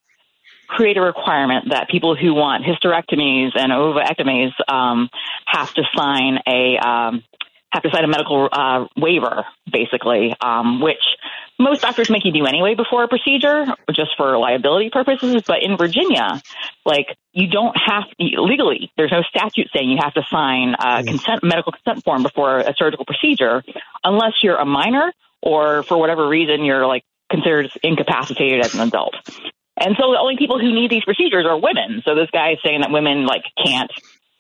[0.67, 5.09] create a requirement that people who want hysterectomies and ovectomies um,
[5.45, 7.23] have to sign a um,
[7.71, 11.03] have to sign a medical uh, waiver, basically, um, which
[11.59, 15.41] most doctors make you do anyway before a procedure, just for liability purposes.
[15.45, 16.41] But in Virginia,
[16.85, 21.43] like you don't have legally, there's no statute saying you have to sign a consent
[21.43, 23.63] medical consent form before a surgical procedure,
[24.03, 25.11] unless you're a minor
[25.41, 29.15] or for whatever reason you're like considered incapacitated as an adult.
[29.79, 32.01] And so the only people who need these procedures are women.
[32.03, 33.91] So this guy is saying that women like can't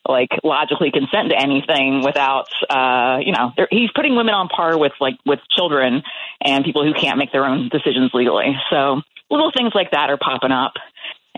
[0.07, 4.93] like logically consent to anything without uh you know he's putting women on par with
[4.99, 6.03] like with children
[6.41, 8.55] and people who can't make their own decisions legally.
[8.69, 10.73] So little things like that are popping up.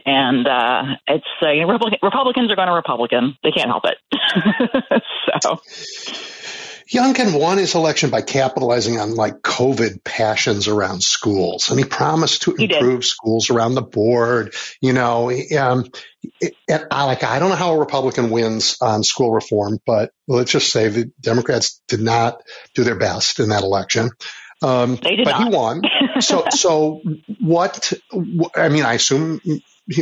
[0.05, 3.37] And uh it's uh, you know, republicans are going to republican.
[3.43, 3.97] They can't help it.
[5.41, 5.61] So
[6.91, 12.43] Youngkin won his election by capitalizing on like COVID passions around schools, and he promised
[12.43, 14.55] to improve schools around the board.
[14.81, 15.85] You know, um,
[16.41, 20.11] it, it, I like I don't know how a Republican wins on school reform, but
[20.27, 22.41] let's just say the Democrats did not
[22.73, 24.09] do their best in that election.
[24.63, 25.43] Um, they did but not.
[25.43, 25.81] he won.
[26.21, 27.01] so, so
[27.39, 27.93] what?
[28.55, 29.41] I mean, I assume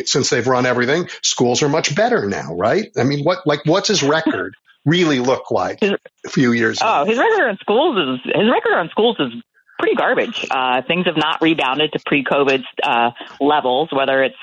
[0.05, 2.88] since they've run everything, schools are much better now, right?
[2.97, 4.55] I mean, what like what's his record?
[4.88, 5.91] Really look like his,
[6.26, 7.09] a few years oh, ago?
[7.11, 9.34] his record on schools is his record on schools is
[9.77, 10.47] pretty garbage.
[10.49, 14.35] Uh, things have not rebounded to pre-COVID uh, levels, whether it's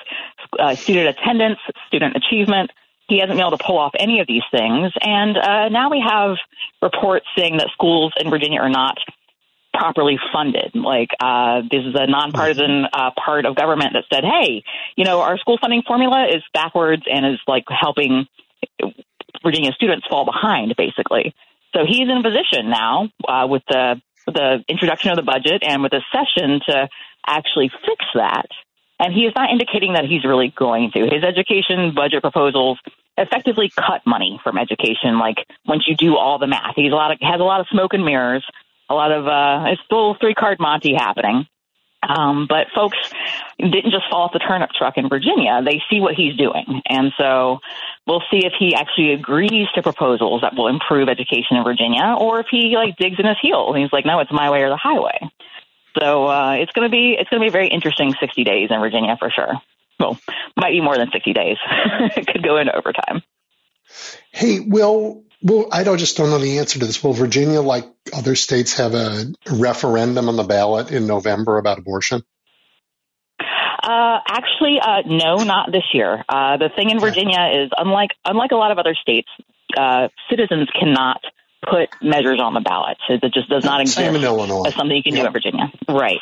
[0.58, 1.58] uh, student attendance,
[1.88, 2.70] student achievement.
[3.08, 6.02] He hasn't been able to pull off any of these things, and uh, now we
[6.06, 6.36] have
[6.80, 8.96] reports saying that schools in Virginia are not
[9.74, 10.70] properly funded.
[10.74, 14.62] Like uh, this is a nonpartisan uh, part of government that said, "Hey,
[14.96, 18.26] you know, our school funding formula is backwards and is like helping
[19.44, 21.34] Virginia students fall behind, basically.
[21.74, 25.82] So he's in a position now uh, with the the introduction of the budget and
[25.82, 26.88] with the session to
[27.26, 28.46] actually fix that.
[28.98, 31.00] And he is not indicating that he's really going to.
[31.00, 32.78] His education budget proposals
[33.18, 35.18] effectively cut money from education.
[35.18, 37.66] Like once you do all the math, he's a lot of has a lot of
[37.70, 38.44] smoke and mirrors,
[38.88, 41.46] a lot of uh, it's still three card Monte happening.
[42.08, 42.98] Um, but folks
[43.58, 45.62] didn't just fall off the turnip truck in Virginia.
[45.64, 46.82] They see what he's doing.
[46.86, 47.60] And so
[48.06, 52.40] we'll see if he actually agrees to proposals that will improve education in Virginia or
[52.40, 54.68] if he like digs in his heels and he's like, no, it's my way or
[54.68, 55.18] the highway.
[55.98, 58.70] So, uh, it's going to be, it's going to be a very interesting 60 days
[58.70, 59.54] in Virginia for sure.
[60.00, 60.18] Well,
[60.56, 61.56] might be more than 60 days.
[62.16, 63.22] it could go into overtime.
[64.32, 67.02] Hey, Will, Well, I don't just don't know the answer to this.
[67.04, 72.22] Will Virginia, like other states, have a referendum on the ballot in November about abortion?
[73.40, 76.24] Uh, actually, uh, no, not this year.
[76.28, 79.28] Uh, the thing in Virginia is unlike unlike a lot of other states,
[79.76, 81.20] uh, citizens cannot
[81.68, 82.96] put measures on the ballot.
[83.06, 84.64] So It just does not exist Same in Illinois.
[84.66, 85.22] as something you can Yeah.
[85.22, 85.72] do in Virginia.
[85.88, 86.20] Right.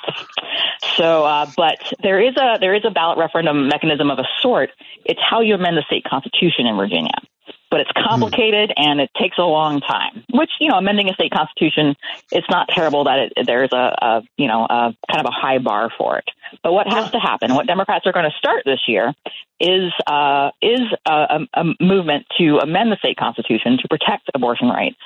[0.96, 4.70] So, uh, but there is a there is a ballot referendum mechanism of a sort.
[5.04, 7.14] It's how you amend the state constitution in Virginia.
[7.70, 10.24] But it's complicated and it takes a long time.
[10.30, 11.96] Which you know, amending a state constitution,
[12.30, 15.58] it's not terrible that it, there's a, a you know a kind of a high
[15.58, 16.24] bar for it.
[16.62, 17.54] But what has to happen?
[17.54, 19.14] What Democrats are going to start this year
[19.58, 24.68] is uh, is a, a, a movement to amend the state constitution to protect abortion
[24.68, 25.00] rights.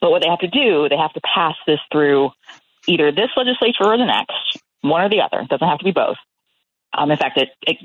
[0.00, 2.30] But what they have to do, they have to pass this through
[2.86, 5.40] either this legislature or the next, one or the other.
[5.40, 6.16] It doesn't have to be both.
[6.92, 7.76] Um, in fact, it, it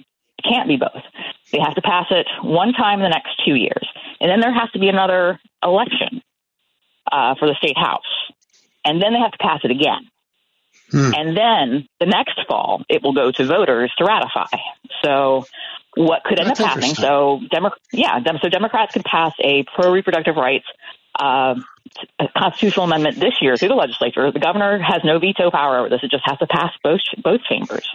[0.41, 1.03] can't be both.
[1.51, 3.88] They have to pass it one time in the next two years.
[4.19, 6.22] And then there has to be another election
[7.11, 8.05] uh, for the state house.
[8.85, 10.09] And then they have to pass it again.
[10.91, 11.13] Hmm.
[11.15, 14.57] And then the next fall, it will go to voters to ratify.
[15.03, 15.45] So,
[15.95, 16.95] what could end That's up happening?
[16.95, 20.65] So, Demo- yeah, so Democrats could pass a pro reproductive rights
[21.19, 21.55] uh,
[22.38, 24.31] constitutional amendment this year through the legislature.
[24.31, 27.41] The governor has no veto power over this; it just has to pass both both
[27.43, 27.88] chambers.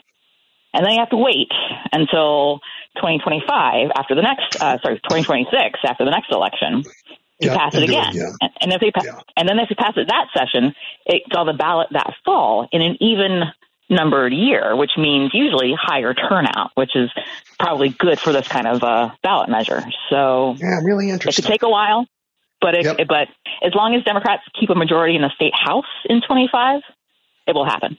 [0.77, 1.49] And then you have to wait
[1.91, 2.61] until
[2.97, 7.83] 2025 after the next, uh, sorry, 2026 after the next election to Yeah, pass it
[7.83, 8.13] again.
[8.41, 9.21] And, and if they pa- Yeah.
[9.37, 10.75] and then if they pass it that session,
[11.07, 13.45] it's on the ballot that fall in an even
[13.89, 17.11] numbered year, which means usually higher turnout, which is
[17.59, 19.83] probably good for this kind of uh, ballot measure.
[20.11, 21.43] So Yeah, really interesting.
[21.43, 22.07] it could take a while,
[22.61, 23.09] but it, Yep.
[23.09, 23.29] but
[23.65, 26.83] as long as Democrats keep a majority in the state house in 25,
[27.47, 27.97] it will happen.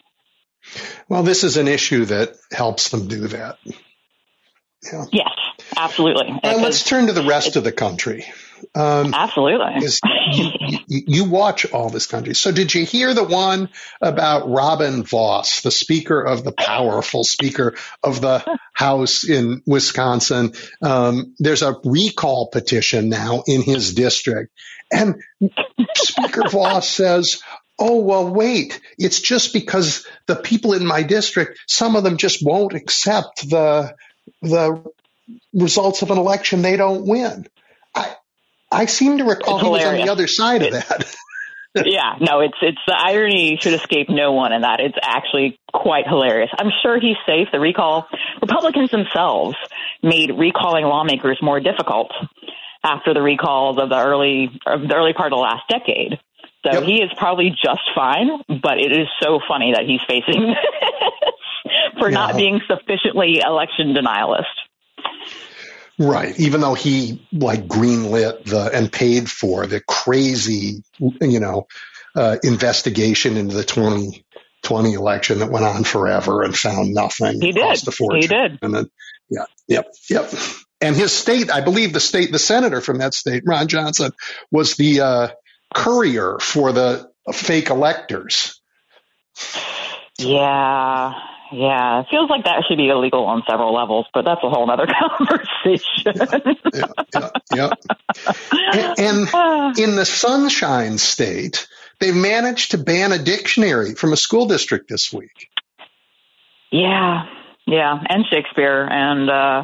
[1.09, 3.57] Well, this is an issue that helps them do that.
[3.65, 5.05] Yeah.
[5.11, 5.29] Yes,
[5.75, 6.39] absolutely.
[6.43, 8.25] Well, let's turn to the rest of the country.
[8.75, 9.87] Um, absolutely.
[10.31, 10.51] you,
[10.87, 12.33] you watch all this country.
[12.35, 13.69] So did you hear the one
[14.01, 20.53] about Robin Vos, the speaker of the powerful speaker of the House in Wisconsin?
[20.81, 24.51] Um, there's a recall petition now in his district.
[24.91, 25.21] And
[25.95, 27.41] Speaker Vos says,
[27.79, 32.43] Oh, well, wait, it's just because the people in my district, some of them just
[32.43, 33.95] won't accept the,
[34.41, 34.83] the
[35.53, 37.45] results of an election they don't win.
[37.93, 38.15] I,
[38.71, 41.15] I seem to recall he was on the other side of that.
[41.85, 44.79] yeah, no, it's it's the irony should escape no one in that.
[44.79, 46.49] It's actually quite hilarious.
[46.57, 47.49] I'm sure he's safe.
[47.51, 48.07] The recall
[48.41, 49.55] Republicans themselves
[50.01, 52.11] made recalling lawmakers more difficult
[52.83, 56.19] after the recalls of the early of the early part of the last decade.
[56.71, 56.83] So Yep.
[56.83, 58.29] he is probably just fine,
[58.61, 60.55] but it is so funny that he's facing
[61.99, 64.45] for not being sufficiently election denialist.
[65.99, 66.39] Right.
[66.39, 71.67] Even though he like greenlit the and paid for the crazy, you know,
[72.15, 77.41] uh, investigation into the 2020 election that went on forever and found nothing.
[77.41, 77.79] He did.
[77.79, 78.21] Fortune.
[78.21, 78.59] He did.
[78.61, 78.89] And then,
[79.29, 80.31] yeah, yep, yep.
[80.81, 84.11] And his state, I believe the state, the senator from that state, Ron Johnson,
[84.51, 85.27] was the uh,
[85.73, 88.59] courier for the fake electors.
[90.17, 91.13] Yeah,
[91.51, 92.01] yeah.
[92.01, 94.87] It feels like that should be illegal on several levels, but that's a whole other
[95.17, 96.43] conversation.
[96.73, 97.69] Yeah, yeah,
[98.53, 98.93] yeah.
[98.97, 101.67] And, and in the Sunshine State,
[101.99, 105.49] they've managed to ban a dictionary from a school district this week.
[106.71, 107.25] yeah,
[107.67, 109.63] yeah, and Shakespeare, and uh,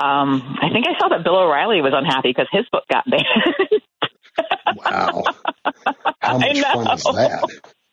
[0.00, 3.26] um, I think I saw that Bill O'Reilly was unhappy because his book got banned.
[4.76, 5.24] Wow.
[6.20, 7.48] How I much fun is that?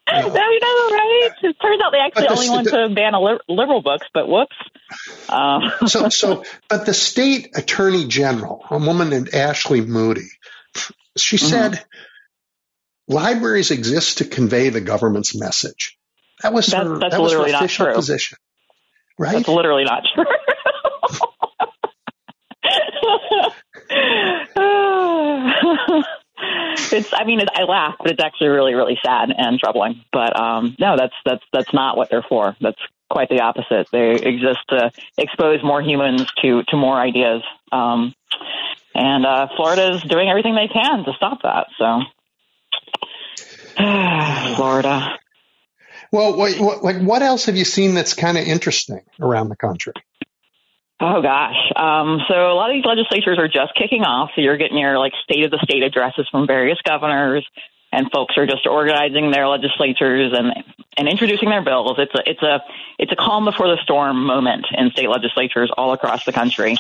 [0.10, 1.30] I know, right?
[1.44, 4.28] It turns out they actually But only the- want to ban li- liberal books, but
[4.30, 4.56] whoops.
[5.30, 10.28] Um, So, so, but the state attorney general, a woman named Ashley Moody,
[11.18, 11.46] she Mm-hmm.
[11.48, 11.86] said
[13.08, 15.98] libraries exist to convey the government's message.
[16.44, 17.96] That was That's- her, that's that was her literally not official true.
[17.96, 18.38] position.
[19.20, 19.34] Right?
[19.34, 20.26] That's literally not true.
[26.94, 30.04] It's I mean it, I laugh, but it's actually really really sad and troubling.
[30.12, 32.56] But um no, that's that's that's not what they're for.
[32.62, 33.88] That's quite the opposite.
[33.92, 37.44] They exist to expose more humans to to more ideas.
[37.72, 38.14] Um
[38.94, 41.68] and uh Florida is doing everything they can to stop that.
[41.78, 42.02] So
[44.56, 45.18] Florida.
[46.12, 49.58] Well, what, what, like, what else have you seen that's kind of interesting around the
[49.58, 49.94] country?
[51.00, 51.56] Oh gosh.
[51.76, 54.32] Um, so a lot of these legislatures are just kicking off.
[54.36, 57.46] So you're getting your like state of the state addresses from various governors.
[57.92, 60.52] and folks are just organizing their legislatures and
[60.98, 61.96] and introducing their bills.
[61.98, 62.60] It's a it's a
[63.00, 66.76] it's a calm before the storm moment in state legislatures all across the country.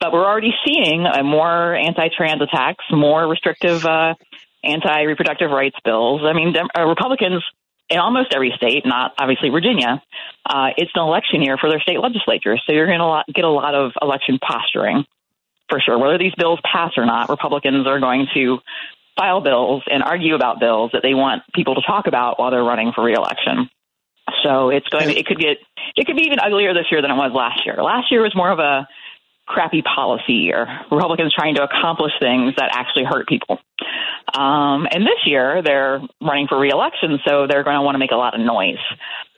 [0.00, 4.14] But we're already seeing uh, more anti-trans attacks, more restrictive uh,
[4.62, 6.22] anti-reproductive rights bills.
[6.24, 7.42] I mean, Dem- uh, Republicans
[7.90, 10.02] in almost every state, not obviously Virginia,
[10.46, 13.50] uh, it's an election year for their state legislatures, so you're going to get a
[13.50, 15.04] lot of election posturing
[15.68, 15.98] for sure.
[15.98, 18.58] Whether these bills pass or not, Republicans are going to
[19.16, 22.64] file bills and argue about bills that they want people to talk about while they're
[22.64, 23.68] running for reelection.
[24.42, 25.58] So it's going to, it could get,
[25.96, 27.82] it could be even uglier this year than it was last year.
[27.82, 28.86] Last year was more of a
[29.50, 30.66] crappy policy year.
[30.90, 33.58] Republicans trying to accomplish things that actually hurt people.
[34.32, 38.12] Um, and this year they're running for reelection, so they're going to want to make
[38.12, 38.78] a lot of noise,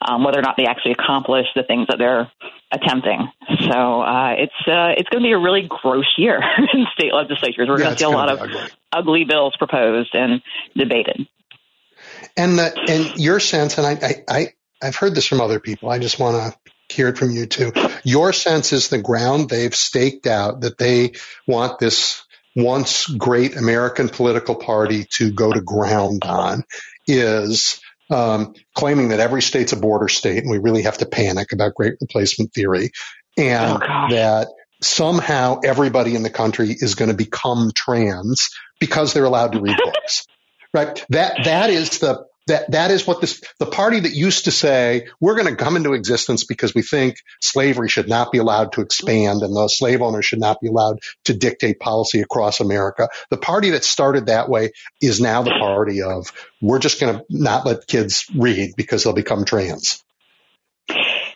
[0.06, 2.30] um, whether or not they actually accomplish the things that they're
[2.70, 3.28] attempting.
[3.70, 6.40] So uh, it's uh, it's going to be a really gross year
[6.74, 7.68] in state legislatures.
[7.68, 8.60] We're yeah, going to see a lot of ugly.
[8.92, 9.24] ugly.
[9.24, 10.42] bills proposed and
[10.76, 11.26] debated.
[12.36, 14.46] And the, and your sense, and I, I, I
[14.82, 15.88] I've heard this from other people.
[15.88, 16.61] I just want to
[16.92, 17.72] hear it from you too.
[18.04, 21.12] Your sense is the ground they've staked out that they
[21.46, 22.22] want this
[22.54, 26.64] once great American political party to go to ground on
[27.06, 31.52] is um, claiming that every state's a border state and we really have to panic
[31.52, 32.90] about great replacement theory
[33.38, 34.48] and oh, that
[34.82, 38.50] somehow everybody in the country is going to become trans
[38.80, 40.26] because they're allowed to read books.
[40.74, 41.04] Right.
[41.10, 45.08] That, that is the that that is what this the party that used to say
[45.20, 48.80] we're going to come into existence because we think slavery should not be allowed to
[48.80, 53.08] expand and the slave owners should not be allowed to dictate policy across America.
[53.30, 57.24] The party that started that way is now the party of we're just going to
[57.30, 60.02] not let kids read because they'll become trans.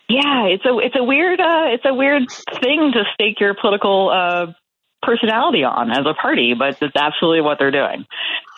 [0.09, 2.23] Yeah, it's a it's a weird uh, it's a weird
[2.61, 4.53] thing to stake your political uh,
[5.01, 8.05] personality on as a party, but it's absolutely what they're doing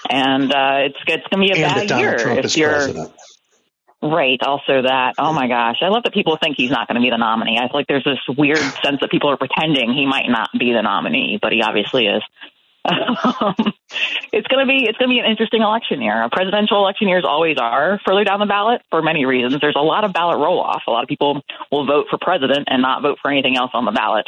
[0.08, 3.12] and uh, it's it's going to be a and bad year Trump if you're president.
[4.02, 4.42] right.
[4.42, 7.10] Also, that oh my gosh, I love that people think he's not going to be
[7.10, 7.58] the nominee.
[7.58, 10.74] I feel like there's this weird sense that people are pretending he might not be
[10.74, 12.24] the nominee, but he obviously is.
[14.32, 16.28] it's going to be it's going to be an interesting election year.
[16.32, 19.60] Presidential election years always are further down the ballot for many reasons.
[19.60, 20.84] There's a lot of ballot roll off.
[20.88, 23.84] A lot of people will vote for president and not vote for anything else on
[23.84, 24.28] the ballot.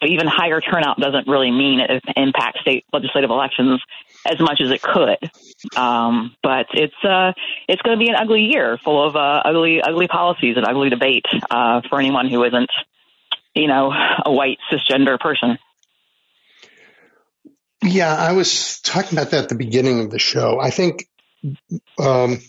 [0.00, 3.80] But even higher turnout doesn't really mean it impacts state legislative elections
[4.26, 5.18] as much as it could.
[5.76, 7.32] Um, but it's uh,
[7.68, 10.90] it's going to be an ugly year, full of uh, ugly ugly policies and ugly
[10.90, 12.70] debate uh, for anyone who isn't,
[13.54, 13.92] you know,
[14.24, 15.58] a white cisgender person.
[17.82, 20.60] Yeah, I was talking about that at the beginning of the show.
[20.60, 21.08] I think
[21.98, 22.40] um,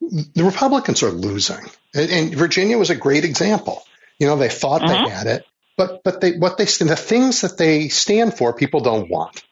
[0.00, 1.64] the Republicans are losing,
[1.94, 3.82] and, Virginia was a great example.
[4.18, 5.04] You know, they thought mm-hmm.
[5.04, 8.80] they had it, but but they what they the things that they stand for, people
[8.80, 9.42] don't want.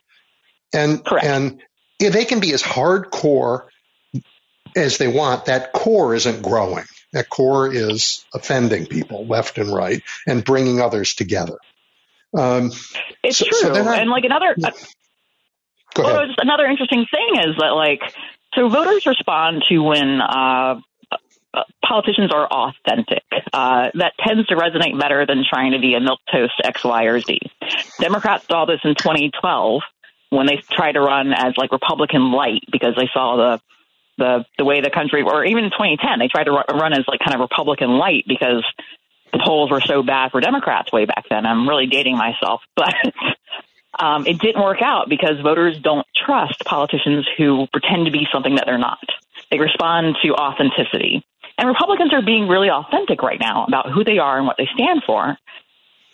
[0.72, 1.26] And Correct.
[1.26, 1.60] and
[1.98, 3.66] they can be as hardcore
[4.76, 5.46] as they want.
[5.46, 6.84] That core isn't growing.
[7.12, 11.56] That core is offending people left and right and bringing others together.
[12.36, 12.72] Um,
[13.22, 13.58] it's so, true.
[13.58, 14.70] So not, and like another, yeah.
[15.96, 18.00] well, another interesting thing is that like,
[18.54, 20.80] so voters respond to when uh,
[21.56, 23.22] uh, politicians are authentic.
[23.52, 27.04] Uh, that tends to resonate better than trying to be a milk toast X, Y,
[27.04, 27.38] or Z.
[27.98, 29.80] Democrats saw this in 2012
[30.30, 33.60] when they tried to run as like Republican light because they saw the
[34.18, 37.20] the the way the country, or even in 2010, they tried to run as like
[37.20, 38.64] kind of Republican light because
[39.32, 41.44] the polls were so bad for Democrats way back then.
[41.44, 42.94] I'm really dating myself, but
[43.98, 48.54] um, it didn't work out because voters don't trust politicians who pretend to be something
[48.56, 49.04] that they're not.
[49.50, 51.24] They respond to authenticity.
[51.58, 54.68] And Republicans are being really authentic right now about who they are and what they
[54.74, 55.38] stand for.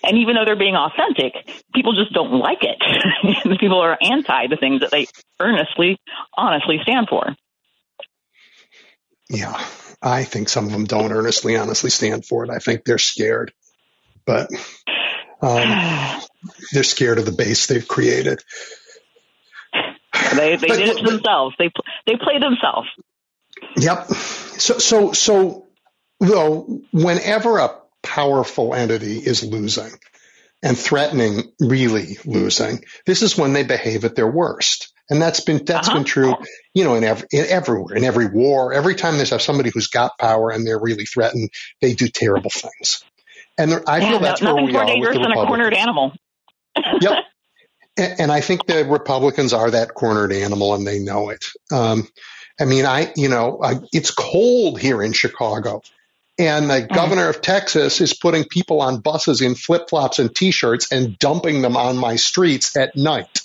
[0.04, 1.34] And even though they're being authentic,
[1.74, 3.58] people just don't like it.
[3.60, 5.06] people are anti the things that they
[5.40, 5.98] earnestly,
[6.36, 7.34] honestly stand for.
[9.28, 9.64] Yeah,
[10.02, 12.50] I think some of them don't earnestly, honestly stand for it.
[12.50, 13.52] I think they're scared,
[14.26, 14.50] but
[15.40, 16.20] um,
[16.72, 18.42] they're scared of the base they've created.
[20.34, 21.54] They they but, did it but, themselves.
[21.58, 21.70] They
[22.06, 22.88] they play themselves.
[23.76, 24.06] Yep.
[24.08, 25.66] So so so
[26.20, 29.92] though, whenever a powerful entity is losing
[30.62, 34.92] and threatening really losing, this is when they behave at their worst.
[35.10, 35.98] And that's been that's uh-huh.
[35.98, 36.34] been true,
[36.74, 38.72] you know, in every in everywhere, in every war.
[38.72, 41.50] Every time there's somebody who's got power and they're really threatened,
[41.80, 43.04] they do terrible things.
[43.58, 46.12] And I yeah, feel that's no, where we are with the than a cornered animal.
[47.00, 47.24] yep.
[47.94, 51.44] And, and, I think the Republicans are that cornered animal, and they know it.
[51.70, 52.08] Um,
[52.58, 55.82] I mean, I you know, I, it's cold here in Chicago.
[56.38, 56.94] And the mm.
[56.94, 61.18] governor of Texas is putting people on buses in flip flops and t shirts and
[61.18, 63.40] dumping them on my streets at night.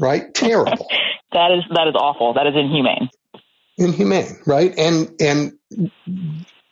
[0.00, 0.32] Right?
[0.34, 0.88] Terrible.
[1.32, 2.34] That is that is awful.
[2.34, 3.10] That is inhumane.
[3.76, 4.76] Inhumane, right?
[4.76, 5.58] And and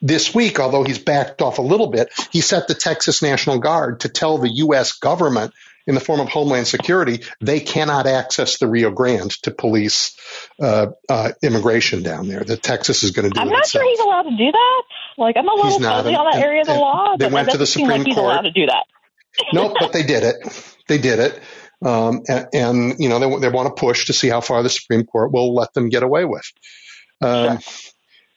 [0.01, 4.01] this week, although he's backed off a little bit, he set the Texas National Guard
[4.01, 4.93] to tell the U.S.
[4.93, 5.53] government
[5.87, 10.17] in the form of Homeland Security, they cannot access the Rio Grande to police
[10.61, 12.43] uh, uh, immigration down there.
[12.45, 13.41] That Texas is going to do.
[13.41, 13.83] I'm not itself.
[13.83, 14.83] sure he's allowed to do that.
[15.19, 17.17] Like I'm a little fuzzy on that area of the law.
[17.17, 18.33] they went to the like Supreme he's Court.
[18.33, 18.85] allowed to do that.
[19.53, 20.37] no, but they did it.
[20.89, 21.41] They did it.
[21.85, 24.71] Um, and, and, you know, they, they want to push to see how far the
[24.71, 26.51] Supreme Court will let them get away with.
[27.21, 27.59] Um,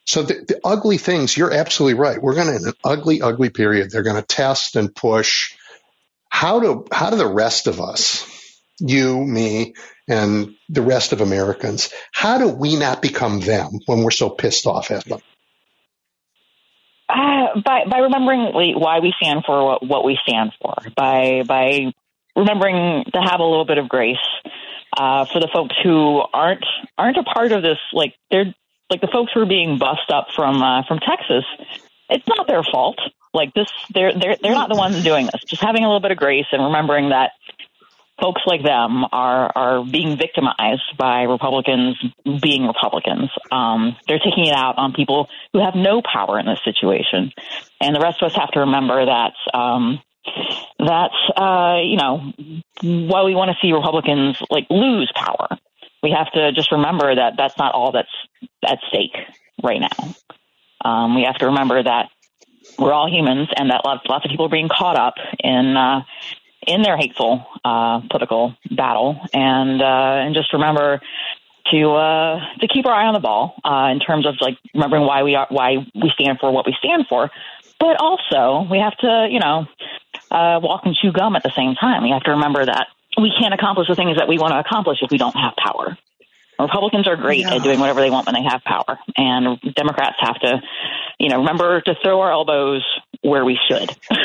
[0.05, 2.19] So the, the ugly things, you're absolutely right.
[2.19, 3.91] We're going to in an ugly, ugly period.
[3.91, 5.53] They're going to test and push.
[6.29, 8.25] How do how do the rest of us,
[8.79, 9.73] you, me,
[10.07, 14.65] and the rest of Americans, how do we not become them when we're so pissed
[14.65, 15.19] off at them?
[17.09, 21.91] Uh, by by remembering why we stand for what, we stand for, by by
[22.35, 24.17] remembering to have a little bit of grace
[24.95, 26.65] uh, for the folks who aren't
[26.97, 27.79] aren't a part of this.
[27.93, 28.53] Like they're
[28.89, 31.45] like the folks who are being bussed up from uh, from Texas.
[32.09, 32.99] It's not their fault.
[33.33, 35.43] Like this, they're they're they're not the ones doing this.
[35.45, 37.31] Just having a little bit of grace and remembering that
[38.19, 41.95] folks like them are are being victimized by Republicans
[42.41, 43.29] being Republicans.
[43.51, 47.31] Um, they're taking it out on people who have no power in this situation,
[47.81, 49.33] and the rest of us have to remember that.
[49.53, 50.01] Um,
[50.79, 52.33] that uh, you know,
[53.07, 55.47] while we want to see Republicans like lose power,
[56.03, 58.09] we have to just remember that that's not all that's
[58.65, 59.15] at stake
[59.63, 60.15] right now.
[60.83, 62.09] Um, we have to remember that
[62.77, 66.01] we're all humans, and that lots lots of people are being caught up in uh,
[66.67, 71.01] in their hateful uh, political battle, and uh, and just remember
[71.71, 75.05] to uh, to keep our eye on the ball uh, in terms of like remembering
[75.05, 77.29] why we are why we stand for what we stand for,
[77.79, 79.65] but also we have to you know
[80.31, 82.03] uh, walk and chew gum at the same time.
[82.03, 82.87] We have to remember that
[83.17, 85.97] we can't accomplish the things that we want to accomplish if we don't have power.
[86.59, 87.55] Republicans are great Yeah.
[87.55, 90.61] at doing whatever they want when they have power, and Democrats have to,
[91.19, 92.83] you know, remember to throw our elbows
[93.21, 93.89] where we should.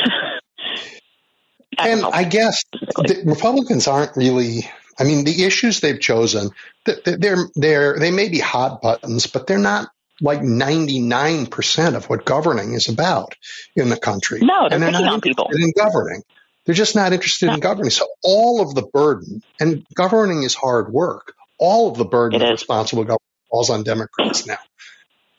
[1.77, 4.69] And I guess the Republicans aren't really.
[4.97, 6.51] I mean, the issues they've chosen,
[6.85, 9.89] th- th- they're they're they may be hot buttons, but they're not
[10.21, 13.35] like ninety nine percent of what governing is about
[13.75, 14.39] in the country.
[14.39, 15.49] No, they're and they're not on people.
[15.51, 16.23] in governing.
[16.65, 17.91] They're just not interested in governing.
[17.91, 21.33] So all of the burden, and governing is hard work.
[21.57, 24.57] All of the burden of responsible government falls on Democrats now.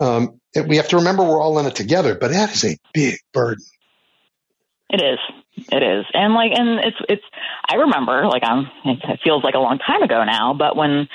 [0.00, 3.18] Um, we have to remember we're all in it together, but that is a big
[3.32, 3.64] burden.
[4.90, 5.18] It is.
[5.72, 6.04] It is.
[6.12, 7.22] And like and it's it's
[7.68, 11.08] I remember like I'm it it feels like a long time ago now, but when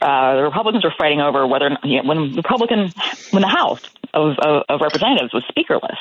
[0.00, 2.90] uh the Republicans were fighting over whether you know, when Republican
[3.30, 3.82] when the House
[4.14, 5.98] of, of of Representatives was speakerless.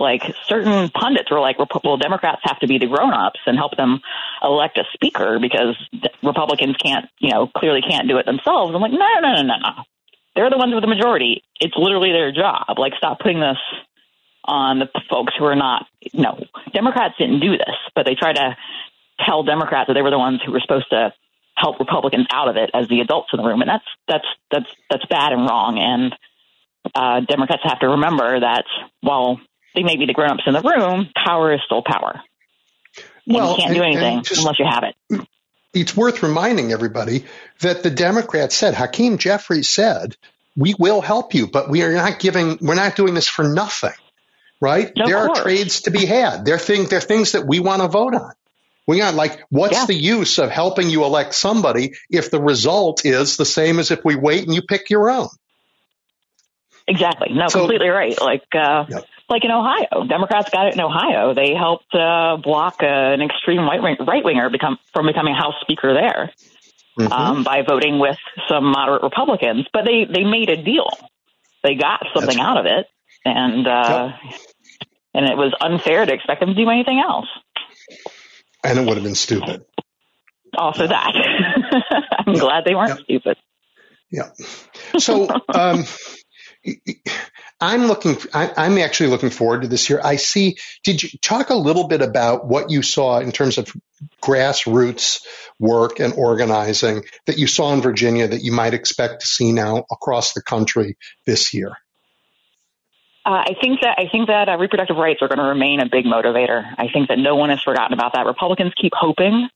[0.00, 4.00] Like certain pundits were like, well, Democrats have to be the grown-ups and help them
[4.42, 5.76] elect a speaker because
[6.22, 8.74] Republicans can't, you know, clearly can't do it themselves.
[8.74, 9.84] I'm like, no, no, no, no, no.
[10.34, 11.42] They're the ones with the majority.
[11.60, 12.78] It's literally their job.
[12.78, 13.58] Like, stop putting this
[14.42, 18.56] on the folks who are not, no, Democrats didn't do this, but they tried to
[19.26, 21.12] tell Democrats that they were the ones who were supposed to
[21.56, 23.60] help Republicans out of it as the adults in the room.
[23.60, 25.78] And that's, that's, that's, that's bad and wrong.
[25.78, 26.16] And,
[26.94, 28.64] uh, Democrats have to remember that
[29.02, 29.38] while
[29.74, 32.20] they may be the grown-ups in the room, power is still power.
[33.26, 35.26] And Well, you can't do and- and anything just- unless you have it.
[35.72, 37.24] it's worth reminding everybody
[37.60, 40.16] that the Democrats said, Hakeem Jeffries said,
[40.56, 43.92] we will help you, but we are not giving, we're not doing this for nothing,
[44.60, 44.90] right?
[44.96, 46.44] There are trades to be had.
[46.44, 48.32] There are things, there are things that we want to vote on.
[48.88, 49.86] We aren't like, what's Yeah.
[49.86, 54.04] the use of helping you elect somebody if the result is the same as if
[54.04, 55.28] we wait and you pick your own?
[56.88, 57.28] Exactly.
[57.32, 58.20] No, So- completely right.
[58.20, 59.04] Like, uh, Yep.
[59.30, 61.32] Like in Ohio, Democrats got it in Ohio.
[61.34, 65.94] They helped uh, block uh, an extreme right right winger become from becoming House Speaker
[65.94, 66.32] there
[66.98, 67.12] Mhm.
[67.12, 69.66] um, by voting with some moderate Republicans.
[69.72, 70.90] But they they made a deal.
[71.62, 72.86] They got something That's out of it,
[73.24, 74.08] and uh,
[75.14, 77.26] and it was unfair to expect them to do anything else.
[78.64, 79.64] and it would have been stupid.
[80.56, 81.12] Also, that
[82.26, 83.04] I'm glad they weren't Yep.
[83.04, 83.36] stupid.
[84.10, 84.30] Yeah.
[84.98, 85.84] So um,
[87.60, 88.16] I'm looking.
[88.32, 90.00] I, I'm actually looking forward to this year.
[90.02, 90.56] I see.
[90.82, 93.70] Did you talk a little bit about what you saw in terms of
[94.22, 95.22] grassroots
[95.58, 99.84] work and organizing that you saw in Virginia that you might expect to see now
[99.90, 100.96] across the country
[101.26, 101.72] this year?
[103.26, 105.88] Uh, I think that I think that uh, reproductive rights are going to remain a
[105.88, 106.64] big motivator.
[106.78, 108.24] I think that no one has forgotten about that.
[108.24, 109.50] Republicans keep hoping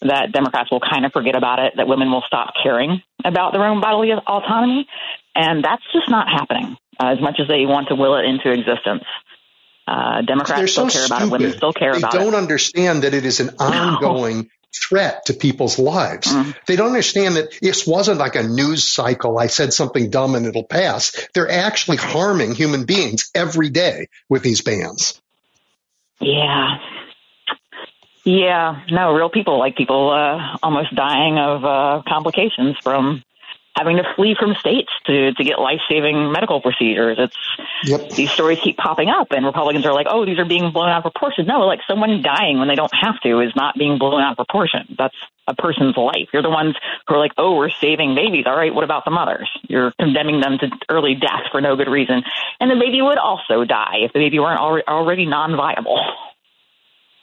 [0.00, 3.64] that Democrats will kind of forget about it, that women will stop caring about their
[3.66, 4.88] own bodily autonomy,
[5.34, 6.78] and that's just not happening.
[7.00, 9.04] Uh, as much as they want to will it into existence,
[9.88, 11.30] uh, Democrats They're still so care about it.
[11.30, 15.78] Women still care they about don't understand that it is an ongoing threat to people's
[15.78, 16.28] lives.
[16.28, 16.54] Mm.
[16.66, 19.38] They don't understand that this wasn't like a news cycle.
[19.38, 21.28] I said something dumb and it'll pass.
[21.34, 25.20] They're actually harming human beings every day with these bans.
[26.20, 26.78] Yeah.
[28.24, 33.24] Yeah, no, real people like people uh, almost dying of uh, complications from
[33.76, 37.16] having to flee from states to, to get life saving medical procedures.
[37.18, 37.36] It's
[37.84, 38.10] yep.
[38.10, 41.04] these stories keep popping up, and Republicans are like, "Oh, these are being blown out
[41.04, 44.20] of proportion." No, like someone dying when they don't have to is not being blown
[44.20, 44.94] out of proportion.
[44.98, 45.16] That's
[45.46, 46.28] a person's life.
[46.32, 46.76] You're the ones
[47.06, 49.48] who are like, "Oh, we're saving babies." All right, what about the mothers?
[49.68, 52.22] You're condemning them to early death for no good reason,
[52.60, 56.00] and the baby would also die if the baby weren't already non-viable.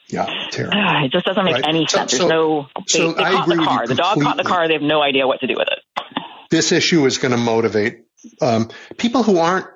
[0.09, 0.77] Yeah, terrible.
[1.05, 1.67] it just doesn't make right.
[1.67, 2.11] any sense.
[2.11, 2.67] So, There's no.
[2.77, 3.87] They, so they caught the car.
[3.87, 4.67] The dog caught the car.
[4.67, 6.03] They have no idea what to do with it.
[6.49, 8.03] This issue is going to motivate
[8.41, 9.67] um, people who aren't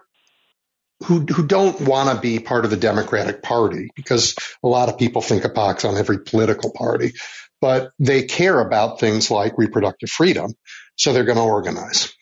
[1.05, 4.97] who who don't want to be part of the Democratic Party because a lot of
[4.97, 7.13] people think a pox on every political party,
[7.59, 10.53] but they care about things like reproductive freedom,
[10.95, 12.13] so they're going to organize.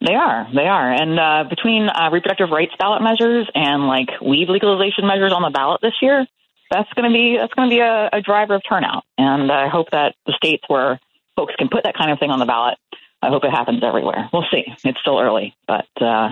[0.00, 4.48] They are, they are, and uh, between uh, reproductive rights ballot measures and like weed
[4.48, 6.26] legalization measures on the ballot this year,
[6.70, 9.04] that's going to be that's going to be a, a driver of turnout.
[9.16, 11.00] And I hope that the states where
[11.36, 12.78] folks can put that kind of thing on the ballot,
[13.24, 14.28] I hope it happens everywhere.
[14.32, 14.64] We'll see.
[14.84, 16.30] It's still early, but uh,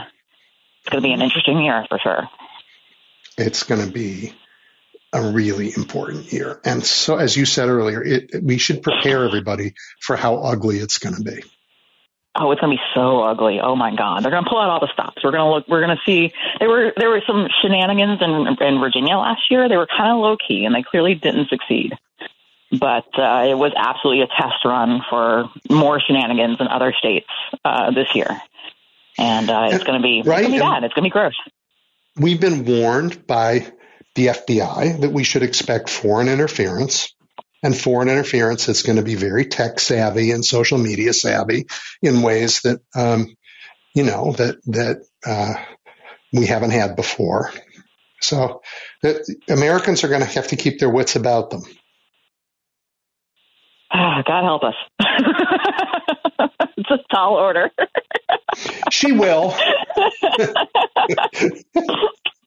[0.81, 2.29] it's going to be an interesting year for sure.
[3.39, 4.35] It's going to be
[5.13, 6.61] a really important year.
[6.65, 10.99] And so, as you said earlier, it, we should prepare everybody for how ugly it's
[10.99, 11.43] going to be.
[12.35, 13.61] Oh, it's gonna be so ugly.
[13.61, 15.23] Oh my God, they're gonna pull out all the stops.
[15.23, 15.69] We're gonna look.
[15.69, 16.33] We're gonna see.
[16.61, 19.69] There were there were some shenanigans in in Virginia last year.
[19.69, 21.93] They were kind of low key, and they clearly didn't succeed.
[22.79, 27.29] But uh, it was absolutely a test run for more shenanigans in other states
[27.65, 28.41] uh, this year,
[29.19, 30.41] and uh, it's going to be right?
[30.41, 30.85] it's going to be bad.
[30.85, 31.35] It's going to be gross.
[32.17, 33.73] We've been warned by
[34.15, 37.15] the FBI that we should expect foreign interference
[37.63, 41.67] and foreign interference is going to be very tech savvy and social media savvy
[42.03, 43.35] in ways that um,
[43.95, 45.55] you know that that uh,
[46.33, 47.53] we haven't had before.
[48.21, 48.63] So
[49.03, 49.17] that
[49.49, 51.63] Americans are going to have to keep their wits about them.
[53.93, 54.75] Ah, God help us.
[56.79, 57.71] it's a tall order.
[58.91, 59.55] she will.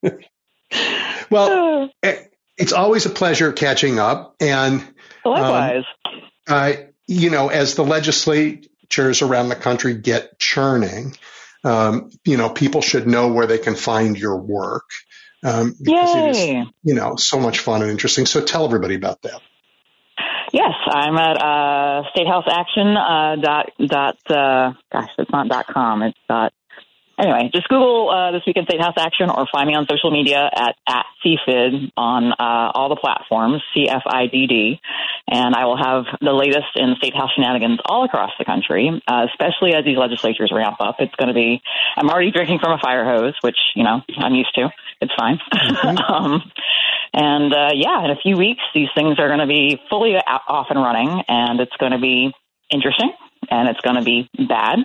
[1.29, 1.91] well,
[2.57, 4.35] it's always a pleasure catching up.
[4.39, 4.83] And
[5.23, 6.73] likewise, um, uh,
[7.07, 11.15] you know, as the legislatures around the country get churning,
[11.63, 14.89] um, you know, people should know where they can find your work.
[15.43, 16.21] Um, because Yay.
[16.21, 18.25] it is, you know, so much fun and interesting.
[18.25, 19.41] So tell everybody about that.
[20.55, 24.15] Yes, I'm at uh, State House Action uh, dot dot.
[24.29, 26.01] Uh, gosh, it's not dot com.
[26.01, 26.53] It's dot
[27.17, 30.49] Anyway, just Google uh, this weekend State House Action or find me on social media
[30.51, 34.79] at, at CFID on uh, all the platforms, CFIDD,
[35.29, 39.27] and I will have the latest in State House shenanigans all across the country, uh,
[39.31, 40.97] especially as these legislatures ramp up.
[40.99, 41.61] It's going to be,
[41.95, 44.69] I'm already drinking from a fire hose, which, you know, I'm used to.
[44.99, 45.39] It's fine.
[45.53, 45.97] Mm-hmm.
[46.13, 46.51] um,
[47.13, 50.67] and uh, yeah, in a few weeks, these things are going to be fully off
[50.69, 52.33] and running, and it's going to be
[52.69, 53.11] interesting
[53.49, 54.79] and it's going to be bad.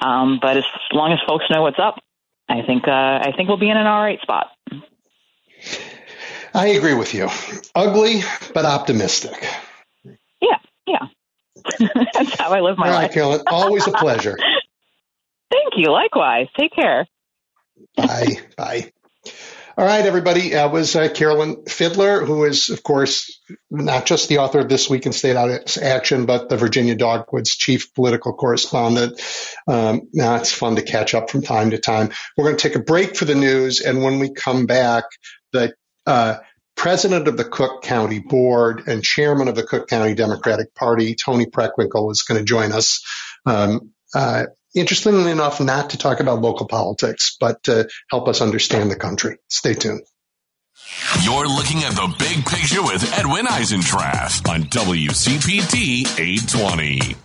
[0.00, 2.00] Um, but as long as folks know what's up,
[2.48, 4.50] I think uh, I think we'll be in an all right spot.
[6.52, 7.28] I agree with you.
[7.74, 8.22] Ugly,
[8.52, 9.44] but optimistic.
[10.40, 11.06] Yeah, yeah.
[12.12, 13.12] That's how I live my all right, life.
[13.12, 14.36] Carolyn, always a pleasure.
[15.50, 15.90] Thank you.
[15.90, 16.48] Likewise.
[16.58, 17.06] Take care.
[17.96, 18.38] Bye.
[18.56, 18.92] Bye.
[19.76, 20.50] All right, everybody.
[20.50, 23.40] That was uh, Carolyn Fiddler, who is, of course,
[23.72, 27.92] not just the author of This Week in State Action, but the Virginia Dogwood's chief
[27.92, 29.20] political correspondent.
[29.66, 32.10] Um, now it's fun to catch up from time to time.
[32.36, 35.06] We're going to take a break for the news, and when we come back,
[35.52, 35.74] the
[36.06, 36.36] uh,
[36.76, 41.46] president of the Cook County Board and chairman of the Cook County Democratic Party, Toni
[41.46, 43.04] Preckwinkle, is going to join us.
[43.44, 44.44] Um, uh,
[44.74, 49.38] interestingly enough, not to talk about local politics, but to help us understand the country.
[49.48, 50.02] Stay tuned.
[51.22, 57.16] You're looking at the big picture with Edwin Eisendrath on WCPT 820.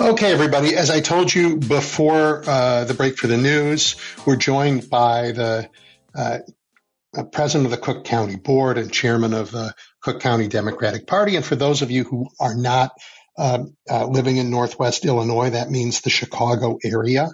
[0.00, 0.76] Okay, everybody.
[0.76, 5.68] As I told you before uh, the break for the news, we're joined by the
[6.14, 6.38] uh,
[7.32, 11.36] president of the Cook County Board and chairman of the Cook County Democratic Party.
[11.36, 12.92] And for those of you who are not
[13.38, 15.50] um, uh, living in Northwest Illinois.
[15.50, 17.28] That means the Chicago area.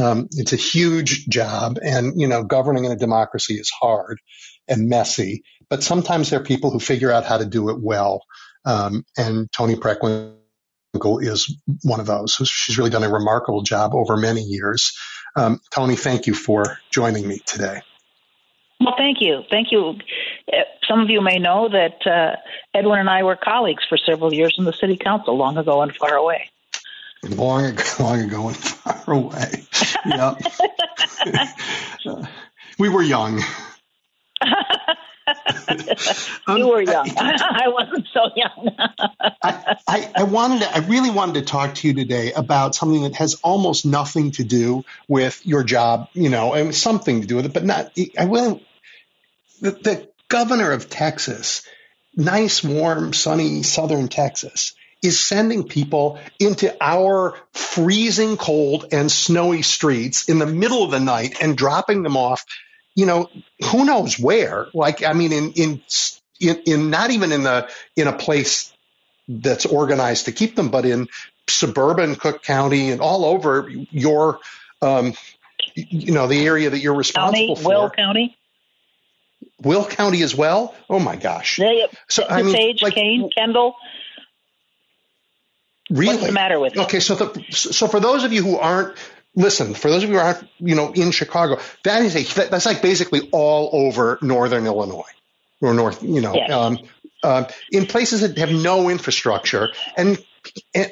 [0.00, 4.18] Um, it's a huge job, and you know, governing in a democracy is hard
[4.66, 5.44] and messy.
[5.70, 8.24] But sometimes there are people who figure out how to do it well,
[8.64, 12.34] um, and Toni Preckwinkle is one of those.
[12.44, 14.92] She's really done a remarkable job over many years.
[15.36, 17.82] Um, Toni, thank you for joining me today.
[18.80, 19.42] Well, thank you.
[19.50, 19.98] Thank you
[20.88, 22.36] some of you may know that uh,
[22.74, 25.94] Edwin and I were colleagues for several years in the city council, long ago and
[25.94, 26.50] far away.
[27.22, 29.64] Long ago, long ago and far away.
[30.06, 30.38] Yep.
[32.78, 33.40] we were young.
[36.46, 37.10] Um, you were young.
[37.16, 38.70] I wasn't so young.
[39.42, 43.02] I, I, I, wanted to, I really wanted to talk to you today about something
[43.02, 47.36] that has almost nothing to do with your job, you know, and something to do
[47.36, 48.60] with it, but not, I will,
[49.60, 51.66] the, the governor of Texas,
[52.14, 60.28] nice, warm, sunny southern Texas, is sending people into our freezing cold and snowy streets
[60.28, 62.44] in the middle of the night and dropping them off
[62.94, 63.28] you know,
[63.70, 64.66] who knows where?
[64.72, 65.82] Like, I mean, in, in,
[66.40, 68.72] in, in not even in the, in a place
[69.28, 71.08] that's organized to keep them, but in
[71.48, 74.38] suburban Cook County and all over your,
[74.80, 75.14] um,
[75.74, 77.68] you know, the area that you're responsible County, for.
[77.68, 78.36] Will County.
[79.62, 80.74] Will County as well?
[80.90, 81.58] Oh my gosh.
[81.58, 83.76] Yeah, so I mean, Sage, like, Kane, Kendall.
[85.90, 86.16] Really?
[86.16, 88.96] What's the matter with Okay, so the, so for those of you who aren't
[89.34, 92.66] listen, for those of you who aren't, you know, in Chicago, that is a that's
[92.66, 95.02] like basically all over northern Illinois
[95.60, 96.50] or north, you know, yes.
[96.50, 96.78] um,
[97.22, 100.22] uh, in places that have no infrastructure, and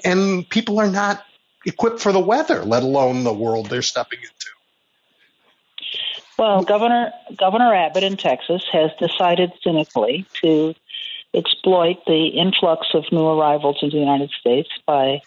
[0.04, 1.22] and people are not
[1.66, 4.46] equipped for the weather, let alone the world they're stepping into.
[6.38, 10.74] Well, Governor Governor Abbott in Texas has decided cynically to
[11.34, 15.22] exploit the influx of new arrivals into the United States by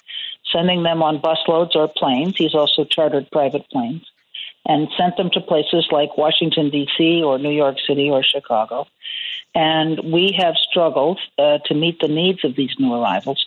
[0.51, 2.35] sending them on busloads or planes.
[2.37, 4.05] He's also chartered private planes
[4.65, 8.87] and sent them to places like Washington, D.C., or New York City, or Chicago.
[9.53, 13.45] And we have struggled uh, to meet the needs of these new arrivals.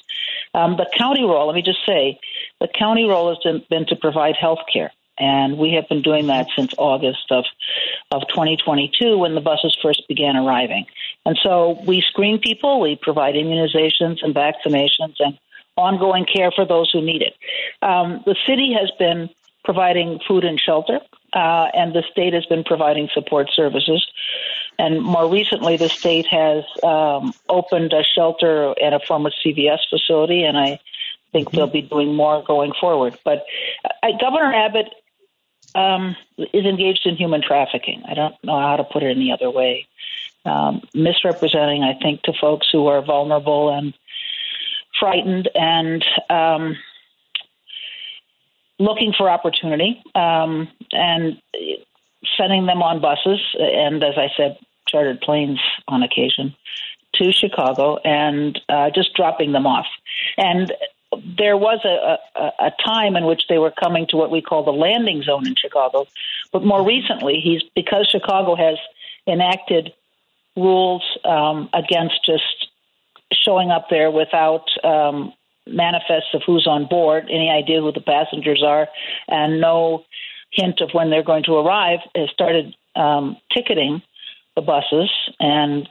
[0.55, 2.19] Um, the county role, let me just say,
[2.61, 4.93] the county role has been to provide health care.
[5.19, 7.45] And we have been doing that since August of,
[8.13, 10.87] of 2022 when the buses first began arriving.
[11.27, 15.37] And so we screen people, we provide immunizations and vaccinations, and
[15.79, 17.35] ongoing care for those who need it.
[17.81, 19.31] Um, the city has been
[19.65, 21.01] providing food and shelter,
[21.33, 24.05] uh, and the state has been providing support services.
[24.79, 30.45] And more recently, the state has um, opened a shelter at a former CVS facility,
[30.45, 30.81] and I
[31.33, 31.57] think mm-hmm.
[31.57, 33.19] they'll be doing more going forward.
[33.25, 33.45] But
[33.85, 34.89] uh, Governor Abbott
[35.75, 38.03] um, is engaged in human trafficking.
[38.09, 39.87] I don't know how to put it any other way.
[40.45, 43.93] Um, misrepresenting, I think, to folks who are vulnerable and
[44.99, 46.77] frightened and um,
[48.79, 51.41] looking for opportunity um, and
[52.37, 56.55] sending them on buses and, as I said, chartered planes on occasion
[57.15, 59.87] to Chicago and uh, just dropping them off.
[60.37, 60.73] And
[61.37, 64.63] there was a, a, a time in which they were coming to what we call
[64.65, 66.07] the landing zone in Chicago,
[66.53, 68.79] but more recently, he's because Chicago has
[69.27, 69.93] enacted
[70.57, 72.68] rules um, against just
[73.33, 75.33] showing up there without um,
[75.67, 78.89] manifests of who's on board, any idea who the passengers are,
[79.29, 80.05] and no
[80.51, 84.03] hint of when they're going to arrive, has started um, ticketing
[84.57, 85.89] the buses and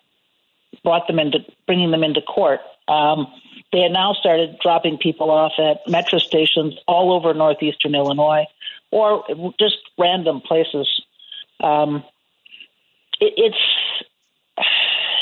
[0.83, 2.59] brought them into bringing them into court.
[2.87, 3.27] Um,
[3.71, 8.45] they had now started dropping people off at Metra stations all over northeastern Illinois,
[8.91, 9.23] or
[9.59, 10.87] just random places.
[11.59, 12.03] Um,
[13.19, 13.57] it, it's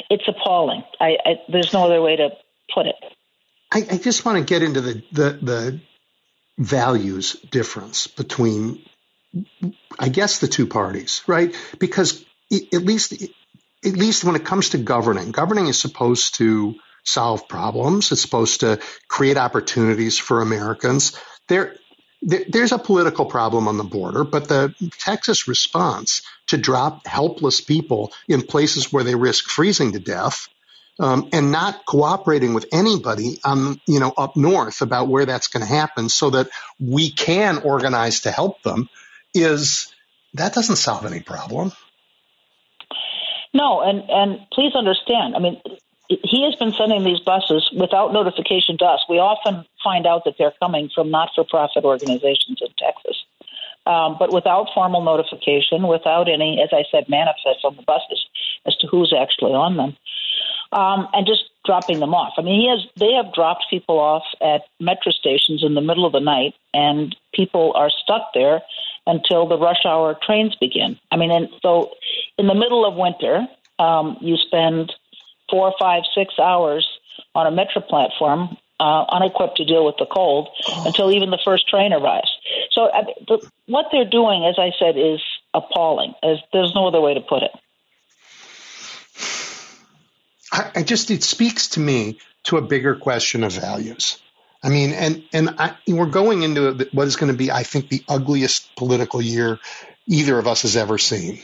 [0.10, 0.84] it's appalling.
[1.00, 2.30] I, I, there's no other way to
[2.74, 2.96] put it.
[3.72, 5.80] I, I just want to get into the, the, the
[6.58, 8.82] values difference between,
[10.00, 11.56] I guess, the two parties, right?
[11.80, 13.14] Because at least
[13.86, 18.12] at least when it comes to governing, governing is supposed to solve problems.
[18.12, 21.20] It's supposed to create opportunities for Americans.
[21.48, 21.76] There,
[22.26, 28.12] there's a political problem on the border, but the Texas response to drop helpless people
[28.28, 30.48] in places where they risk freezing to death
[31.00, 35.66] um, and not cooperating with anybody um, you know up north about where that's going
[35.66, 36.50] to happen so that
[36.80, 38.90] we can organize to help them
[39.34, 39.94] is
[40.34, 41.72] that doesn't solve any problem.
[43.54, 45.62] No and and please understand i mean
[46.08, 49.04] he has been sending these buses without notification to us.
[49.10, 53.24] We often find out that they're coming from not for profit organizations in Texas,
[53.86, 58.26] um, but without formal notification, without any, as I said, manifest on the buses
[58.66, 59.98] as to who's actually on them,
[60.72, 62.34] um, and just dropping them off.
[62.38, 66.06] I mean, he has they have dropped people off at Metra stations in the middle
[66.06, 68.62] of the night, and people are stuck there
[69.08, 71.00] until the rush hour trains begin.
[71.12, 71.92] I mean, and so
[72.38, 73.48] in the middle of winter,
[73.80, 74.94] um, you spend
[75.50, 76.88] four, five, six hours
[77.34, 80.50] on a Metra platform, uh, unequipped to deal with the cold,
[80.86, 82.30] until even the first train arrives.
[82.72, 85.22] So uh, the, what they're doing, as I said, is
[85.54, 86.14] appalling.
[86.22, 87.52] As, there's no other way to put it.
[90.52, 94.20] I, I just it speaks to me to a bigger question of values.
[94.64, 97.90] I mean, and and I, we're going into what is going to be, I think,
[97.90, 99.60] the ugliest political year
[100.08, 101.40] either of us has ever seen,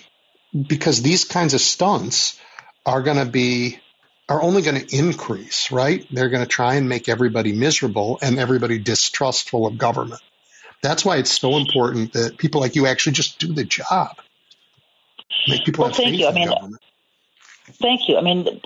[0.53, 2.39] because these kinds of stunts
[2.85, 3.79] are going to be
[4.29, 6.05] are only going to increase, right?
[6.11, 10.21] They're going to try and make everybody miserable and everybody distrustful of government.
[10.81, 14.15] That's why it's so important that people like you actually just do the job.
[15.47, 16.27] Make people well, thank you.
[16.27, 16.81] I mean, government.
[17.73, 18.17] Thank you.
[18.17, 18.61] I mean,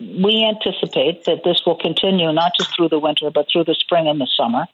[0.00, 4.06] we anticipate that this will continue not just through the winter, but through the spring
[4.08, 4.66] and the summer,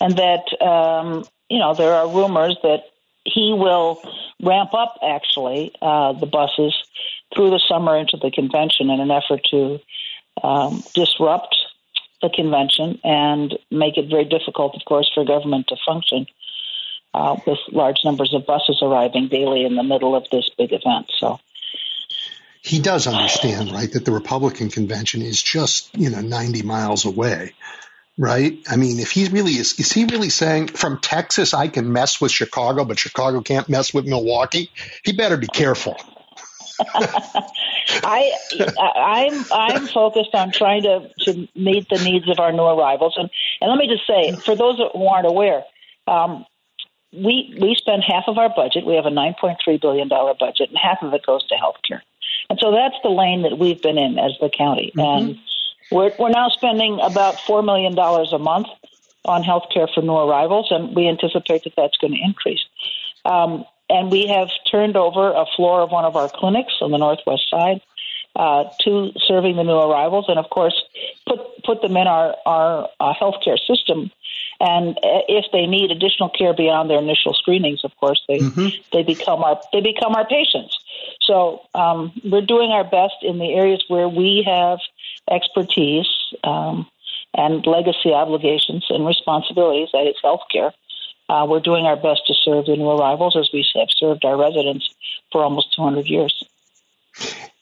[0.00, 2.84] and that um, you know there are rumors that
[3.24, 4.00] he will
[4.40, 6.74] ramp up actually uh, the buses
[7.34, 9.80] through the summer into the convention in an effort to
[10.42, 11.56] um, disrupt
[12.22, 16.26] the convention and make it very difficult, of course, for government to function
[17.14, 21.10] uh, with large numbers of buses arriving daily in the middle of this big event.
[21.18, 21.40] So
[22.62, 27.52] he does understand, right, that the Republican convention is just, you know, 90 miles away,
[28.18, 28.58] right?
[28.68, 32.20] I mean, if he really is, is he really saying from Texas, I can mess
[32.20, 34.70] with Chicago, but Chicago can't mess with Milwaukee?
[35.04, 35.96] He better be careful.
[36.78, 38.32] I,
[38.78, 43.14] I'm, I'm focused on trying to, to meet the needs of our new arrivals.
[43.16, 43.30] And,
[43.60, 45.64] and let me just say, for those who aren't aware,
[46.06, 46.44] um,
[47.12, 48.84] we, we spend half of our budget.
[48.84, 52.02] We have a $9.3 billion budget, and half of it goes to health care.
[52.50, 54.92] And so that's the lane that we've been in as the county.
[54.96, 55.28] Mm-hmm.
[55.28, 55.38] And
[55.90, 58.68] we're, we're now spending about $4 million a month
[59.24, 62.64] on health care for new arrivals, and we anticipate that that's going to increase.
[63.24, 66.98] Um, and we have turned over a floor of one of our clinics on the
[66.98, 67.80] northwest side
[68.34, 70.74] uh, to serving the new arrivals, and of course,
[71.26, 74.10] put put them in our our uh, healthcare system.
[74.58, 78.68] And uh, if they need additional care beyond their initial screenings, of course, they mm-hmm.
[78.92, 80.78] they become our they become our patients.
[81.22, 84.80] So um, we're doing our best in the areas where we have
[85.30, 86.08] expertise
[86.44, 86.86] um,
[87.34, 90.72] and legacy obligations and responsibilities, that is healthcare.
[91.28, 94.36] Uh, we're doing our best to serve the new arrivals as we have served our
[94.36, 94.88] residents
[95.32, 96.44] for almost 200 years.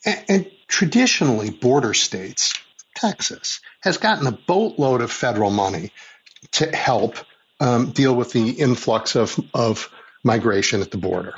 [0.05, 2.53] And, and traditionally, border states,
[2.95, 5.91] Texas, has gotten a boatload of federal money
[6.51, 7.17] to help
[7.59, 9.89] um, deal with the influx of, of
[10.23, 11.33] migration at the border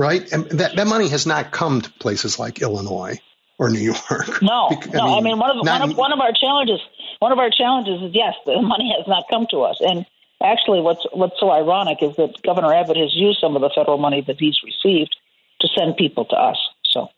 [0.00, 0.32] right?
[0.32, 3.20] And that, that money has not come to places like Illinois
[3.58, 4.40] or New York.
[4.40, 5.00] No, no.
[5.00, 6.80] I mean, I mean one of one of one of our challenges
[7.18, 9.76] one of our challenges is yes, the money has not come to us.
[9.80, 10.06] And
[10.42, 13.98] actually, what's what's so ironic is that Governor Abbott has used some of the federal
[13.98, 15.16] money that he's received
[15.60, 16.58] to send people to us.
[16.88, 17.08] So,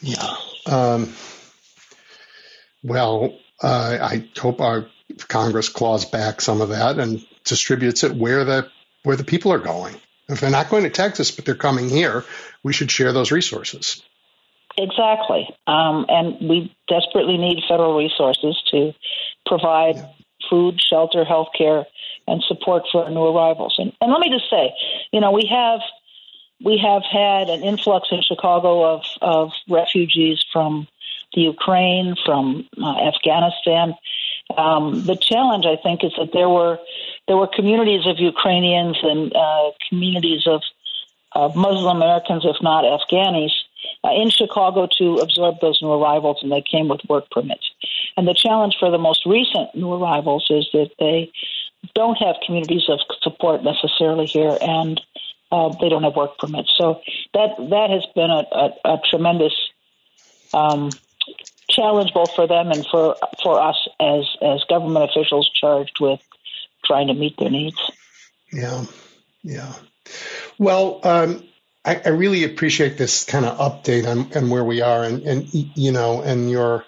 [0.00, 0.36] yeah.
[0.66, 1.14] Um,
[2.82, 4.86] well, uh, I hope our
[5.28, 8.70] Congress claws back some of that and distributes it where the
[9.02, 9.96] where the people are going.
[10.28, 12.24] If they're not going to Texas, but they're coming here,
[12.64, 14.02] we should share those resources.
[14.76, 15.48] Exactly.
[15.66, 18.92] Um, and we desperately need federal resources to
[19.46, 20.08] provide yeah.
[20.48, 21.86] Food, shelter, health care,
[22.26, 23.74] and support for our new arrivals.
[23.78, 24.74] And, and let me just say,
[25.12, 25.80] you know, we have
[26.64, 30.88] we have had an influx in Chicago of, of refugees from
[31.34, 33.94] the Ukraine, from uh, Afghanistan.
[34.56, 36.78] Um, the challenge, I think, is that there were
[37.28, 40.62] there were communities of Ukrainians and uh, communities of,
[41.54, 43.52] Muslim Americans, if not Afghanis,
[44.04, 47.70] uh, in Chicago to absorb those new arrivals, and they came with work permits.
[48.16, 51.32] And the challenge for the most recent new arrivals is that they
[51.94, 55.00] don't have communities of support necessarily here, and
[55.52, 56.72] uh, they don't have work permits.
[56.76, 57.00] So
[57.34, 59.54] that that has been a, a, a tremendous
[60.54, 60.90] um,
[61.68, 66.20] challenge both for them and for for us as as government officials charged with
[66.84, 67.78] trying to meet their needs.
[68.52, 68.84] Yeah,
[69.42, 69.72] yeah.
[70.58, 71.42] Well, um,
[71.86, 75.48] I, I, really appreciate this kind of update on, on where we are, and, and
[75.52, 76.84] you know, and your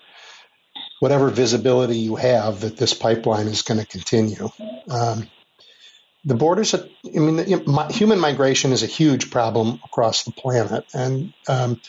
[0.98, 4.50] whatever visibility you have that this pipeline is going to continue.
[4.90, 5.28] Um,
[6.24, 11.80] the borders, I mean, human migration is a huge problem across the planet, and um,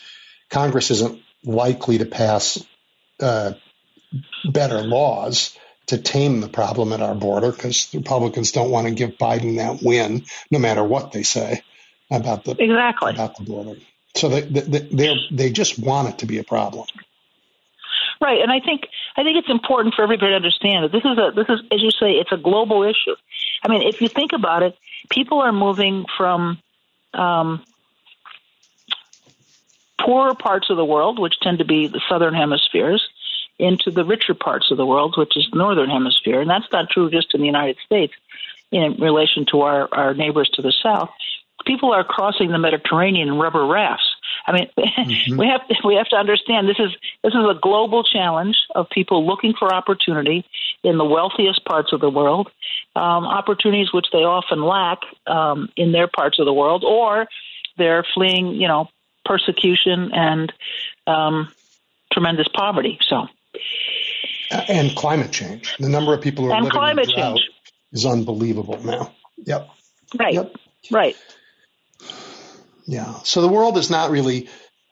[0.48, 2.64] Congress isn't likely to pass
[3.18, 3.54] uh,
[4.44, 9.18] better laws to tame the problem at our border because Republicans don't want to give
[9.18, 11.64] Biden that win, no matter what they say
[12.10, 13.80] about the exactly about the border.
[14.14, 16.86] So they they they they just want it to be a problem.
[18.20, 21.16] Right, and I think I think it's important for everybody to understand that this is
[21.18, 23.14] a this is as you say it's a global issue.
[23.62, 24.76] I mean, if you think about it,
[25.10, 26.58] people are moving from
[27.14, 27.62] um,
[30.00, 33.06] poorer parts of the world, which tend to be the southern hemispheres,
[33.58, 36.40] into the richer parts of the world, which is the northern hemisphere.
[36.40, 38.14] And that's not true just in the United States
[38.70, 41.10] in relation to our, our neighbors to the south.
[41.66, 44.06] People are crossing the Mediterranean in rubber rafts.
[44.46, 45.36] I mean, mm-hmm.
[45.36, 46.90] we have to, we have to understand this is
[47.22, 50.44] this is a global challenge of people looking for opportunity
[50.82, 52.50] in the wealthiest parts of the world,
[52.96, 57.26] um, opportunities which they often lack um, in their parts of the world, or
[57.76, 58.88] they're fleeing, you know,
[59.24, 60.52] persecution and
[61.06, 61.52] um,
[62.12, 62.98] tremendous poverty.
[63.08, 63.26] So,
[64.50, 65.76] and climate change.
[65.78, 67.50] The number of people who are and living climate in drought change.
[67.92, 69.12] is unbelievable now.
[69.44, 69.68] Yep.
[70.18, 70.34] Right.
[70.34, 70.56] Yep.
[70.90, 71.16] Right.
[72.86, 73.20] Yeah.
[73.22, 74.48] So the world is not really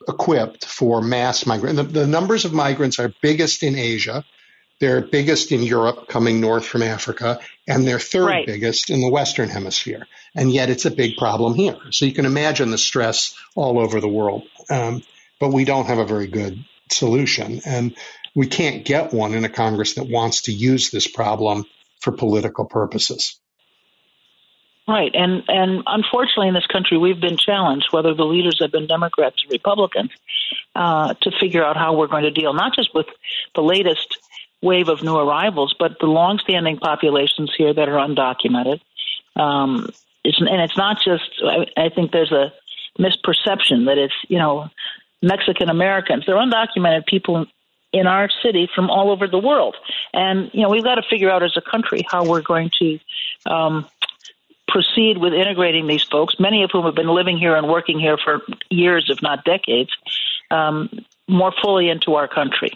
[0.07, 1.77] equipped for mass migrant.
[1.77, 4.25] The, the numbers of migrants are biggest in Asia.
[4.81, 8.47] They're biggest in Europe, coming north from Africa, and they're third Right.
[8.47, 10.07] biggest in the Western Hemisphere.
[10.37, 11.77] And yet it's a big problem here.
[11.91, 14.45] So you can imagine the stress all over the world.
[14.71, 15.03] Um,
[15.41, 17.61] but we don't have a very good solution.
[17.67, 17.97] And
[18.37, 21.65] we can't get one in a Congress that wants to use this problem
[22.01, 23.41] for political purposes.
[24.89, 28.87] Right, and and unfortunately, in this country, we've been challenged, whether the leaders have been
[28.87, 30.11] Democrats or Republicans,
[30.75, 33.05] uh, to figure out how we're going to deal not just with
[33.55, 34.17] the latest
[34.63, 38.81] wave of new arrivals, but the longstanding populations here that are undocumented.
[39.37, 39.91] Um,
[40.25, 41.31] it's, and it's not just.
[41.45, 42.51] I, I think there's a
[42.99, 44.71] misperception that it's you know
[45.21, 46.25] Mexican Americans.
[46.27, 47.45] They're undocumented people
[47.93, 49.77] in our city from all over the world,
[50.15, 52.99] and you know we've got to figure out as a country how we're going to.
[53.45, 53.87] Um,
[54.69, 58.19] proceed with integrating these folks, many of whom have been living here and working here
[58.23, 59.91] for years, if not decades,
[60.51, 62.71] um, more fully into our country.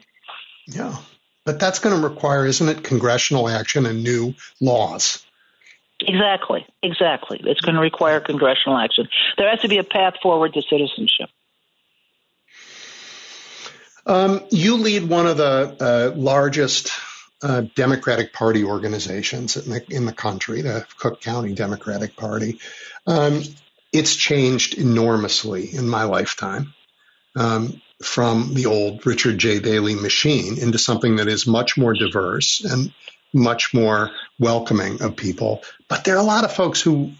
[0.66, 0.96] Yeah.
[1.44, 5.24] But that's going to require, isn't it, congressional action and new laws?
[6.00, 7.40] Exactly, exactly.
[7.44, 9.08] It's going to require congressional action.
[9.38, 11.28] There has to be a path forward to citizenship.
[14.04, 16.90] Um, you lead one of the uh, largest
[17.42, 22.60] uh, Democratic Party organizations in the, in the country, the Cook County Democratic Party.
[23.06, 23.42] Um,
[23.92, 26.72] it's changed enormously in my lifetime
[27.36, 29.60] um, from the old Richard J.
[29.60, 32.92] Daley machine into something that is much more diverse and
[33.32, 35.62] much more welcoming of people.
[35.88, 37.12] But there are a lot of folks who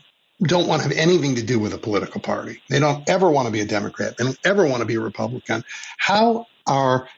[0.43, 2.61] don't want to have anything to do with a political party.
[2.69, 4.17] They don't ever want to be a Democrat.
[4.17, 5.65] They don't ever want to be a Republican.
[5.99, 7.09] How are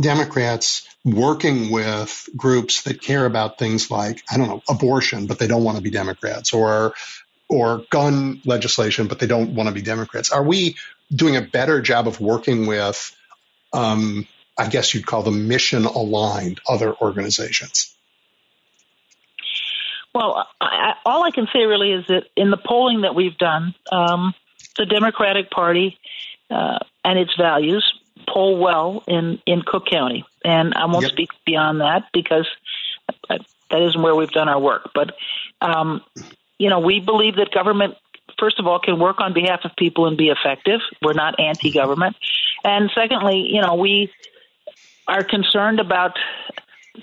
[0.00, 5.46] Democrats working with groups that care about things like, I don't know, abortion, but they
[5.46, 6.94] don't want to be Democrats or
[7.48, 10.32] or gun legislation, but they don't want to be Democrats.
[10.32, 10.76] Are we
[11.14, 13.16] doing a better job of working with,
[13.72, 14.26] um,
[14.58, 17.94] I guess you'd call them mission aligned other organizations?
[20.12, 23.74] Well, I, all I can say really is that in the polling that we've done,
[23.92, 24.34] um,
[24.76, 25.98] the Democratic Party
[26.50, 27.84] uh, and its values
[28.28, 30.24] poll well in, in Cook County.
[30.44, 31.12] And I won't Yep.
[31.12, 32.46] speak beyond that because
[33.28, 34.90] that isn't where we've done our work.
[34.94, 35.14] But,
[35.60, 36.02] um,
[36.58, 37.94] you know, we believe that government,
[38.38, 40.80] first of all, can work on behalf of people and be effective.
[41.02, 42.16] We're not anti government.
[42.64, 44.10] And secondly, you know, we
[45.06, 46.16] are concerned about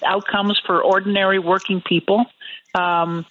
[0.05, 2.25] outcomes for ordinary working people.
[2.73, 3.25] Um,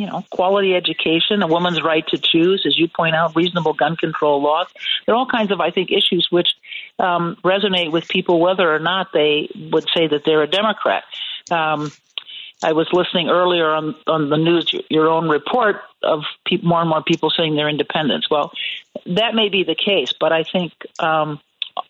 [0.00, 3.96] you know, quality education, a woman's right to choose, as you point out, reasonable gun
[3.96, 4.66] control laws.
[5.04, 6.48] There are all kinds of, I think, issues which
[6.98, 11.04] um, resonate with people whether or not they would say that they're a Democrat.
[11.50, 11.92] Um,
[12.62, 16.88] I was listening earlier on on the news, your own report of peop more and
[16.88, 18.30] more people saying they're independents.
[18.30, 18.52] Well,
[19.04, 21.40] that may be the case, but I think um,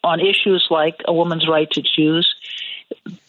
[0.03, 2.29] on issues like a woman's right to choose,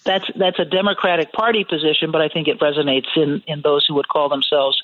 [0.04, 3.96] that's that's a Democratic Party position, but I think it resonates in in those who
[3.96, 4.82] would call themselves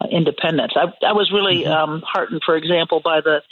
[0.00, 0.74] uh, independents.
[0.76, 3.42] I, I was really um, heartened, for example, by the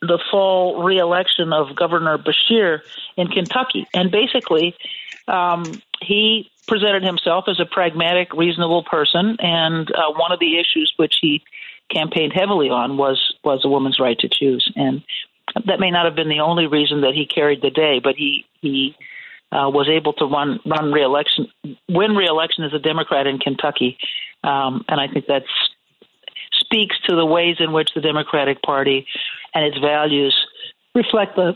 [0.00, 2.80] the fall reelection of Governor Beshear
[3.16, 4.74] in Kentucky, and basically
[5.28, 5.64] um,
[6.02, 11.16] he presented himself as a pragmatic, reasonable person, and uh, one of the issues which
[11.20, 11.42] he
[11.90, 15.02] campaigned heavily on was was a woman's right to choose, and
[15.66, 18.44] that may not have been the only reason that he carried the day, but he
[18.60, 18.96] he
[19.52, 21.48] uh, was able to run run reelection,
[21.88, 23.98] win reelection as a Democrat in Kentucky,
[24.42, 25.44] um, and I think that
[26.52, 29.06] speaks to the ways in which the Democratic Party
[29.54, 30.36] and its values
[30.94, 31.52] reflect the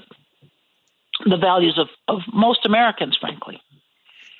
[1.26, 3.60] the values of, of most Americans, frankly.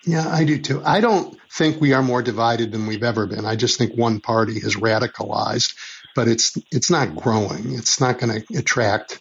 [0.07, 0.83] Yeah, I do too.
[0.85, 3.45] I don't think we are more divided than we've ever been.
[3.45, 5.75] I just think one party has radicalized,
[6.17, 7.75] but it's it's not growing.
[7.75, 9.21] It's not going to attract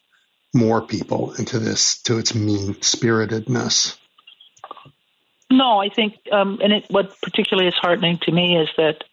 [0.54, 3.98] more people into this to its mean spiritedness.
[5.52, 9.04] No, I think, um, and it, what particularly is heartening to me is that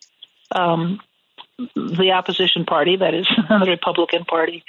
[0.52, 1.00] um,
[1.74, 4.64] the opposition party, that is the Republican Party,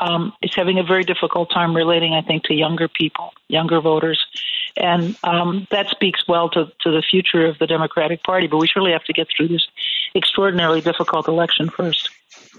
[0.00, 4.24] um, is having a very difficult time relating, I think, to younger people, younger voters.
[4.76, 8.46] And um, that speaks well to, to the future of the Democratic Party.
[8.46, 9.66] But we surely have to get through this
[10.14, 12.10] extraordinarily difficult election first.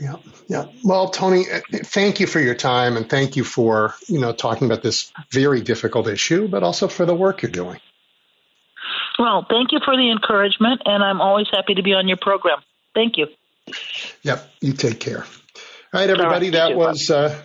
[0.02, 0.15] Yeah,
[0.48, 0.65] yeah.
[0.84, 4.65] Well, Toni, uh, thank you for your time and thank you for you know talking
[4.65, 7.80] about this very difficult issue, but also for the work you're doing.
[9.20, 12.60] Well, thank you for the encouragement, and I'm always happy to be on your program.
[12.96, 13.28] Thank you.
[14.24, 14.50] Yep.
[14.62, 15.24] You take care.
[15.24, 16.48] All right, everybody.
[16.58, 17.40] All right, that was uh,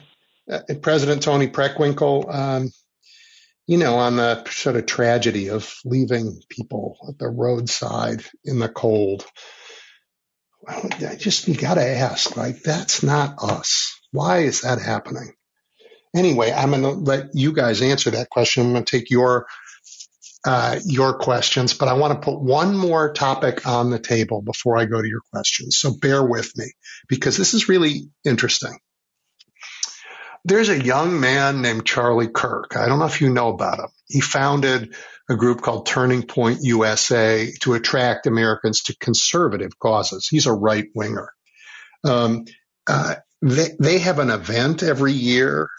[0.51, 2.33] uh, President Toni Preckwinkle.
[2.33, 2.71] Um,
[3.67, 8.69] you know, on the sort of tragedy of leaving people at the roadside in the
[8.69, 9.25] cold.
[10.67, 13.99] I just, you got to ask, like, that's not us.
[14.13, 15.33] Why is that happening?
[16.15, 18.65] Anyway, I'm going to let you guys answer that question.
[18.65, 19.47] I'm going to take your
[20.45, 24.77] uh, your questions, but I want to put one more topic on the table before
[24.77, 25.79] I go to your questions.
[25.79, 26.67] So bear with me
[27.09, 28.79] because this is really interesting.
[30.45, 32.77] There's a young man named Charlie Kirk.
[32.77, 33.89] I don't know if you know about him.
[34.07, 34.95] He founded
[35.31, 40.29] a group called Turning Point USA to attract Americans to conservative causes.
[40.29, 41.33] He's a right winger.
[42.05, 42.45] Um,
[42.87, 45.71] uh, they, they have an event every year.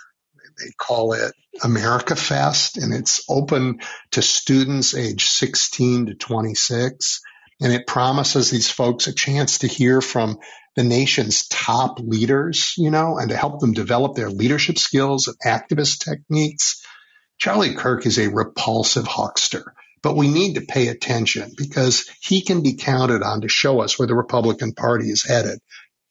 [0.57, 1.33] They call it
[1.63, 3.79] America Fest, and it's open
[4.11, 7.21] to students age 16 to 26.
[7.61, 10.39] And it promises these folks a chance to hear from
[10.75, 15.37] the nation's top leaders, you know, and to help them develop their leadership skills and
[15.45, 16.83] activist techniques.
[17.37, 22.61] Charlie Kirk is a repulsive huckster, but we need to pay attention because he can
[22.61, 25.59] be counted on to show us where the Republican Party is headed.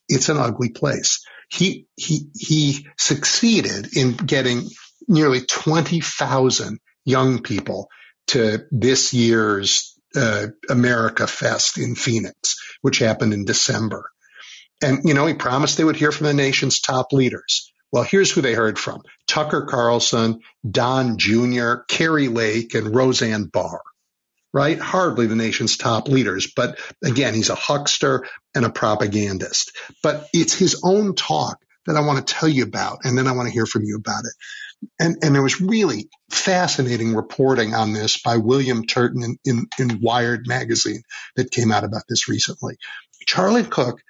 [0.08, 1.24] It's an ugly place.
[1.55, 4.68] He, he, he succeeded in getting
[5.09, 7.89] nearly 20,000 young people
[8.28, 14.10] to this year's uh, America Fest in Phoenix, which happened in December.
[14.82, 17.72] And, you know, he promised they would hear from the nation's top leaders.
[17.93, 23.81] Well, here's who they heard from Tucker Carlson, Don Jr., Kari Lake, and Roseanne Barr,
[24.55, 24.78] right?
[24.78, 26.51] Hardly the nation's top leaders.
[26.55, 28.24] But again, he's a huckster
[28.55, 29.76] and a propagandist.
[30.02, 33.32] But it's his own talk that I want to tell you about, and then I
[33.32, 34.89] want to hear from you about it.
[34.98, 40.01] And, and there was really fascinating reporting on this by William Turton in, in, in
[40.01, 41.02] Wired magazine
[41.36, 42.76] that came out about this recently.
[43.26, 44.01] Charlie Cook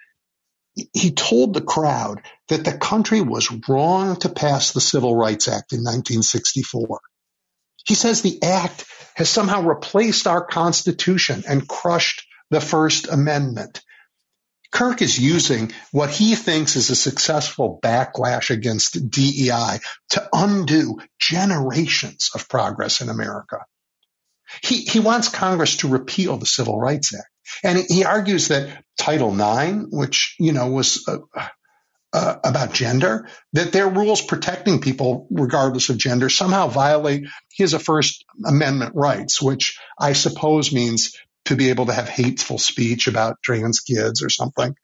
[0.93, 5.73] he told the crowd that the country was wrong to pass the Civil Rights Act
[5.73, 7.01] in 1964.
[7.85, 8.85] He says the act
[9.15, 13.82] has somehow replaced our Constitution and crushed the First Amendment.
[14.73, 19.78] Kirk is using what he thinks is a successful backlash against DEI
[20.11, 23.59] to undo generations of progress in America.
[24.62, 27.28] He, he wants Congress to repeal the Civil Rights Act.
[27.62, 31.19] And he argues that Title IX, which, you know, was uh,
[32.12, 37.24] uh, about gender, that their rules protecting people regardless of gender somehow violate
[37.57, 41.17] his First Amendment rights, which I suppose means
[41.47, 44.75] to be able to have hateful speech about trans kids or something.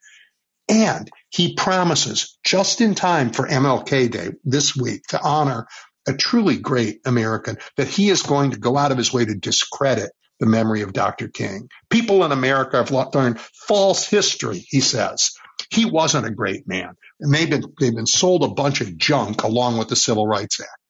[0.69, 5.67] And he promises just in time for MLK Day this week to honor
[6.07, 9.35] a truly great American that he is going to go out of his way to
[9.35, 11.27] discredit the memory of Dr.
[11.27, 11.69] King.
[11.89, 15.31] People in America have learned false history, he says.
[15.69, 16.95] He wasn't a great man.
[17.19, 20.59] And they've been, they've been sold a bunch of junk along with the Civil Rights
[20.59, 20.80] Act.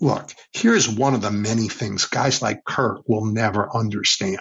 [0.00, 4.40] Look, here's one of the many things guys like Kirk will never understand.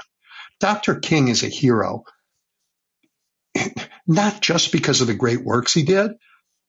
[0.60, 0.96] Dr.
[0.96, 2.04] King is a hero,
[4.08, 6.12] not just because of the great works he did,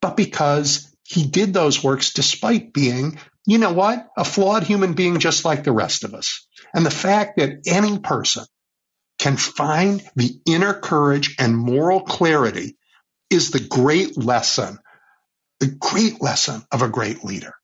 [0.02, 5.18] but because he did those works despite being, you know what, a flawed human being
[5.18, 6.46] just like the rest of us.
[6.74, 8.44] And the fact that any person
[9.18, 12.76] can find the inner courage and moral clarity
[13.30, 14.78] is the great lesson,
[15.60, 17.54] the great lesson of a great leader.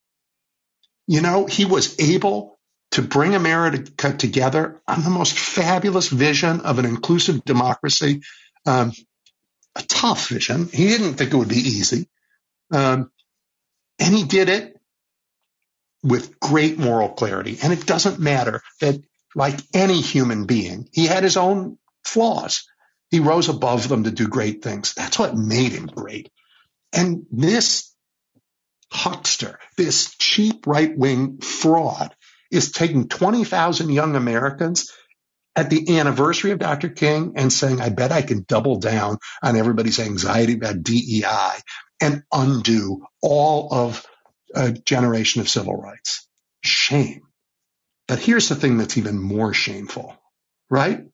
[1.06, 2.58] You know, he was able
[2.92, 8.22] to bring America together on the most fabulous vision of an inclusive democracy.
[8.64, 8.92] Um,
[9.76, 10.68] a tough vision.
[10.72, 12.08] He didn't think it would be easy.
[12.72, 13.10] Um,
[13.98, 14.80] and he did it
[16.02, 17.58] with great moral clarity.
[17.62, 19.00] And it doesn't matter that,
[19.34, 22.66] like any human being, he had his own flaws.
[23.10, 24.94] He rose above them to do great things.
[24.94, 26.30] That's what made him great.
[26.92, 27.94] And this
[28.92, 32.14] huckster, this cheap right wing fraud,
[32.50, 34.92] is taking 20,000 young Americans
[35.56, 36.90] at the anniversary of Dr.
[36.90, 41.52] King and saying, I bet I can double down on everybody's anxiety about DEI
[42.00, 44.04] and undo all of
[44.54, 46.28] a generation of civil rights.
[46.62, 47.22] Shame.
[48.06, 50.14] But here's the thing that's even more shameful,
[50.70, 51.04] right?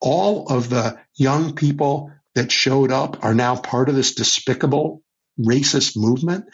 [0.00, 5.02] All of the young people that showed up are now part of this despicable
[5.38, 6.46] racist movement.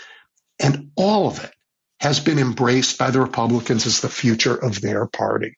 [0.61, 1.51] And all of it
[2.01, 5.57] has been embraced by the Republicans as the future of their party.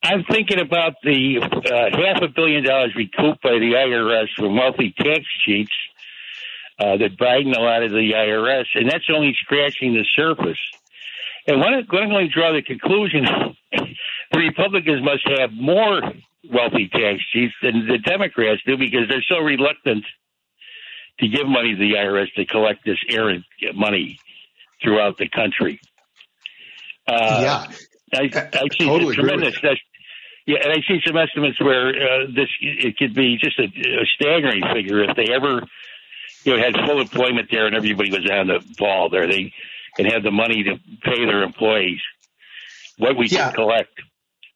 [0.03, 4.95] I'm thinking about the uh, half a billion dollars recouped by the IRS from wealthy
[4.97, 5.73] tax cheats
[6.79, 10.61] uh, that Biden allotted the IRS, and that's only scratching the surface.
[11.47, 13.25] And when I'm going to draw the conclusion,
[13.73, 16.03] the Republicans must have more
[16.53, 20.05] wealthy tax cheats than the Democrats do because they're so reluctant
[21.21, 23.45] to give money to the IRS to collect this errant
[23.75, 24.19] money
[24.83, 25.81] throughout the country.
[27.07, 27.67] Uh,
[28.13, 29.57] yeah, I, I, see totally tremendous.
[30.47, 34.07] Yeah, and I see some estimates where uh, this it could be just a, a
[34.15, 35.63] staggering figure if they ever
[36.45, 39.27] you know, had full employment there and everybody was on the ball there.
[39.27, 39.53] They
[39.99, 42.01] and had the money to pay their employees.
[42.99, 43.47] What we yeah.
[43.47, 44.01] can collect.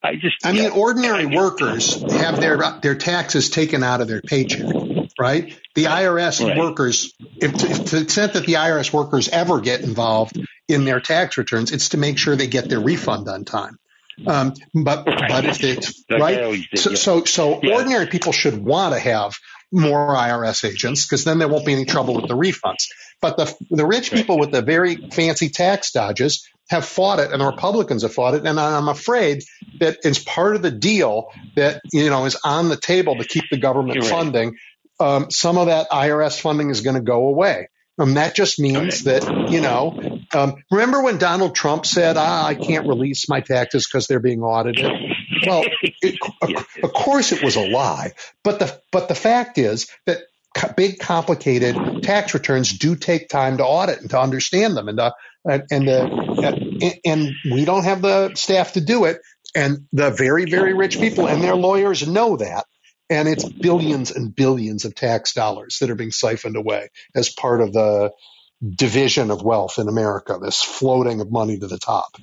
[0.02, 0.36] I just.
[0.44, 0.62] I yeah.
[0.62, 4.74] mean, ordinary workers have their their taxes taken out of their paycheck,
[5.20, 5.56] right?
[5.74, 6.56] The IRS right.
[6.56, 10.84] workers, if to, if to the extent that the IRS workers ever get involved in
[10.84, 13.78] their tax returns, it's to make sure they get their refund on time.
[14.26, 17.74] Um, but but if it's right, so, so so yeah.
[17.74, 19.34] ordinary people should want to have
[19.72, 22.88] more IRS agents because then there won't be any trouble with the refunds.
[23.20, 27.40] But the the rich people with the very fancy tax dodges have fought it, and
[27.40, 28.46] the Republicans have fought it.
[28.46, 29.42] And I'm afraid
[29.80, 33.44] that it's part of the deal that you know is on the table to keep
[33.50, 34.56] the government funding.
[35.00, 37.68] Um, some of that IRS funding is going to go away.
[37.98, 42.54] And that just means that, you know, um, remember when Donald Trump said, ah, I
[42.54, 44.86] can't release my taxes because they're being audited?
[45.46, 45.64] Well,
[46.02, 48.12] it, of, of course it was a lie.
[48.44, 50.18] But the, but the fact is that
[50.76, 55.14] big complicated tax returns do take time to audit and to understand them and to,
[55.46, 59.20] and and, and, and we don't have the staff to do it
[59.54, 62.66] and the very very rich people and their lawyers know that
[63.10, 67.60] and it's billions and billions of tax dollars that are being siphoned away as part
[67.60, 68.12] of the
[68.66, 72.16] division of wealth in America, this floating of money to the top.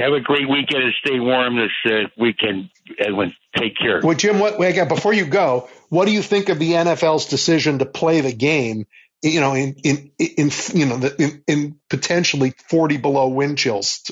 [0.00, 3.34] Have a great weekend and stay warm this uh, weekend, Edwin.
[3.56, 4.00] Take care.
[4.02, 4.58] Well, Jim, what,
[4.88, 8.86] before you go, what do you think of the NFL's decision to play the game?
[9.22, 14.10] You know, in in in you know, in, in potentially forty below wind chills.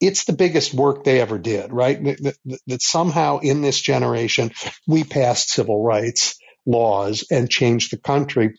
[0.00, 2.02] it's the biggest work they ever did, right?
[2.02, 4.52] That, that, that, somehow in this generation
[4.86, 8.58] we passed civil rights laws and changed the country.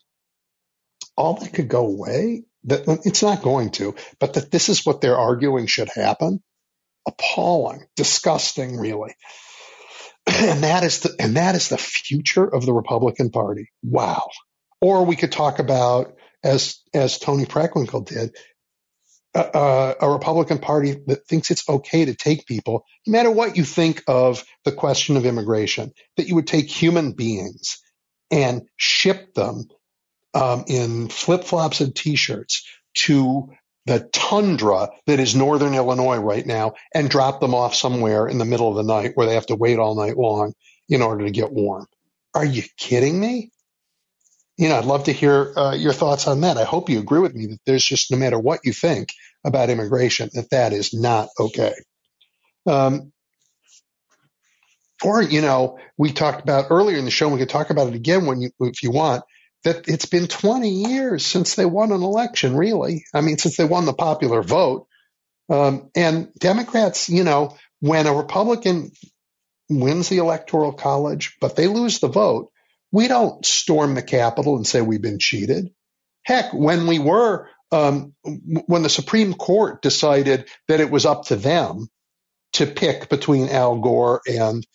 [1.15, 2.43] All that could go away.
[2.65, 6.43] That it's not going to, but that this is what they're arguing should happen.
[7.07, 9.15] Appalling, disgusting, really.
[10.27, 13.69] And that is the and that is the future of the Republican Party.
[13.81, 14.29] Wow.
[14.81, 16.13] Or we could talk about
[16.43, 18.35] as as Toni Preckwinkle did,
[19.35, 23.63] a, a, Republican Party that thinks it's okay to take people, no matter what you
[23.63, 27.79] think of the question of immigration, that you would take human beings
[28.31, 29.67] and ship them
[30.33, 33.49] um, in flip flops and t shirts to
[33.85, 38.45] the tundra that is northern Illinois right now and drop them off somewhere in the
[38.45, 40.53] middle of the night where they have to wait all night long
[40.89, 41.87] in order to get warm.
[42.33, 43.51] Are you kidding me?
[44.59, 46.57] You know, I'd love to hear uh, your thoughts on that.
[46.57, 49.13] I hope you agree with me that there's just no matter what you think
[49.45, 51.73] about immigration, that that is not okay.
[52.67, 53.13] Um,
[55.01, 57.95] or, you know, we talked about earlier in the show, we could talk about it
[57.95, 59.23] again when you, if you want,
[59.63, 63.05] that it's been 20 years since they won an election, really.
[63.13, 64.87] I mean, since they won the popular vote.
[65.49, 68.91] Um, and Democrats, you know, when a Republican
[69.69, 72.51] wins the electoral college, but they lose the vote,
[72.91, 75.71] we don't storm the Capitol and say we've been cheated.
[76.23, 81.35] Heck, when we were, um, when the Supreme Court decided that it was up to
[81.35, 81.87] them
[82.53, 84.65] to pick between Al Gore and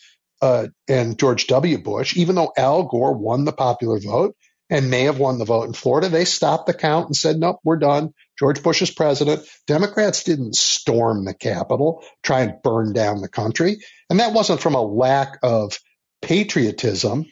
[0.41, 1.79] uh, and George W.
[1.79, 4.37] Bush, even though Al Gore won the popular vote
[4.69, 7.61] and may have won the vote in Florida, they stopped the count and said, "Nope,
[7.65, 8.13] we're done.
[8.39, 9.47] George Bush is president.
[9.67, 13.79] Democrats didn't storm the Capitol, try and burn down the country.
[14.11, 15.79] And that wasn't from a lack of
[16.21, 17.27] patriotism.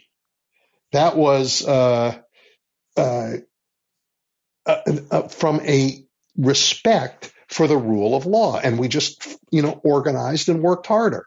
[0.92, 2.18] That was uh,
[2.96, 3.32] uh,
[4.66, 6.04] uh, uh from a
[6.36, 8.58] respect for the rule of law.
[8.58, 11.26] And we just, you know, organized and worked harder.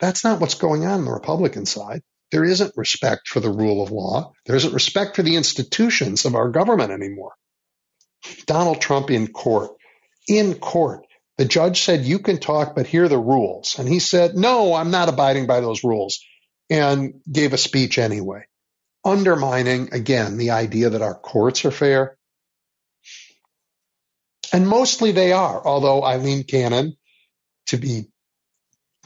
[0.00, 2.02] That's not what's going on on the Republican side.
[2.30, 4.32] There isn't respect for the rule of law.
[4.46, 7.34] There isn't respect for the institutions of our government anymore.
[8.46, 9.72] Donald Trump in court,
[10.28, 11.04] in court,
[11.36, 13.78] the judge said, You can talk, but here are the rules.
[13.78, 16.24] And he said, No, I'm not abiding by those rules,
[16.70, 18.44] and gave a speech anyway,
[19.04, 22.16] undermining, again, the idea that our courts are fair.
[24.52, 26.96] And mostly they are, although Aileen Cannon,
[27.66, 28.08] to be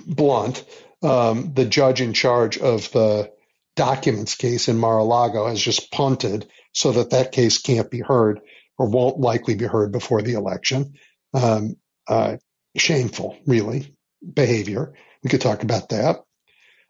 [0.04, 0.64] blunt,
[1.02, 3.30] um, the judge in charge of the
[3.76, 8.40] documents case in Mar-a-Lago has just punted so that that case can't be heard
[8.78, 10.94] or won't likely be heard before the election.
[11.32, 11.76] Um,
[12.08, 12.36] uh,
[12.76, 13.94] shameful, really,
[14.34, 14.94] behavior.
[15.22, 16.16] We could talk about that.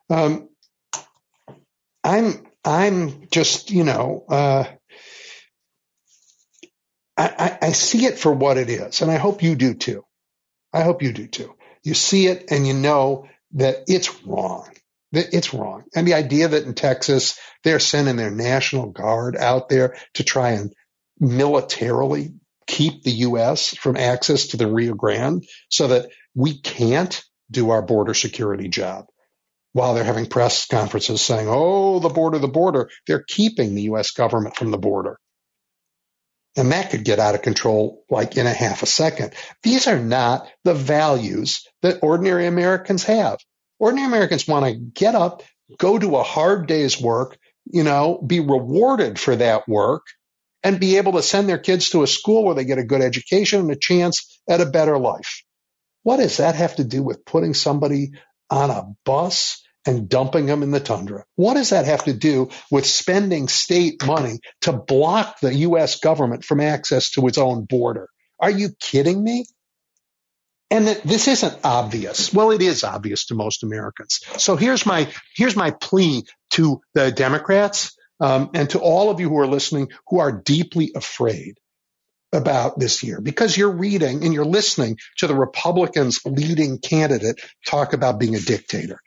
[0.08, 0.48] Um,
[2.06, 4.64] I'm I'm just you know uh,
[7.16, 10.04] I, I I see it for what it is, and I hope you do too.
[10.72, 11.54] I hope you do too.
[11.82, 14.68] You see it and you know that it's wrong.
[15.12, 15.84] That it's wrong.
[15.96, 20.50] And the idea that in Texas they're sending their National Guard out there to try
[20.50, 20.72] and
[21.18, 22.34] militarily
[22.68, 23.76] keep the U.S.
[23.76, 29.06] from access to the Rio Grande so that we can't do our border security job
[29.76, 32.88] while they're having press conferences saying, oh, the border, the border.
[33.06, 34.10] They're keeping the U.S.
[34.10, 35.18] government from the border.
[36.56, 39.34] And that could get out of control like in a half a second.
[39.62, 43.36] These are not the values that ordinary Americans have.
[43.78, 45.42] Ordinary Americans want to get up,
[45.76, 47.36] go to a hard day's work,
[47.66, 50.06] you know, be rewarded for that work
[50.62, 53.02] and be able to send their kids to a school where they get a good
[53.02, 55.42] education and a chance at a better life.
[56.02, 58.12] What does that have to do with putting somebody
[58.48, 61.24] on a bus and dumping them in the tundra?
[61.36, 66.00] What does that have to do with spending state money to block the U.S.
[66.00, 68.08] government from access to its own border?
[68.38, 69.46] Are you kidding me?
[70.70, 72.34] And that this isn't obvious.
[72.34, 74.20] Well, it is obvious to most Americans.
[74.38, 79.28] So here's my here's my plea to the Democrats um, and to all of you
[79.28, 81.58] who are listening who are deeply afraid
[82.32, 87.92] about this year because you're reading and you're listening to the Republicans' leading candidate talk
[87.92, 88.98] about being a dictator.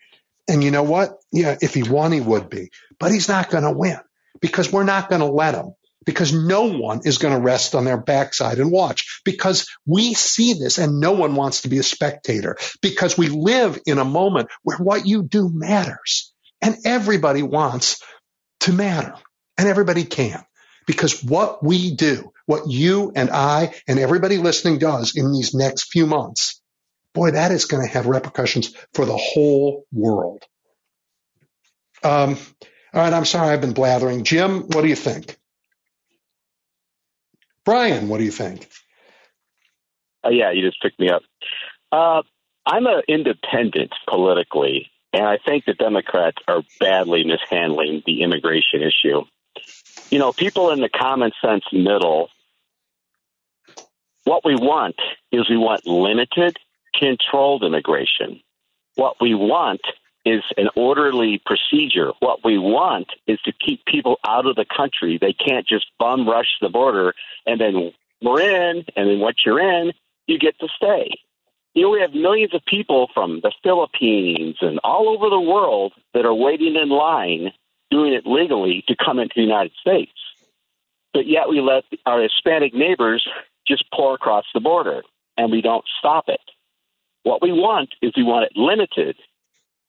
[0.49, 1.11] And you know what?
[1.31, 3.99] Yeah, if he won, he would be, but he's not going to win
[4.41, 5.73] because we're not going to let him
[6.05, 10.53] because no one is going to rest on their backside and watch because we see
[10.53, 14.49] this and no one wants to be a spectator because we live in a moment
[14.63, 18.01] where what you do matters and everybody wants
[18.61, 19.13] to matter.
[19.57, 20.43] And everybody can.
[20.87, 25.91] Because what we do, what you and I and everybody listening does in these next
[25.91, 26.58] few months,
[27.13, 30.43] boy, that is going to have repercussions for the whole world.
[32.03, 32.37] Um,
[32.93, 34.23] all right, I'm sorry I've been blathering.
[34.23, 35.37] Jim, what do you think?
[37.65, 38.69] Brian, what do you think?
[40.25, 41.21] Uh, yeah, you just picked me up.
[41.91, 42.23] Uh,
[42.65, 49.23] I'm an independent politically, and I think the Democrats are badly mishandling the immigration issue.
[50.09, 52.29] You know, people in the common sense middle,
[54.23, 54.95] what we want
[55.31, 56.57] is we want limited,
[56.93, 58.41] controlled immigration.
[58.95, 59.81] What we want
[60.25, 62.11] is an orderly procedure.
[62.19, 65.17] What we want is to keep people out of the country.
[65.19, 67.13] They can't just bum rush the border
[67.45, 69.93] and then we're in, and then once you're in,
[70.27, 71.09] you get to stay
[71.73, 75.93] you know, we have millions of people from the Philippines and all over the world
[76.13, 77.51] that are waiting in line,
[77.91, 80.11] doing it legally to come into the United States.
[81.13, 83.25] But yet we let our Hispanic neighbors
[83.67, 85.03] just pour across the border
[85.37, 86.41] and we don't stop it.
[87.23, 89.17] What we want is we want it limited.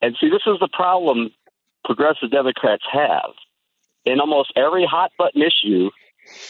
[0.03, 1.31] And see, this is the problem
[1.85, 3.33] progressive Democrats have.
[4.05, 5.91] In almost every hot button issue,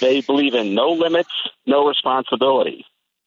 [0.00, 1.30] they believe in no limits,
[1.66, 2.84] no responsibility.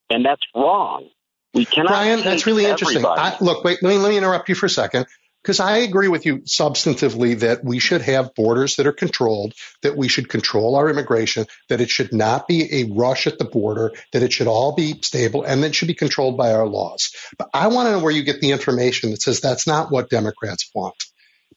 [0.10, 1.10] And that's wrong.
[1.54, 1.90] We cannot.
[1.90, 3.06] Brian, that's really interesting.
[3.06, 5.06] I, look, wait, let me, let me interrupt you for a second
[5.44, 9.98] because I agree with you substantively that we should have borders that are controlled, that
[9.98, 13.92] we should control our immigration, that it should not be a rush at the border,
[14.14, 17.12] that it should all be stable, and that it should be controlled by our laws.
[17.38, 20.10] But I want to know where you get the information that says that's not what
[20.10, 20.96] Democrats want.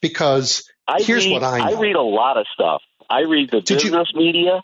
[0.01, 1.77] Because I here's read, what I know.
[1.77, 2.81] I read a lot of stuff.
[3.09, 4.61] I read the Did business you, media.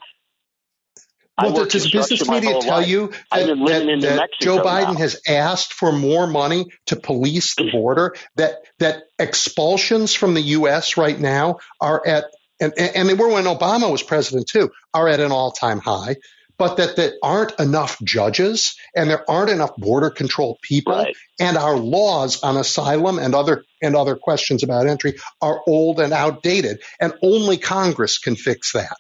[1.41, 2.87] Well, does business media tell life.
[2.87, 4.99] you that, that, that Joe Biden now.
[4.99, 8.15] has asked for more money to police the border?
[8.35, 10.95] That that expulsions from the U.S.
[10.97, 12.25] right now are at
[12.59, 16.17] and and they were when Obama was president too are at an all time high.
[16.59, 21.15] but that there aren't enough judges and there aren't enough border control people Right.
[21.39, 26.13] and our laws on asylum and other and other questions about entry are old and
[26.13, 28.95] outdated and only Congress can fix that.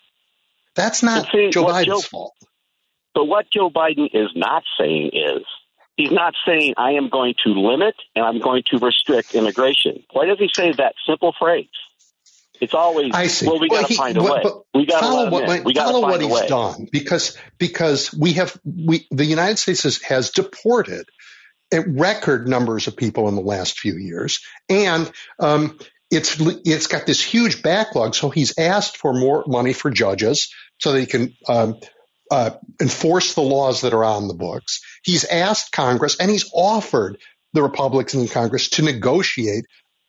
[0.75, 2.33] That's not see, Joe Biden's Joe- fault.
[3.13, 5.43] But what Joe Biden is not saying is
[5.95, 10.03] he's not saying I am going to limit and I'm going to restrict immigration.
[10.11, 11.67] Why does he say that simple phrase?
[12.59, 13.45] It's always I see.
[13.45, 14.43] well we Well, got to find a way.
[14.73, 15.63] We got to follow what, in.
[15.63, 16.47] We got follow to what find a he's way.
[16.47, 21.05] done because because we have we the United States has, has deported
[21.87, 25.77] record numbers of people in the last few years, and um,
[26.09, 28.15] it's it's got this huge backlog.
[28.15, 31.33] So he's asked for more money for judges so that he can.
[31.47, 31.79] Um,
[32.31, 34.81] uh, enforce the laws that are on the books.
[35.03, 37.19] He's asked Congress and he's offered
[37.51, 39.65] the Republicans in Congress to negotiate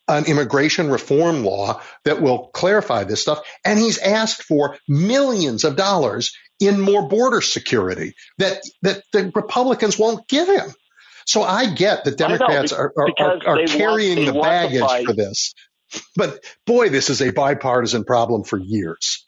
[0.08, 3.40] an immigration reform law that will clarify this stuff.
[3.64, 9.98] And he's asked for millions of dollars in more border security that, that the Republicans
[9.98, 10.72] won't give him.
[11.26, 14.40] So I get that I know, Democrats are, are, are, are they want- carrying the
[14.40, 15.06] baggage fight.
[15.06, 15.54] for this.
[16.16, 19.26] But boy, this is a bipartisan problem for years.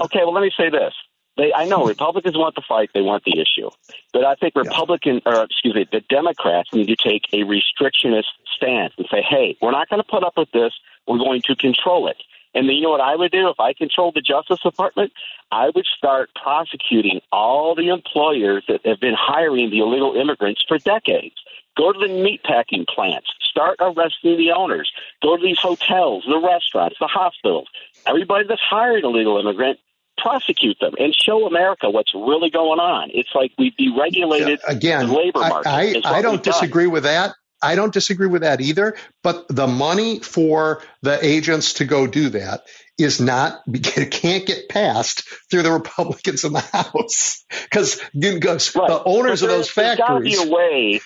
[0.00, 0.94] Okay, well, let me say this.
[1.36, 3.70] They, I know Republicans want the fight; they want the issue,
[4.12, 8.94] but I think Republican, or excuse me, the Democrats need to take a restrictionist stance
[8.98, 10.72] and say, "Hey, we're not going to put up with this.
[11.06, 12.16] We're going to control it."
[12.54, 15.12] And then you know what I would do if I controlled the Justice Department?
[15.52, 20.78] I would start prosecuting all the employers that have been hiring the illegal immigrants for
[20.78, 21.36] decades.
[21.76, 23.28] Go to the meatpacking plants.
[23.40, 24.90] Start arresting the owners.
[25.22, 27.68] Go to these hotels, the restaurants, the hospitals.
[28.06, 29.78] Everybody that's hired a illegal immigrant,
[30.18, 33.10] prosecute them and show America what's really going on.
[33.12, 35.68] It's like we deregulated again, the labor I- market.
[35.68, 36.52] I, what I don't we've done.
[36.52, 37.34] disagree with that.
[37.60, 38.96] I don't disagree with that either.
[39.22, 42.62] But the money for the agents to go do that
[42.98, 49.42] is not it can't get passed through the Republicans in the House because the owners
[49.42, 49.96] of those factories.
[49.96, 51.00] There's got to be a way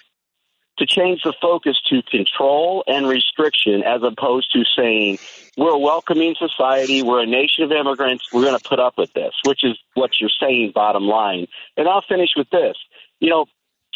[0.79, 5.19] to change the focus to control and restriction as opposed to saying
[5.57, 9.13] we're a welcoming society, we're a nation of immigrants, we're going to put up with
[9.13, 11.47] this, which is what you're saying, bottom line.
[11.77, 12.77] And I'll finish with this.
[13.21, 13.47] You know,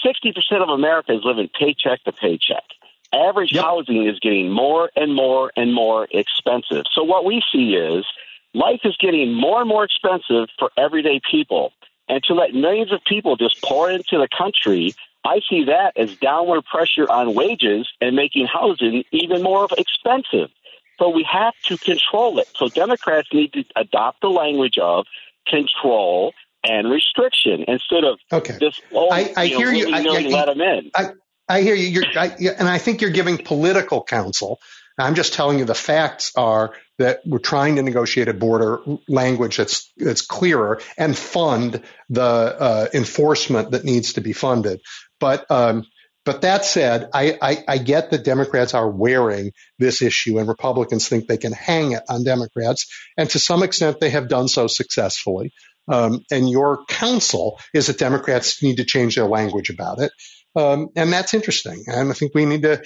[0.05, 2.65] 60% of America is living paycheck to paycheck.
[3.13, 6.85] Average housing is getting more and more and more expensive.
[6.93, 8.05] So what we see is
[8.53, 11.73] life is getting more and more expensive for everyday people.
[12.09, 14.95] And to let millions of people just pour into the country,
[15.25, 20.51] I see that as downward pressure on wages and making housing even more expensive.
[20.99, 22.49] So we have to control it.
[22.57, 25.07] So Democrats need to adopt the language of
[25.47, 26.33] control
[26.65, 28.57] and restriction instead of Okay.
[28.59, 28.81] this.
[28.93, 29.95] Oh, I, I you know, hear you.
[29.95, 30.91] I, willy-nilly I- let 'em in.
[30.95, 31.05] I,
[31.49, 31.87] I hear you.
[31.89, 32.27] You're, I,
[32.59, 34.59] and I think you're giving political counsel.
[34.99, 39.59] I'm just telling you the facts are that we're trying to negotiate a border language
[39.59, 44.81] that's that's clearer and fund the uh, enforcement that needs to be funded.
[45.21, 45.85] But um,
[46.27, 51.09] but that said, I, I, I get that Democrats are wearing this issue and Republicans
[51.09, 54.67] think they can hang it on Democrats, and to some extent they have done so
[54.67, 55.53] successfully.
[55.89, 60.11] Um, and your counsel is that Democrats need to change their language about it.
[60.57, 61.85] Um, and that's interesting.
[61.87, 62.83] And I think we need to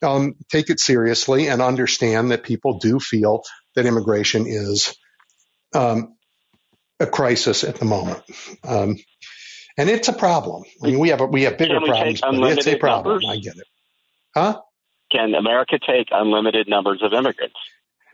[0.00, 3.42] um, take it seriously and understand that people do feel
[3.74, 4.96] that immigration is
[5.74, 6.14] um,
[7.00, 8.22] a crisis at the moment.
[9.78, 10.64] And it's a problem.
[10.82, 13.22] I mean, we have a, we have bigger we problems, but it's a problem.
[13.22, 13.26] numbers?
[13.30, 13.66] I get it.
[14.34, 14.60] Huh?
[15.10, 17.56] Can America take unlimited numbers of immigrants?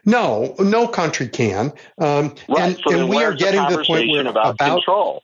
[0.04, 1.72] No, no country can.
[1.98, 2.60] Um, Right.
[2.60, 5.22] and, so and we are getting to the point where about, control.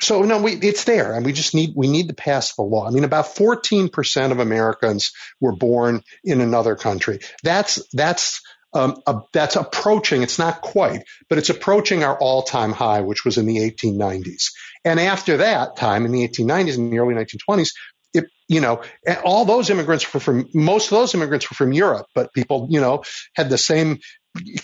[0.00, 2.86] So no, we, it's there, and we just need we need to pass the law.
[2.86, 7.20] I mean, about 14 percent of Americans were born in another country.
[7.42, 8.42] That's that's
[8.76, 10.22] um, a, that's approaching.
[10.22, 14.52] It's not quite, but it's approaching our all-time high, which was in the 1890s.
[14.84, 17.70] And after that time, in the 1890s and the early 1920s,
[18.14, 18.82] it, you know,
[19.24, 22.80] all those immigrants were from most of those immigrants were from Europe, but people, you
[22.80, 23.02] know,
[23.34, 23.98] had the same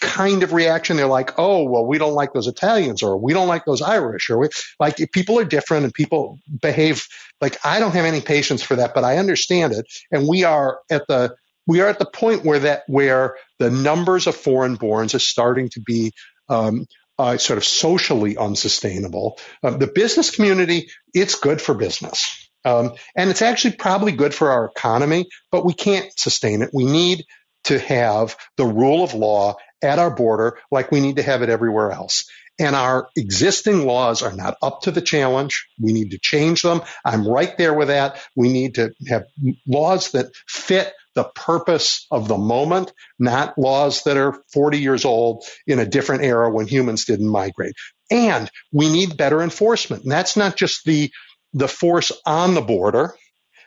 [0.01, 0.97] kind of reaction.
[0.97, 4.31] They're like, oh, well, we don't like those Italians or we don't like those Irish
[4.31, 7.07] or we like people are different and people behave
[7.41, 9.87] like I don't have any patience for that, but I understand it.
[10.11, 11.35] And we are at the
[11.67, 15.69] we are at the point where that where the numbers of foreign borns is starting
[15.71, 16.13] to be
[16.49, 16.87] um,
[17.19, 19.39] uh, sort of socially unsustainable.
[19.63, 22.51] Um, the business community, it's good for business.
[22.65, 26.71] Um, and it's actually probably good for our economy, but we can't sustain it.
[26.73, 27.25] We need
[27.65, 31.49] to have the rule of law at our border like we need to have it
[31.49, 32.25] everywhere else.
[32.61, 35.67] And our existing laws are not up to the challenge.
[35.81, 36.83] We need to change them.
[37.05, 38.21] I'm right there with that.
[38.37, 39.25] We need to have
[39.67, 45.45] laws that fit the purpose of the moment, not laws that are 40 years old
[45.67, 47.75] in a different era when humans didn't migrate.
[48.11, 50.03] And we need better enforcement.
[50.03, 51.11] And that's not just the,
[51.53, 53.15] the force on the border.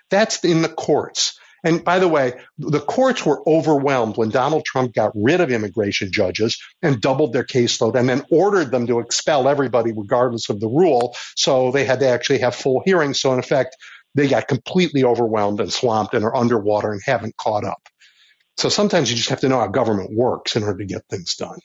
[0.10, 1.40] That's in the courts.
[1.66, 6.12] And by the way, the courts were overwhelmed when Donald Trump got rid of immigration
[6.12, 10.68] judges and doubled their caseload and then ordered them to expel everybody regardless of the
[10.68, 11.16] rule.
[11.36, 13.20] So they had to actually have full hearings.
[13.20, 13.78] So in effect,
[14.16, 17.82] they got completely overwhelmed and swamped and are underwater and haven't caught up.
[18.58, 21.36] So sometimes you just have to know how government works in order to get things
[21.36, 21.60] done.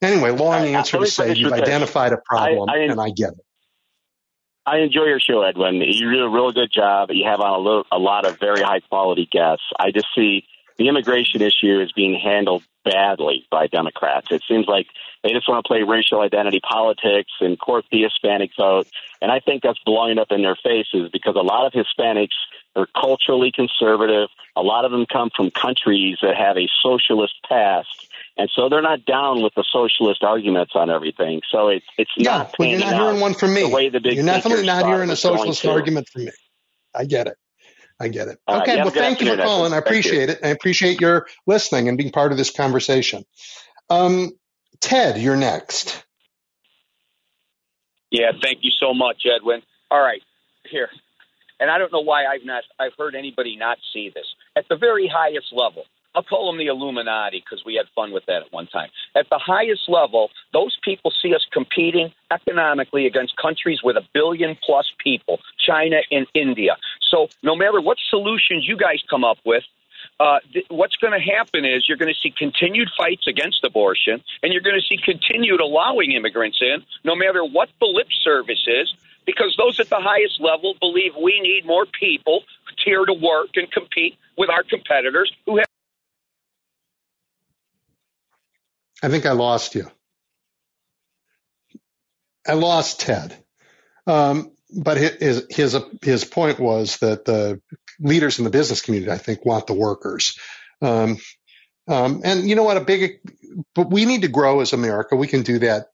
[0.00, 3.44] Anyway, long answer to say you've identified a problem, I, and I get it.
[4.64, 5.76] I enjoy your show, Edwin.
[5.76, 7.10] You do a real good job.
[7.10, 9.64] You have on a, little, a lot of very high quality guests.
[9.78, 10.44] I just see
[10.76, 14.28] the immigration issue is being handled badly by Democrats.
[14.30, 14.86] It seems like
[15.22, 18.86] they just want to play racial identity politics and court the Hispanic vote.
[19.20, 22.36] And I think that's blowing up in their faces because a lot of Hispanics
[22.76, 24.28] are culturally conservative.
[24.56, 27.88] A lot of them come from countries that have a socialist past.
[28.36, 31.40] And so they're not down with the socialist arguments on everything.
[31.50, 32.54] So it's it's yeah, not.
[32.58, 33.62] Well, you're not hearing one from me.
[33.62, 36.32] The way the big you're definitely not hearing a socialist argument from me.
[36.94, 37.36] I get it.
[38.00, 38.38] I get it.
[38.48, 38.76] okay.
[38.76, 39.72] well, thank you for calling.
[39.72, 40.38] I appreciate it.
[40.44, 43.24] I appreciate your listening and being part of this conversation.
[43.90, 44.30] Um,
[44.80, 46.04] Ted, you're next.
[48.10, 49.62] Yeah, thank you so much, Edwin.
[49.90, 50.22] All right,
[50.70, 50.88] here,
[51.60, 54.26] and I don't know why I've not I've heard anybody not see this
[54.56, 55.84] at the very highest level.
[56.14, 58.88] I'll call them the Illuminati because we had fun with that at one time.
[59.14, 64.56] At the highest level, those people see us competing economically against countries with a billion
[64.64, 66.76] plus people, China and India.
[67.10, 69.62] So no matter what solutions you guys come up with,
[70.20, 74.22] uh, th- what's going to happen is you're going to see continued fights against abortion,
[74.42, 78.64] and you're going to see continued allowing immigrants in, no matter what the lip service
[78.66, 78.92] is,
[79.26, 82.42] because those at the highest level believe we need more people
[82.84, 85.66] here to work and compete with our competitors who have.
[89.02, 89.86] I think I lost you.
[92.46, 93.36] I lost Ted.
[94.06, 97.60] Um, but his, his, his point was that the
[98.00, 100.38] leaders in the business community, I think, want the workers.
[100.82, 101.18] Um,
[101.88, 102.76] um, and you know what?
[102.76, 103.20] A big,
[103.74, 105.16] but we need to grow as America.
[105.16, 105.86] We can do that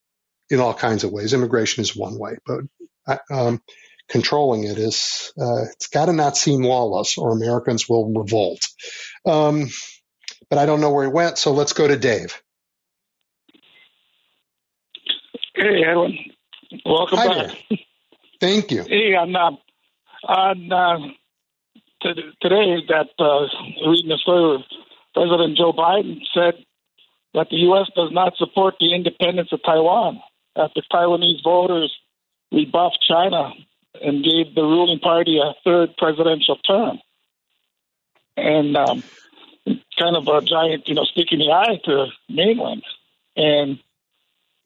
[0.51, 1.33] in all kinds of ways.
[1.35, 3.63] Immigration is one way, but um,
[4.09, 8.61] controlling it is, uh, it's got to not seem lawless or Americans will revolt.
[9.27, 9.69] Um,
[10.51, 12.41] but I don't know where he went, so let's go to Dave.
[15.55, 16.19] Hey, Edwin.
[16.85, 17.37] Welcome Hi back.
[17.37, 17.57] There.
[18.41, 18.85] Thank you.
[18.87, 19.51] Hey, on, uh,
[20.33, 20.99] on uh,
[22.05, 24.65] today that uh, reading the story,
[25.15, 26.55] President Joe Biden said
[27.35, 27.91] that the U.S.
[27.97, 30.21] does not support the independence of Taiwan
[30.57, 31.93] after Taiwanese voters
[32.53, 33.53] rebuffed China
[34.01, 36.99] and gave the ruling party a third presidential term.
[38.37, 39.03] And um,
[39.99, 42.83] kind of a giant, you know, stick in the eye to mainland.
[43.37, 43.79] And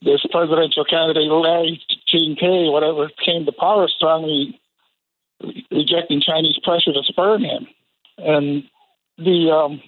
[0.02, 4.60] this presidential candidate, Larry Ching-te, whatever, came to power strongly
[5.70, 7.66] rejecting Chinese pressure to spurn him.
[8.18, 8.64] And
[9.16, 9.82] the um,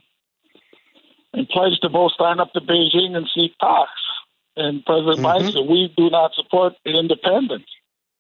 [1.33, 3.91] and pledged to both stand up to Beijing and seek talks.
[4.57, 5.27] And President mm-hmm.
[5.27, 7.67] Biden said, we do not support independence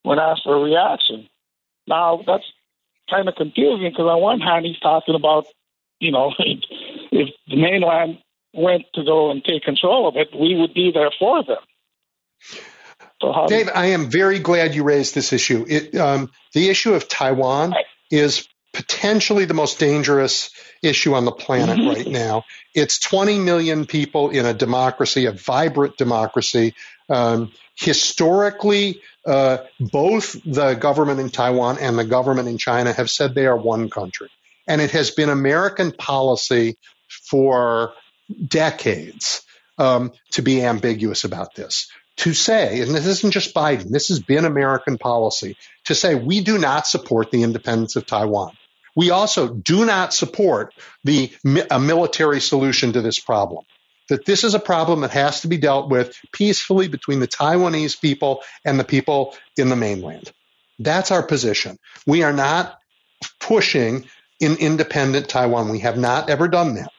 [0.02, 1.28] when asked for a reaction.
[1.86, 2.44] Now, that's
[3.10, 5.46] kind of confusing because on one hand, he's talking about,
[5.98, 8.18] you know, if the mainland
[8.54, 11.58] went to go and take control of it, we would be there for them.
[13.20, 15.66] So Dave, I am very glad you raised this issue.
[15.68, 17.74] It, um, the issue of Taiwan
[18.10, 20.50] is potentially the most dangerous
[20.82, 21.88] issue on the planet mm-hmm.
[21.88, 22.44] right now.
[22.74, 26.74] It's 20 million people in a democracy, a vibrant democracy.
[27.08, 33.34] Um, historically, uh, both the government in Taiwan and the government in China have said
[33.34, 34.30] they are one country.
[34.66, 37.92] And it has been American policy for
[38.46, 39.42] decades
[39.78, 44.20] um, to be ambiguous about this to say, and this isn't just Biden, this has
[44.20, 48.52] been American policy, to say we do not support the independence of Taiwan.
[48.96, 50.74] We also do not support
[51.04, 51.32] the
[51.70, 53.64] a military solution to this problem.
[54.08, 58.00] That this is a problem that has to be dealt with peacefully between the Taiwanese
[58.00, 60.32] people and the people in the mainland.
[60.80, 61.78] That's our position.
[62.06, 62.78] We are not
[63.38, 64.06] pushing
[64.40, 65.68] in independent Taiwan.
[65.68, 66.90] We have not ever done that.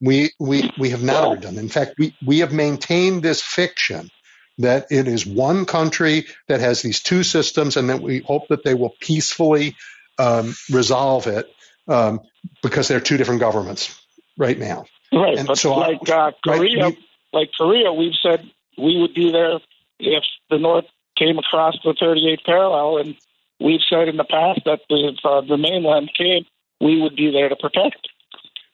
[0.00, 1.58] We, we, we have not ever done.
[1.58, 4.10] In fact, we, we have maintained this fiction
[4.58, 8.64] that it is one country that has these two systems and that we hope that
[8.64, 9.76] they will peacefully
[10.18, 11.50] um, resolve it
[11.88, 12.20] um,
[12.62, 14.00] because they're two different governments
[14.36, 14.84] right now.
[15.12, 15.38] Right.
[15.38, 18.48] And but so like uh, Korea, right, we, like Korea, we've said
[18.78, 19.58] we would be there
[19.98, 23.16] if the North came across the 38th parallel, and
[23.60, 26.44] we've said in the past that if uh, the mainland came,
[26.80, 28.08] we would be there to protect.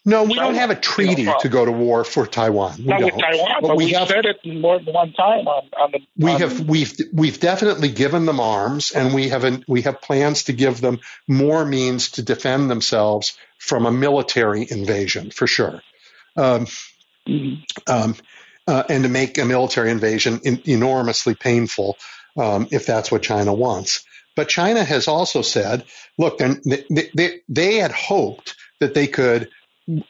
[0.09, 2.77] No, we don't have a treaty You know, to go to war for Taiwan.
[2.79, 3.17] We not don't.
[3.17, 5.99] with Taiwan, but, we, have said it more than one time on, on the.
[6.17, 10.01] we on- have we've we've definitely given them arms, and we have an, we have
[10.01, 15.83] plans to give them more means to defend themselves from a military invasion for sure,
[16.37, 16.69] um,
[17.89, 18.15] um,
[18.69, 21.97] uh, and to make a military invasion in, enormously painful
[22.37, 24.07] um, if that's what China wants.
[24.37, 25.85] But China has also said,
[26.17, 29.49] look, they, they, they had hoped that they could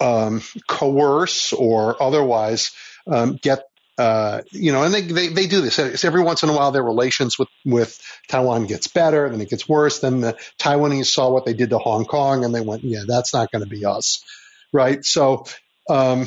[0.01, 2.73] um, coerce or otherwise
[3.07, 3.65] um, get
[3.99, 5.79] uh, you know, and they, they, they do this.
[5.79, 7.99] It's every once in a while, their relations with, with
[8.29, 10.01] Taiwan gets better, then it gets worse.
[10.01, 13.33] Then the Taiwanese saw what they did to Hong Kong and they went, yeah, that's
[13.33, 14.23] not going to be us.
[14.71, 15.03] Right.
[15.05, 15.47] So,
[15.89, 16.27] um,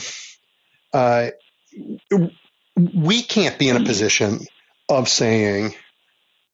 [0.94, 1.30] uh,
[2.76, 4.40] we can't be in a position
[4.88, 5.76] of saying,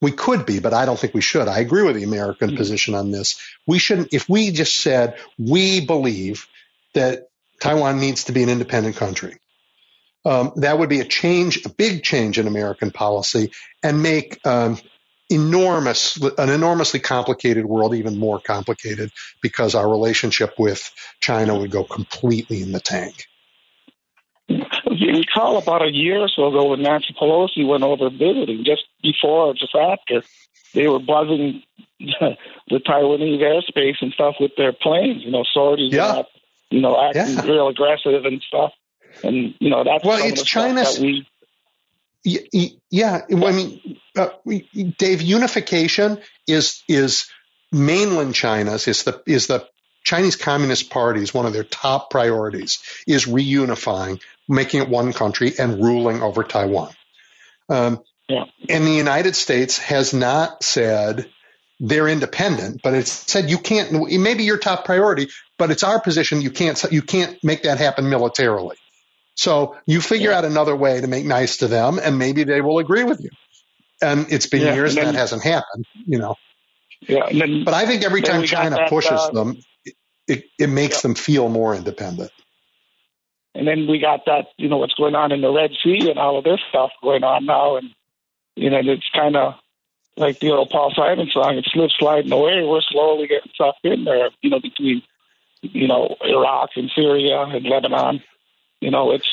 [0.02, 1.48] we could be, but I don't think we should.
[1.48, 3.40] I agree with the American position on this.
[3.66, 6.46] We shouldn't, if we just said, we believe
[6.96, 7.28] that
[7.60, 9.38] Taiwan needs to be an independent country
[10.26, 13.52] um, that would be a change, a big change in American policy,
[13.82, 14.76] and make um,
[15.30, 21.84] enormous, an enormously complicated world even more complicated because our relationship with China would go
[21.84, 23.26] completely in the tank.
[24.48, 28.82] You recall about a year or so ago when Nancy Pelosi went over visiting, just
[29.02, 30.22] before or just after,
[30.74, 31.62] they were buzzing
[32.00, 32.36] the
[32.72, 36.22] Taiwanese airspace and stuff with their planes, you know, sorties, Yeah.
[36.70, 37.42] You know, acting Yeah.
[37.46, 38.72] real aggressive and stuff.
[39.22, 41.26] And, you know, that's Well, it's China's- we
[42.28, 44.30] Y- y- Yeah, I mean, uh,
[44.98, 47.26] Dave, unification is is
[47.70, 49.64] mainland China's is the is the
[50.02, 55.52] Chinese Communist Party is one of their top priorities is reunifying, making it one country
[55.56, 56.92] and ruling over Taiwan.
[57.68, 58.46] Um, Yeah.
[58.68, 61.30] And the United States has not said
[61.78, 63.92] they're independent, but it's said you can't.
[64.10, 66.40] It may be your top priority, but it's our position.
[66.40, 66.82] You can't.
[66.90, 68.76] You can't make that happen militarily.
[69.34, 72.78] So you figure out another way to make nice to them, and maybe they will
[72.78, 73.30] agree with you.
[74.00, 76.36] And it's been Yeah, years then- that hasn't happened, you know.
[77.02, 79.94] Yeah, then, But I think every time China that, pushes uh, them, it,
[80.26, 82.30] it, it makes them feel more independent.
[83.54, 86.18] And then we got that, you know, what's going on in the Red Sea and
[86.18, 87.76] all of this stuff going on now.
[87.76, 87.90] And,
[88.54, 89.54] you know, it's kind of
[90.16, 92.62] like the old Paul Simon song, it's slip sliding away.
[92.64, 95.02] We're slowly getting sucked in there, you know, between,
[95.62, 98.22] you know, Iraq and Syria and Lebanon.
[98.80, 99.28] You know, it's,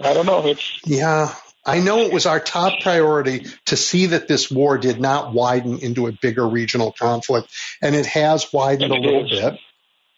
[0.00, 1.32] I don't know, it's, Yeah.
[1.68, 5.80] I know it was our top priority to see that this war did not widen
[5.80, 7.48] into a bigger regional conflict,
[7.82, 9.40] and it has widened a little is.
[9.40, 9.54] bit.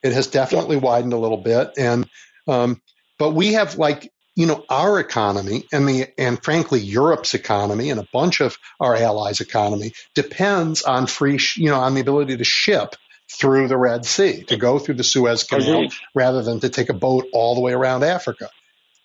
[0.03, 2.07] It has definitely widened a little bit, and
[2.47, 2.83] um,
[3.19, 7.99] but we have like you know our economy and the and frankly Europe's economy and
[7.99, 12.37] a bunch of our allies' economy depends on free sh- you know on the ability
[12.37, 12.95] to ship
[13.29, 15.93] through the Red Sea to go through the Suez Canal Agreed.
[16.15, 18.49] rather than to take a boat all the way around Africa.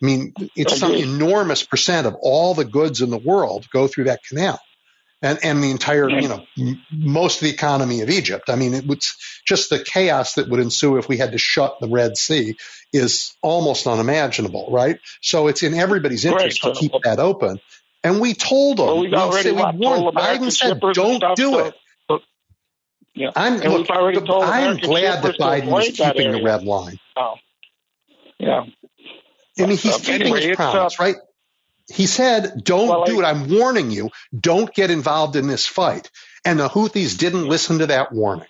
[0.02, 4.06] I mean, it's some enormous percent of all the goods in the world go through
[4.06, 4.60] that canal.
[5.24, 8.50] And, and the entire, you know, m- most of the economy of Egypt.
[8.50, 9.02] I mean, it would
[9.45, 12.58] just the chaos that would ensue if we had to shut the Red Sea
[12.92, 15.00] is almost unimaginable, right?
[15.22, 17.60] So it's in everybody's interest to so- keep that open.
[18.03, 21.66] And we told them, well, we, already said, we warned, Biden said, don't do to-
[21.68, 21.74] it.
[22.10, 22.19] to-
[23.16, 23.30] yeah.
[23.34, 27.00] I'm, And look, told I'm glad that Biden is keeping the red line.
[27.16, 27.35] Oh.
[28.40, 28.66] Yeah.
[29.58, 31.16] I mean, he's Uh, keeping anyway, his promise, uh, right?
[31.92, 33.34] He said, don't Well, do I- it.
[33.34, 34.10] I'm warning you.
[34.38, 36.10] Don't get involved in this fight.
[36.45, 38.48] And the Houthis didn't listen to that warning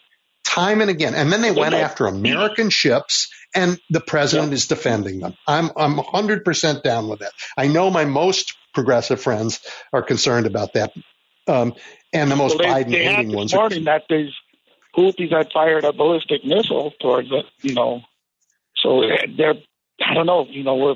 [0.54, 1.16] time and again.
[1.16, 5.34] And then they went after American ships and the president is defending them.
[5.48, 7.32] I'm, I'm 100% down with that.
[7.58, 10.94] I know my most progressive friends are concerned about that.
[11.48, 11.74] Um,
[12.12, 13.54] and the most well, they, Biden they hating this ones.
[13.54, 14.32] Are, morning that these
[14.96, 18.02] Houthis had fired a ballistic missile towards it, you know.
[18.78, 19.04] So
[19.38, 19.56] they're,
[20.06, 20.96] I don't know, you know, we're,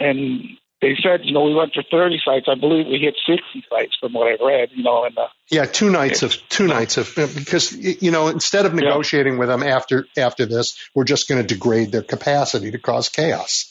[0.00, 0.42] and
[0.84, 2.46] they said, you know, we went for 30 sites.
[2.46, 5.64] I believe we hit 60 sites from what I've read, you know, and uh, Yeah,
[5.64, 10.06] two nights of two nights of because you know instead of negotiating with them after
[10.18, 13.70] after this, we're just going to degrade their capacity to cause chaos.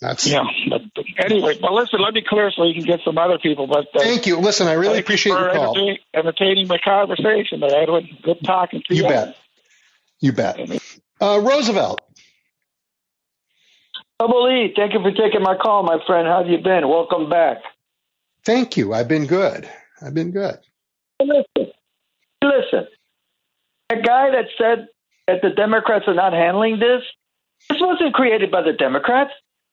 [0.00, 0.44] That's yeah.
[0.70, 0.82] But
[1.18, 3.66] anyway, well, listen, let me clear so you can get some other people.
[3.66, 4.36] But uh, Thank you.
[4.38, 5.76] Listen, I really you appreciate for your call.
[5.76, 8.08] entertain- entertaining my conversation, Edwin.
[8.22, 9.02] Good talking to you.
[9.02, 9.36] You bet.
[10.20, 10.60] You bet.
[11.20, 12.02] Uh, Roosevelt.
[14.18, 16.26] Double E, thank you for taking my call, my friend.
[16.28, 16.88] How have you been?
[16.88, 17.58] Welcome back.
[18.44, 18.92] Thank you.
[18.92, 19.68] I've been good.
[20.00, 20.58] I've been good.
[21.20, 21.72] Listen,
[22.42, 22.86] listen.
[23.90, 24.88] A guy that said
[25.26, 27.02] that the Democrats are not handling this,
[27.68, 29.30] this wasn't created by the Democrats.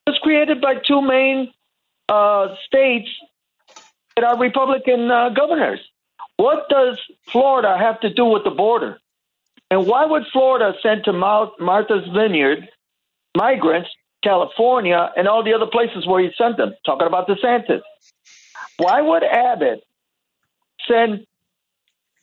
[0.07, 1.51] It was created by two main
[2.09, 3.09] uh, states
[4.15, 5.79] that are Republican uh, governors.
[6.37, 8.99] What does Florida have to do with the border?
[9.69, 12.67] And why would Florida send to Mount Martha's Vineyard
[13.35, 13.89] migrants,
[14.23, 16.73] California, and all the other places where he sent them?
[16.85, 17.81] Talking about DeSantis.
[18.77, 19.83] Why would Abbott
[20.87, 21.25] send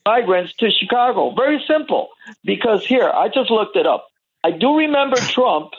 [0.06, 1.34] migrants to Chicago?
[1.34, 2.08] Very simple.
[2.44, 4.06] Because here, I just looked it up.
[4.44, 5.72] I do remember Trump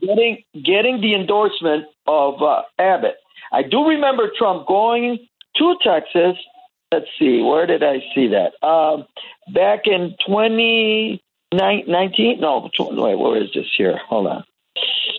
[0.00, 3.16] getting getting the endorsement of uh, Abbott.
[3.52, 6.36] I do remember Trump going to Texas.
[6.92, 8.52] Let's see, where did I see that?
[8.66, 9.06] Um,
[9.52, 12.40] back in 2019?
[12.40, 13.98] No, wait, where is this here?
[14.08, 14.44] Hold on.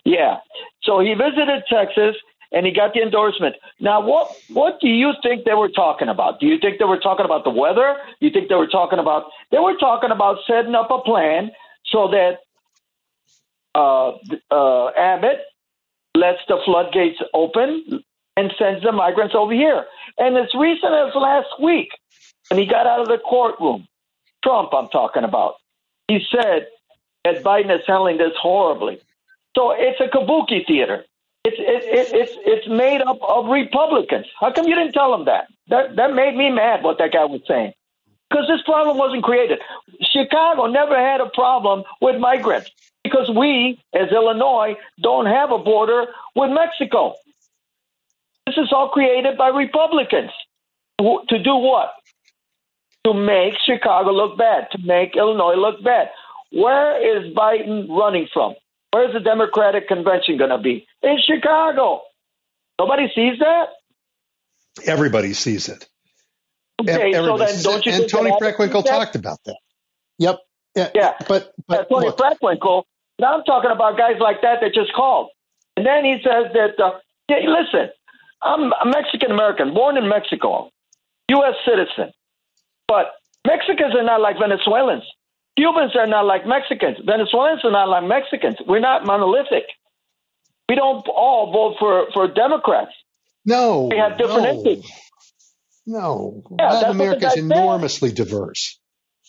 [0.06, 0.38] Yeah.
[0.84, 2.16] So he visited Texas
[2.52, 3.56] and he got the endorsement.
[3.80, 6.40] Now, what what do you think they were talking about?
[6.40, 7.98] Do you think they were talking about the weather?
[8.20, 11.52] You think they were talking about they were talking about setting up a plan
[11.88, 12.40] so that
[13.74, 14.12] uh,
[14.52, 15.40] uh, Abbott
[16.16, 18.04] lets the floodgates open
[18.38, 19.86] and sends the migrants over here.
[20.18, 21.90] And as recent as last week,
[22.50, 23.88] when he got out of the courtroom,
[24.44, 25.56] Trump, I'm talking about,
[26.08, 26.68] he said
[27.24, 29.00] that Biden is handling this horribly.
[29.56, 31.06] So it's a kabuki theater.
[31.46, 34.26] It's it, it, it's it's made up of Republicans.
[34.40, 35.48] How come you didn't tell them that?
[35.70, 36.84] That that made me mad.
[36.84, 37.74] What that guy was saying.
[38.30, 39.60] Because this problem wasn't created.
[40.02, 42.72] Chicago never had a problem with migrants
[43.04, 47.14] because we, as Illinois, don't have a border with Mexico.
[48.48, 50.32] This is all created by Republicans.
[51.00, 51.94] To do what?
[53.06, 56.10] To make Chicago look bad, to make Illinois look bad.
[56.52, 58.56] Where is Biden running from?
[58.96, 60.88] Where's the Democratic convention going to be?
[61.04, 62.04] In Chicago.
[62.80, 63.66] Nobody sees that?
[64.86, 65.86] Everybody sees it.
[66.80, 69.58] Okay, so then don't you and Toni Preckwinkle talked about that.
[70.20, 70.40] Yep.
[70.78, 70.90] Yeah.
[70.96, 71.14] yeah.
[71.28, 72.84] But, but yeah, Toni look, Preckwinkle.
[73.20, 75.28] Now I'm talking about guys like that that just called.
[75.76, 77.90] And then he says that, uh, hey, listen,
[78.42, 80.70] I'm a Mexican American, born in Mexico,
[81.32, 81.56] U.S.
[81.66, 82.14] citizen.
[82.88, 83.08] But
[83.46, 85.04] Mexicans are not like Venezuelans.
[85.58, 86.98] Cubans are not like Mexicans.
[87.06, 88.56] Venezuelans are not like Mexicans.
[88.68, 89.64] We're not monolithic.
[90.68, 92.92] We don't all vote for, for Democrats.
[93.46, 93.88] No.
[93.90, 94.50] We have different no.
[94.52, 94.92] interests.
[95.86, 96.44] No.
[96.60, 97.44] Yeah, Latin America is guy said.
[97.44, 98.80] enormously diverse.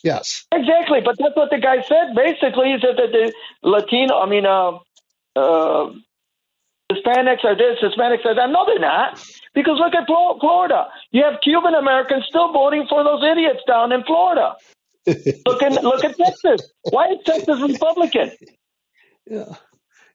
[0.02, 0.46] Yes.
[0.52, 2.14] Exactly, but that's what the guy said.
[2.14, 3.32] Basically, he said that the
[3.62, 4.78] Latino, I mean, uh,
[5.36, 5.92] uh,
[6.90, 8.50] Hispanics are this, Hispanics are that.
[8.50, 9.20] No, they're not.
[9.54, 10.86] Because look at Florida.
[11.10, 14.54] You have Cuban Americans still voting for those idiots down in Florida.
[15.06, 16.72] Look, in, look at Texas.
[16.90, 18.32] Why is Texas Republican?
[19.26, 19.54] Yeah.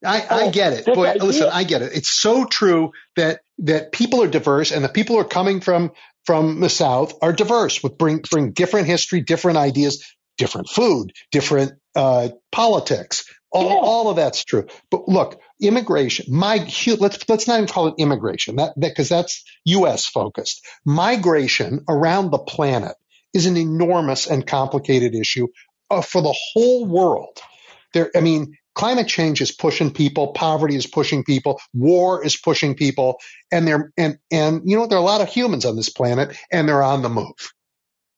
[0.04, 0.86] I, I get it.
[0.86, 1.92] Boy, listen, I get it.
[1.94, 5.92] It's so true that that people are diverse and the people who are coming from
[6.26, 10.04] from the South are diverse with bring bring different history, different ideas,
[10.38, 13.26] different food, different uh, politics.
[13.54, 14.68] All, all of that's true.
[14.90, 20.06] But look, immigration, my let's let's not even call it immigration, that because that's U.S.
[20.06, 20.66] focused.
[20.86, 22.96] Migration around the planet
[23.34, 25.48] is an enormous and complicated issue
[25.90, 27.40] uh, for the whole world.
[27.94, 32.76] There, I mean, climate change is pushing people, poverty is pushing people, war is pushing
[32.76, 33.18] people,
[33.52, 36.36] and they're and and you know there are a lot of humans on this planet,
[36.52, 37.54] and they're on the move,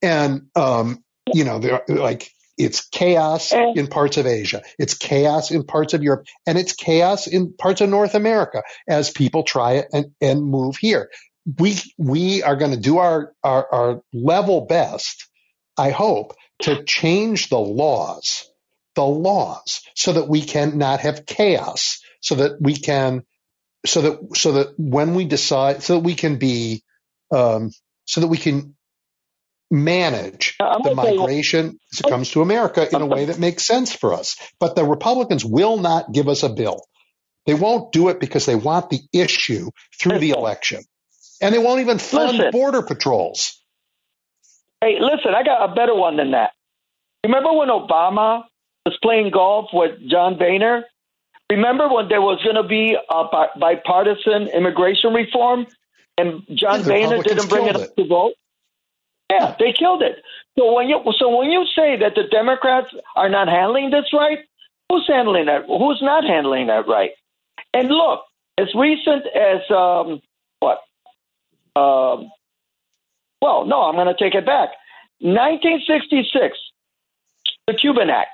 [0.02, 5.64] and um, you know they're like it's chaos in parts of Asia, it's chaos in
[5.64, 9.88] parts of Europe, and it's chaos in parts of North America as people try it
[9.92, 11.10] and, and move here.
[11.60, 15.28] We we are going to do our, our our level best,
[15.78, 18.50] I hope, to change the laws
[18.96, 23.24] the laws so that we can not have chaos so that we can
[23.86, 26.84] so that so that when we decide so that we can be
[27.32, 27.72] um,
[28.06, 28.76] so that we can
[29.72, 34.14] manage the migration as it comes to America in a way that makes sense for
[34.14, 34.38] us.
[34.60, 36.86] But the Republicans will not give us a bill.
[37.46, 40.84] They won't do it because they want the issue through the election.
[41.44, 42.52] And they won't even fund Listen.
[42.52, 43.60] border patrols.
[44.82, 46.52] Hey, listen, I got a better one than that.
[47.26, 48.44] Remember when Obama
[48.86, 50.86] was playing golf with John Boehner?
[51.52, 53.24] Remember when there was going to be a
[53.60, 55.68] bipartisan immigration reform
[56.18, 58.34] and John Yeah, Boehner didn't bring it up to vote?
[59.30, 60.24] Yeah, they killed it.
[60.58, 64.40] So when you so when you say that the Democrats are not handling this right,
[64.90, 65.66] who's handling that?
[65.68, 67.12] Who's not handling that right?
[67.74, 68.24] And look,
[68.58, 70.22] as recent as um,
[70.60, 70.80] what?
[71.76, 72.32] Um,
[73.42, 74.70] well, no, I'm going to take it back.
[75.20, 76.58] 1966,
[77.68, 78.30] the Cuban Act.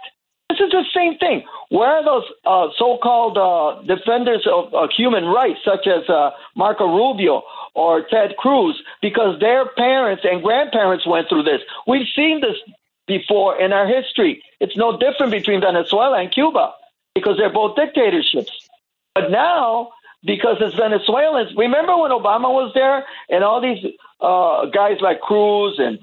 [0.50, 1.44] This is the same thing.
[1.70, 6.88] Where are those uh, so-called uh, defenders of uh, human rights, such as uh, Marco
[6.88, 7.44] Rubio
[7.76, 11.62] or Ted Cruz, because their parents and grandparents went through this?
[11.86, 12.58] We've seen this
[13.06, 14.44] before in our history.
[14.60, 16.74] It's no different between Venezuela and Cuba
[17.14, 18.52] because they're both dictatorships.
[19.14, 19.92] But now,
[20.24, 23.84] because it's Venezuelans, remember when Obama was there and all these
[24.22, 26.00] uh, guys like Cruz and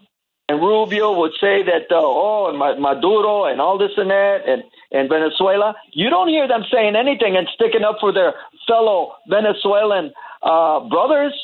[0.48, 4.62] and Rubio would say that, uh, oh, and Maduro and all this and that, and,
[4.92, 8.34] and Venezuela, you don't hear them saying anything and sticking up for their
[8.66, 10.12] fellow Venezuelan
[10.42, 11.34] uh, brothers.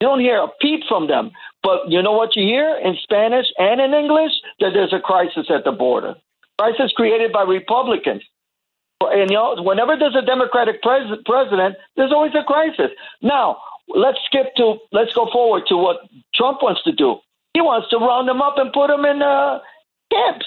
[0.00, 1.32] You don't hear a peep from them.
[1.62, 4.32] But you know what you hear in Spanish and in English?
[4.60, 6.14] That there's a crisis at the border.
[6.58, 8.22] Crisis created by Republicans.
[9.00, 12.90] And you know, whenever there's a Democratic pres- president, there's always a crisis.
[13.20, 13.58] Now,
[13.88, 16.00] let's skip to, let's go forward to what
[16.34, 17.16] Trump wants to do.
[17.54, 19.60] He wants to round them up and put them in uh,
[20.10, 20.46] camps.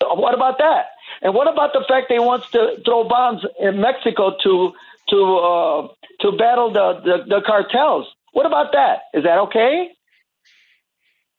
[0.00, 0.86] What about that?
[1.22, 4.72] And what about the fact that he wants to throw bombs in Mexico to
[5.08, 5.88] to uh,
[6.20, 8.06] to battle the, the, the cartels?
[8.32, 9.02] What about that?
[9.14, 9.90] Is that okay?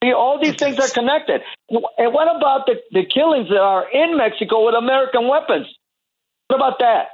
[0.04, 1.42] All these things are connected.
[1.70, 5.68] And what about the, the killings that are in Mexico with American weapons?
[6.48, 7.08] What about that?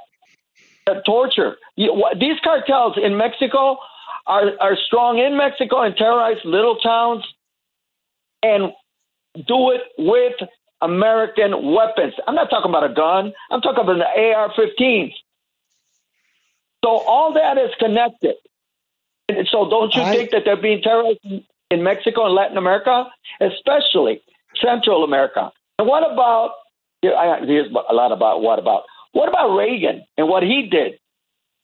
[0.86, 1.56] The torture.
[1.76, 3.78] These cartels in Mexico
[4.26, 7.24] are, are strong in Mexico and terrorize little towns
[8.42, 8.72] and
[9.34, 10.34] do it with
[10.80, 12.14] American weapons.
[12.26, 13.32] I'm not talking about a gun.
[13.50, 15.12] I'm talking about the AR-15s.
[16.84, 18.34] So all that is connected.
[19.28, 21.20] And so don't you I, think that they're being terrorized
[21.70, 23.06] in Mexico and Latin America,
[23.40, 24.20] especially
[24.60, 25.52] Central America?
[25.78, 26.50] And what about?
[27.00, 28.82] Here's a lot about what about
[29.12, 30.98] what about Reagan and what he did?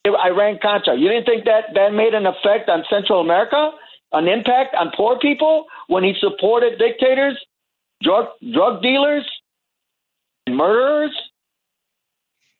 [0.06, 0.96] Iran Contra.
[0.96, 3.72] You didn't think that that made an effect on Central America?
[4.12, 7.38] an impact on poor people when he supported dictators,
[8.02, 9.28] drug drug dealers,
[10.46, 11.16] and murderers?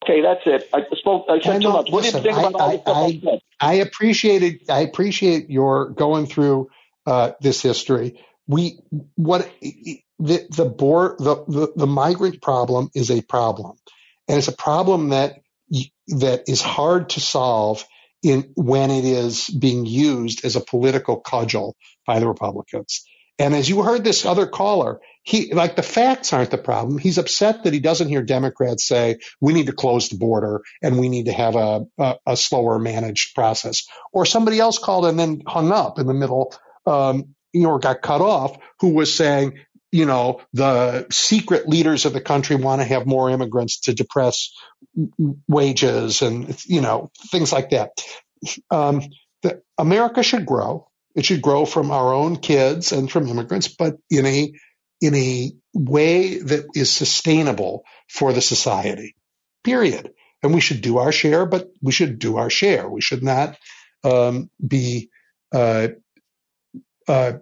[0.03, 0.69] Okay, that's it.
[0.73, 1.25] I spoke.
[1.29, 1.91] I said too much.
[1.91, 4.61] What listen, do you think about I, I, I appreciated.
[4.69, 6.69] I appreciate your going through
[7.05, 8.19] uh, this history.
[8.47, 8.79] We
[9.15, 13.77] what the the board the, the the migrant problem is a problem,
[14.29, 15.39] and it's a problem that
[16.07, 17.85] that is hard to solve
[18.23, 21.75] in when it is being used as a political cudgel
[22.05, 23.03] by the Republicans.
[23.39, 26.97] And as you heard this other caller, he like the facts aren't the problem.
[26.97, 30.99] He's upset that he doesn't hear Democrats say we need to close the border and
[30.99, 33.87] we need to have a, a, a slower managed process.
[34.11, 36.53] Or somebody else called and then hung up in the middle,
[36.85, 39.59] um, you know, or got cut off, who was saying,
[39.91, 44.53] you know, the secret leaders of the country want to have more immigrants to depress
[45.47, 47.89] wages and, you know, things like that.
[48.69, 49.01] Um,
[49.41, 50.87] the, America should grow.
[51.15, 54.53] It should grow from our own kids and from immigrants, but in a,
[55.01, 59.15] in a way that is sustainable for the society,
[59.63, 60.11] period.
[60.43, 62.87] And we should do our share, but we should do our share.
[62.87, 63.57] We should not
[64.03, 65.09] um, be
[65.53, 65.89] uh,
[67.07, 67.33] uh,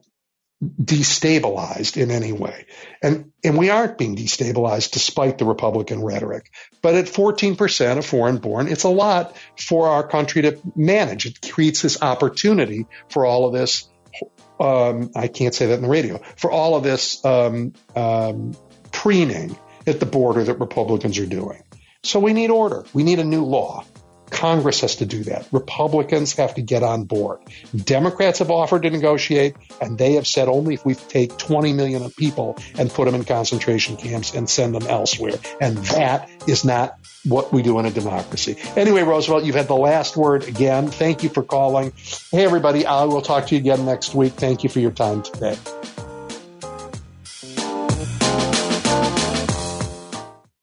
[0.64, 2.66] destabilized in any way.
[3.02, 6.52] And, and we aren't being destabilized despite the Republican rhetoric.
[6.82, 11.26] But at 14% of foreign born, it's a lot for our country to manage.
[11.28, 13.88] It creates this opportunity for all of this.
[14.60, 18.58] Um, I can't say that in the radio for all of this um, um,
[18.92, 19.56] preening
[19.86, 21.62] at the border that Republicans are doing.
[22.04, 22.84] So we need order.
[22.94, 23.86] We need a new law.
[24.30, 25.48] Congress has to do that.
[25.52, 27.40] Republicans have to get on board.
[27.76, 32.10] Democrats have offered to negotiate, and they have said only if we take 20 million
[32.12, 35.36] people and put them in concentration camps and send them elsewhere.
[35.62, 38.58] And that is not what we do in a democracy.
[38.76, 40.88] Anyway, Roosevelt, you've had the last word again.
[40.88, 41.94] Thank you for calling.
[42.32, 44.34] Hey, everybody, I will talk to you again next week.
[44.34, 45.58] Thank you for your time today.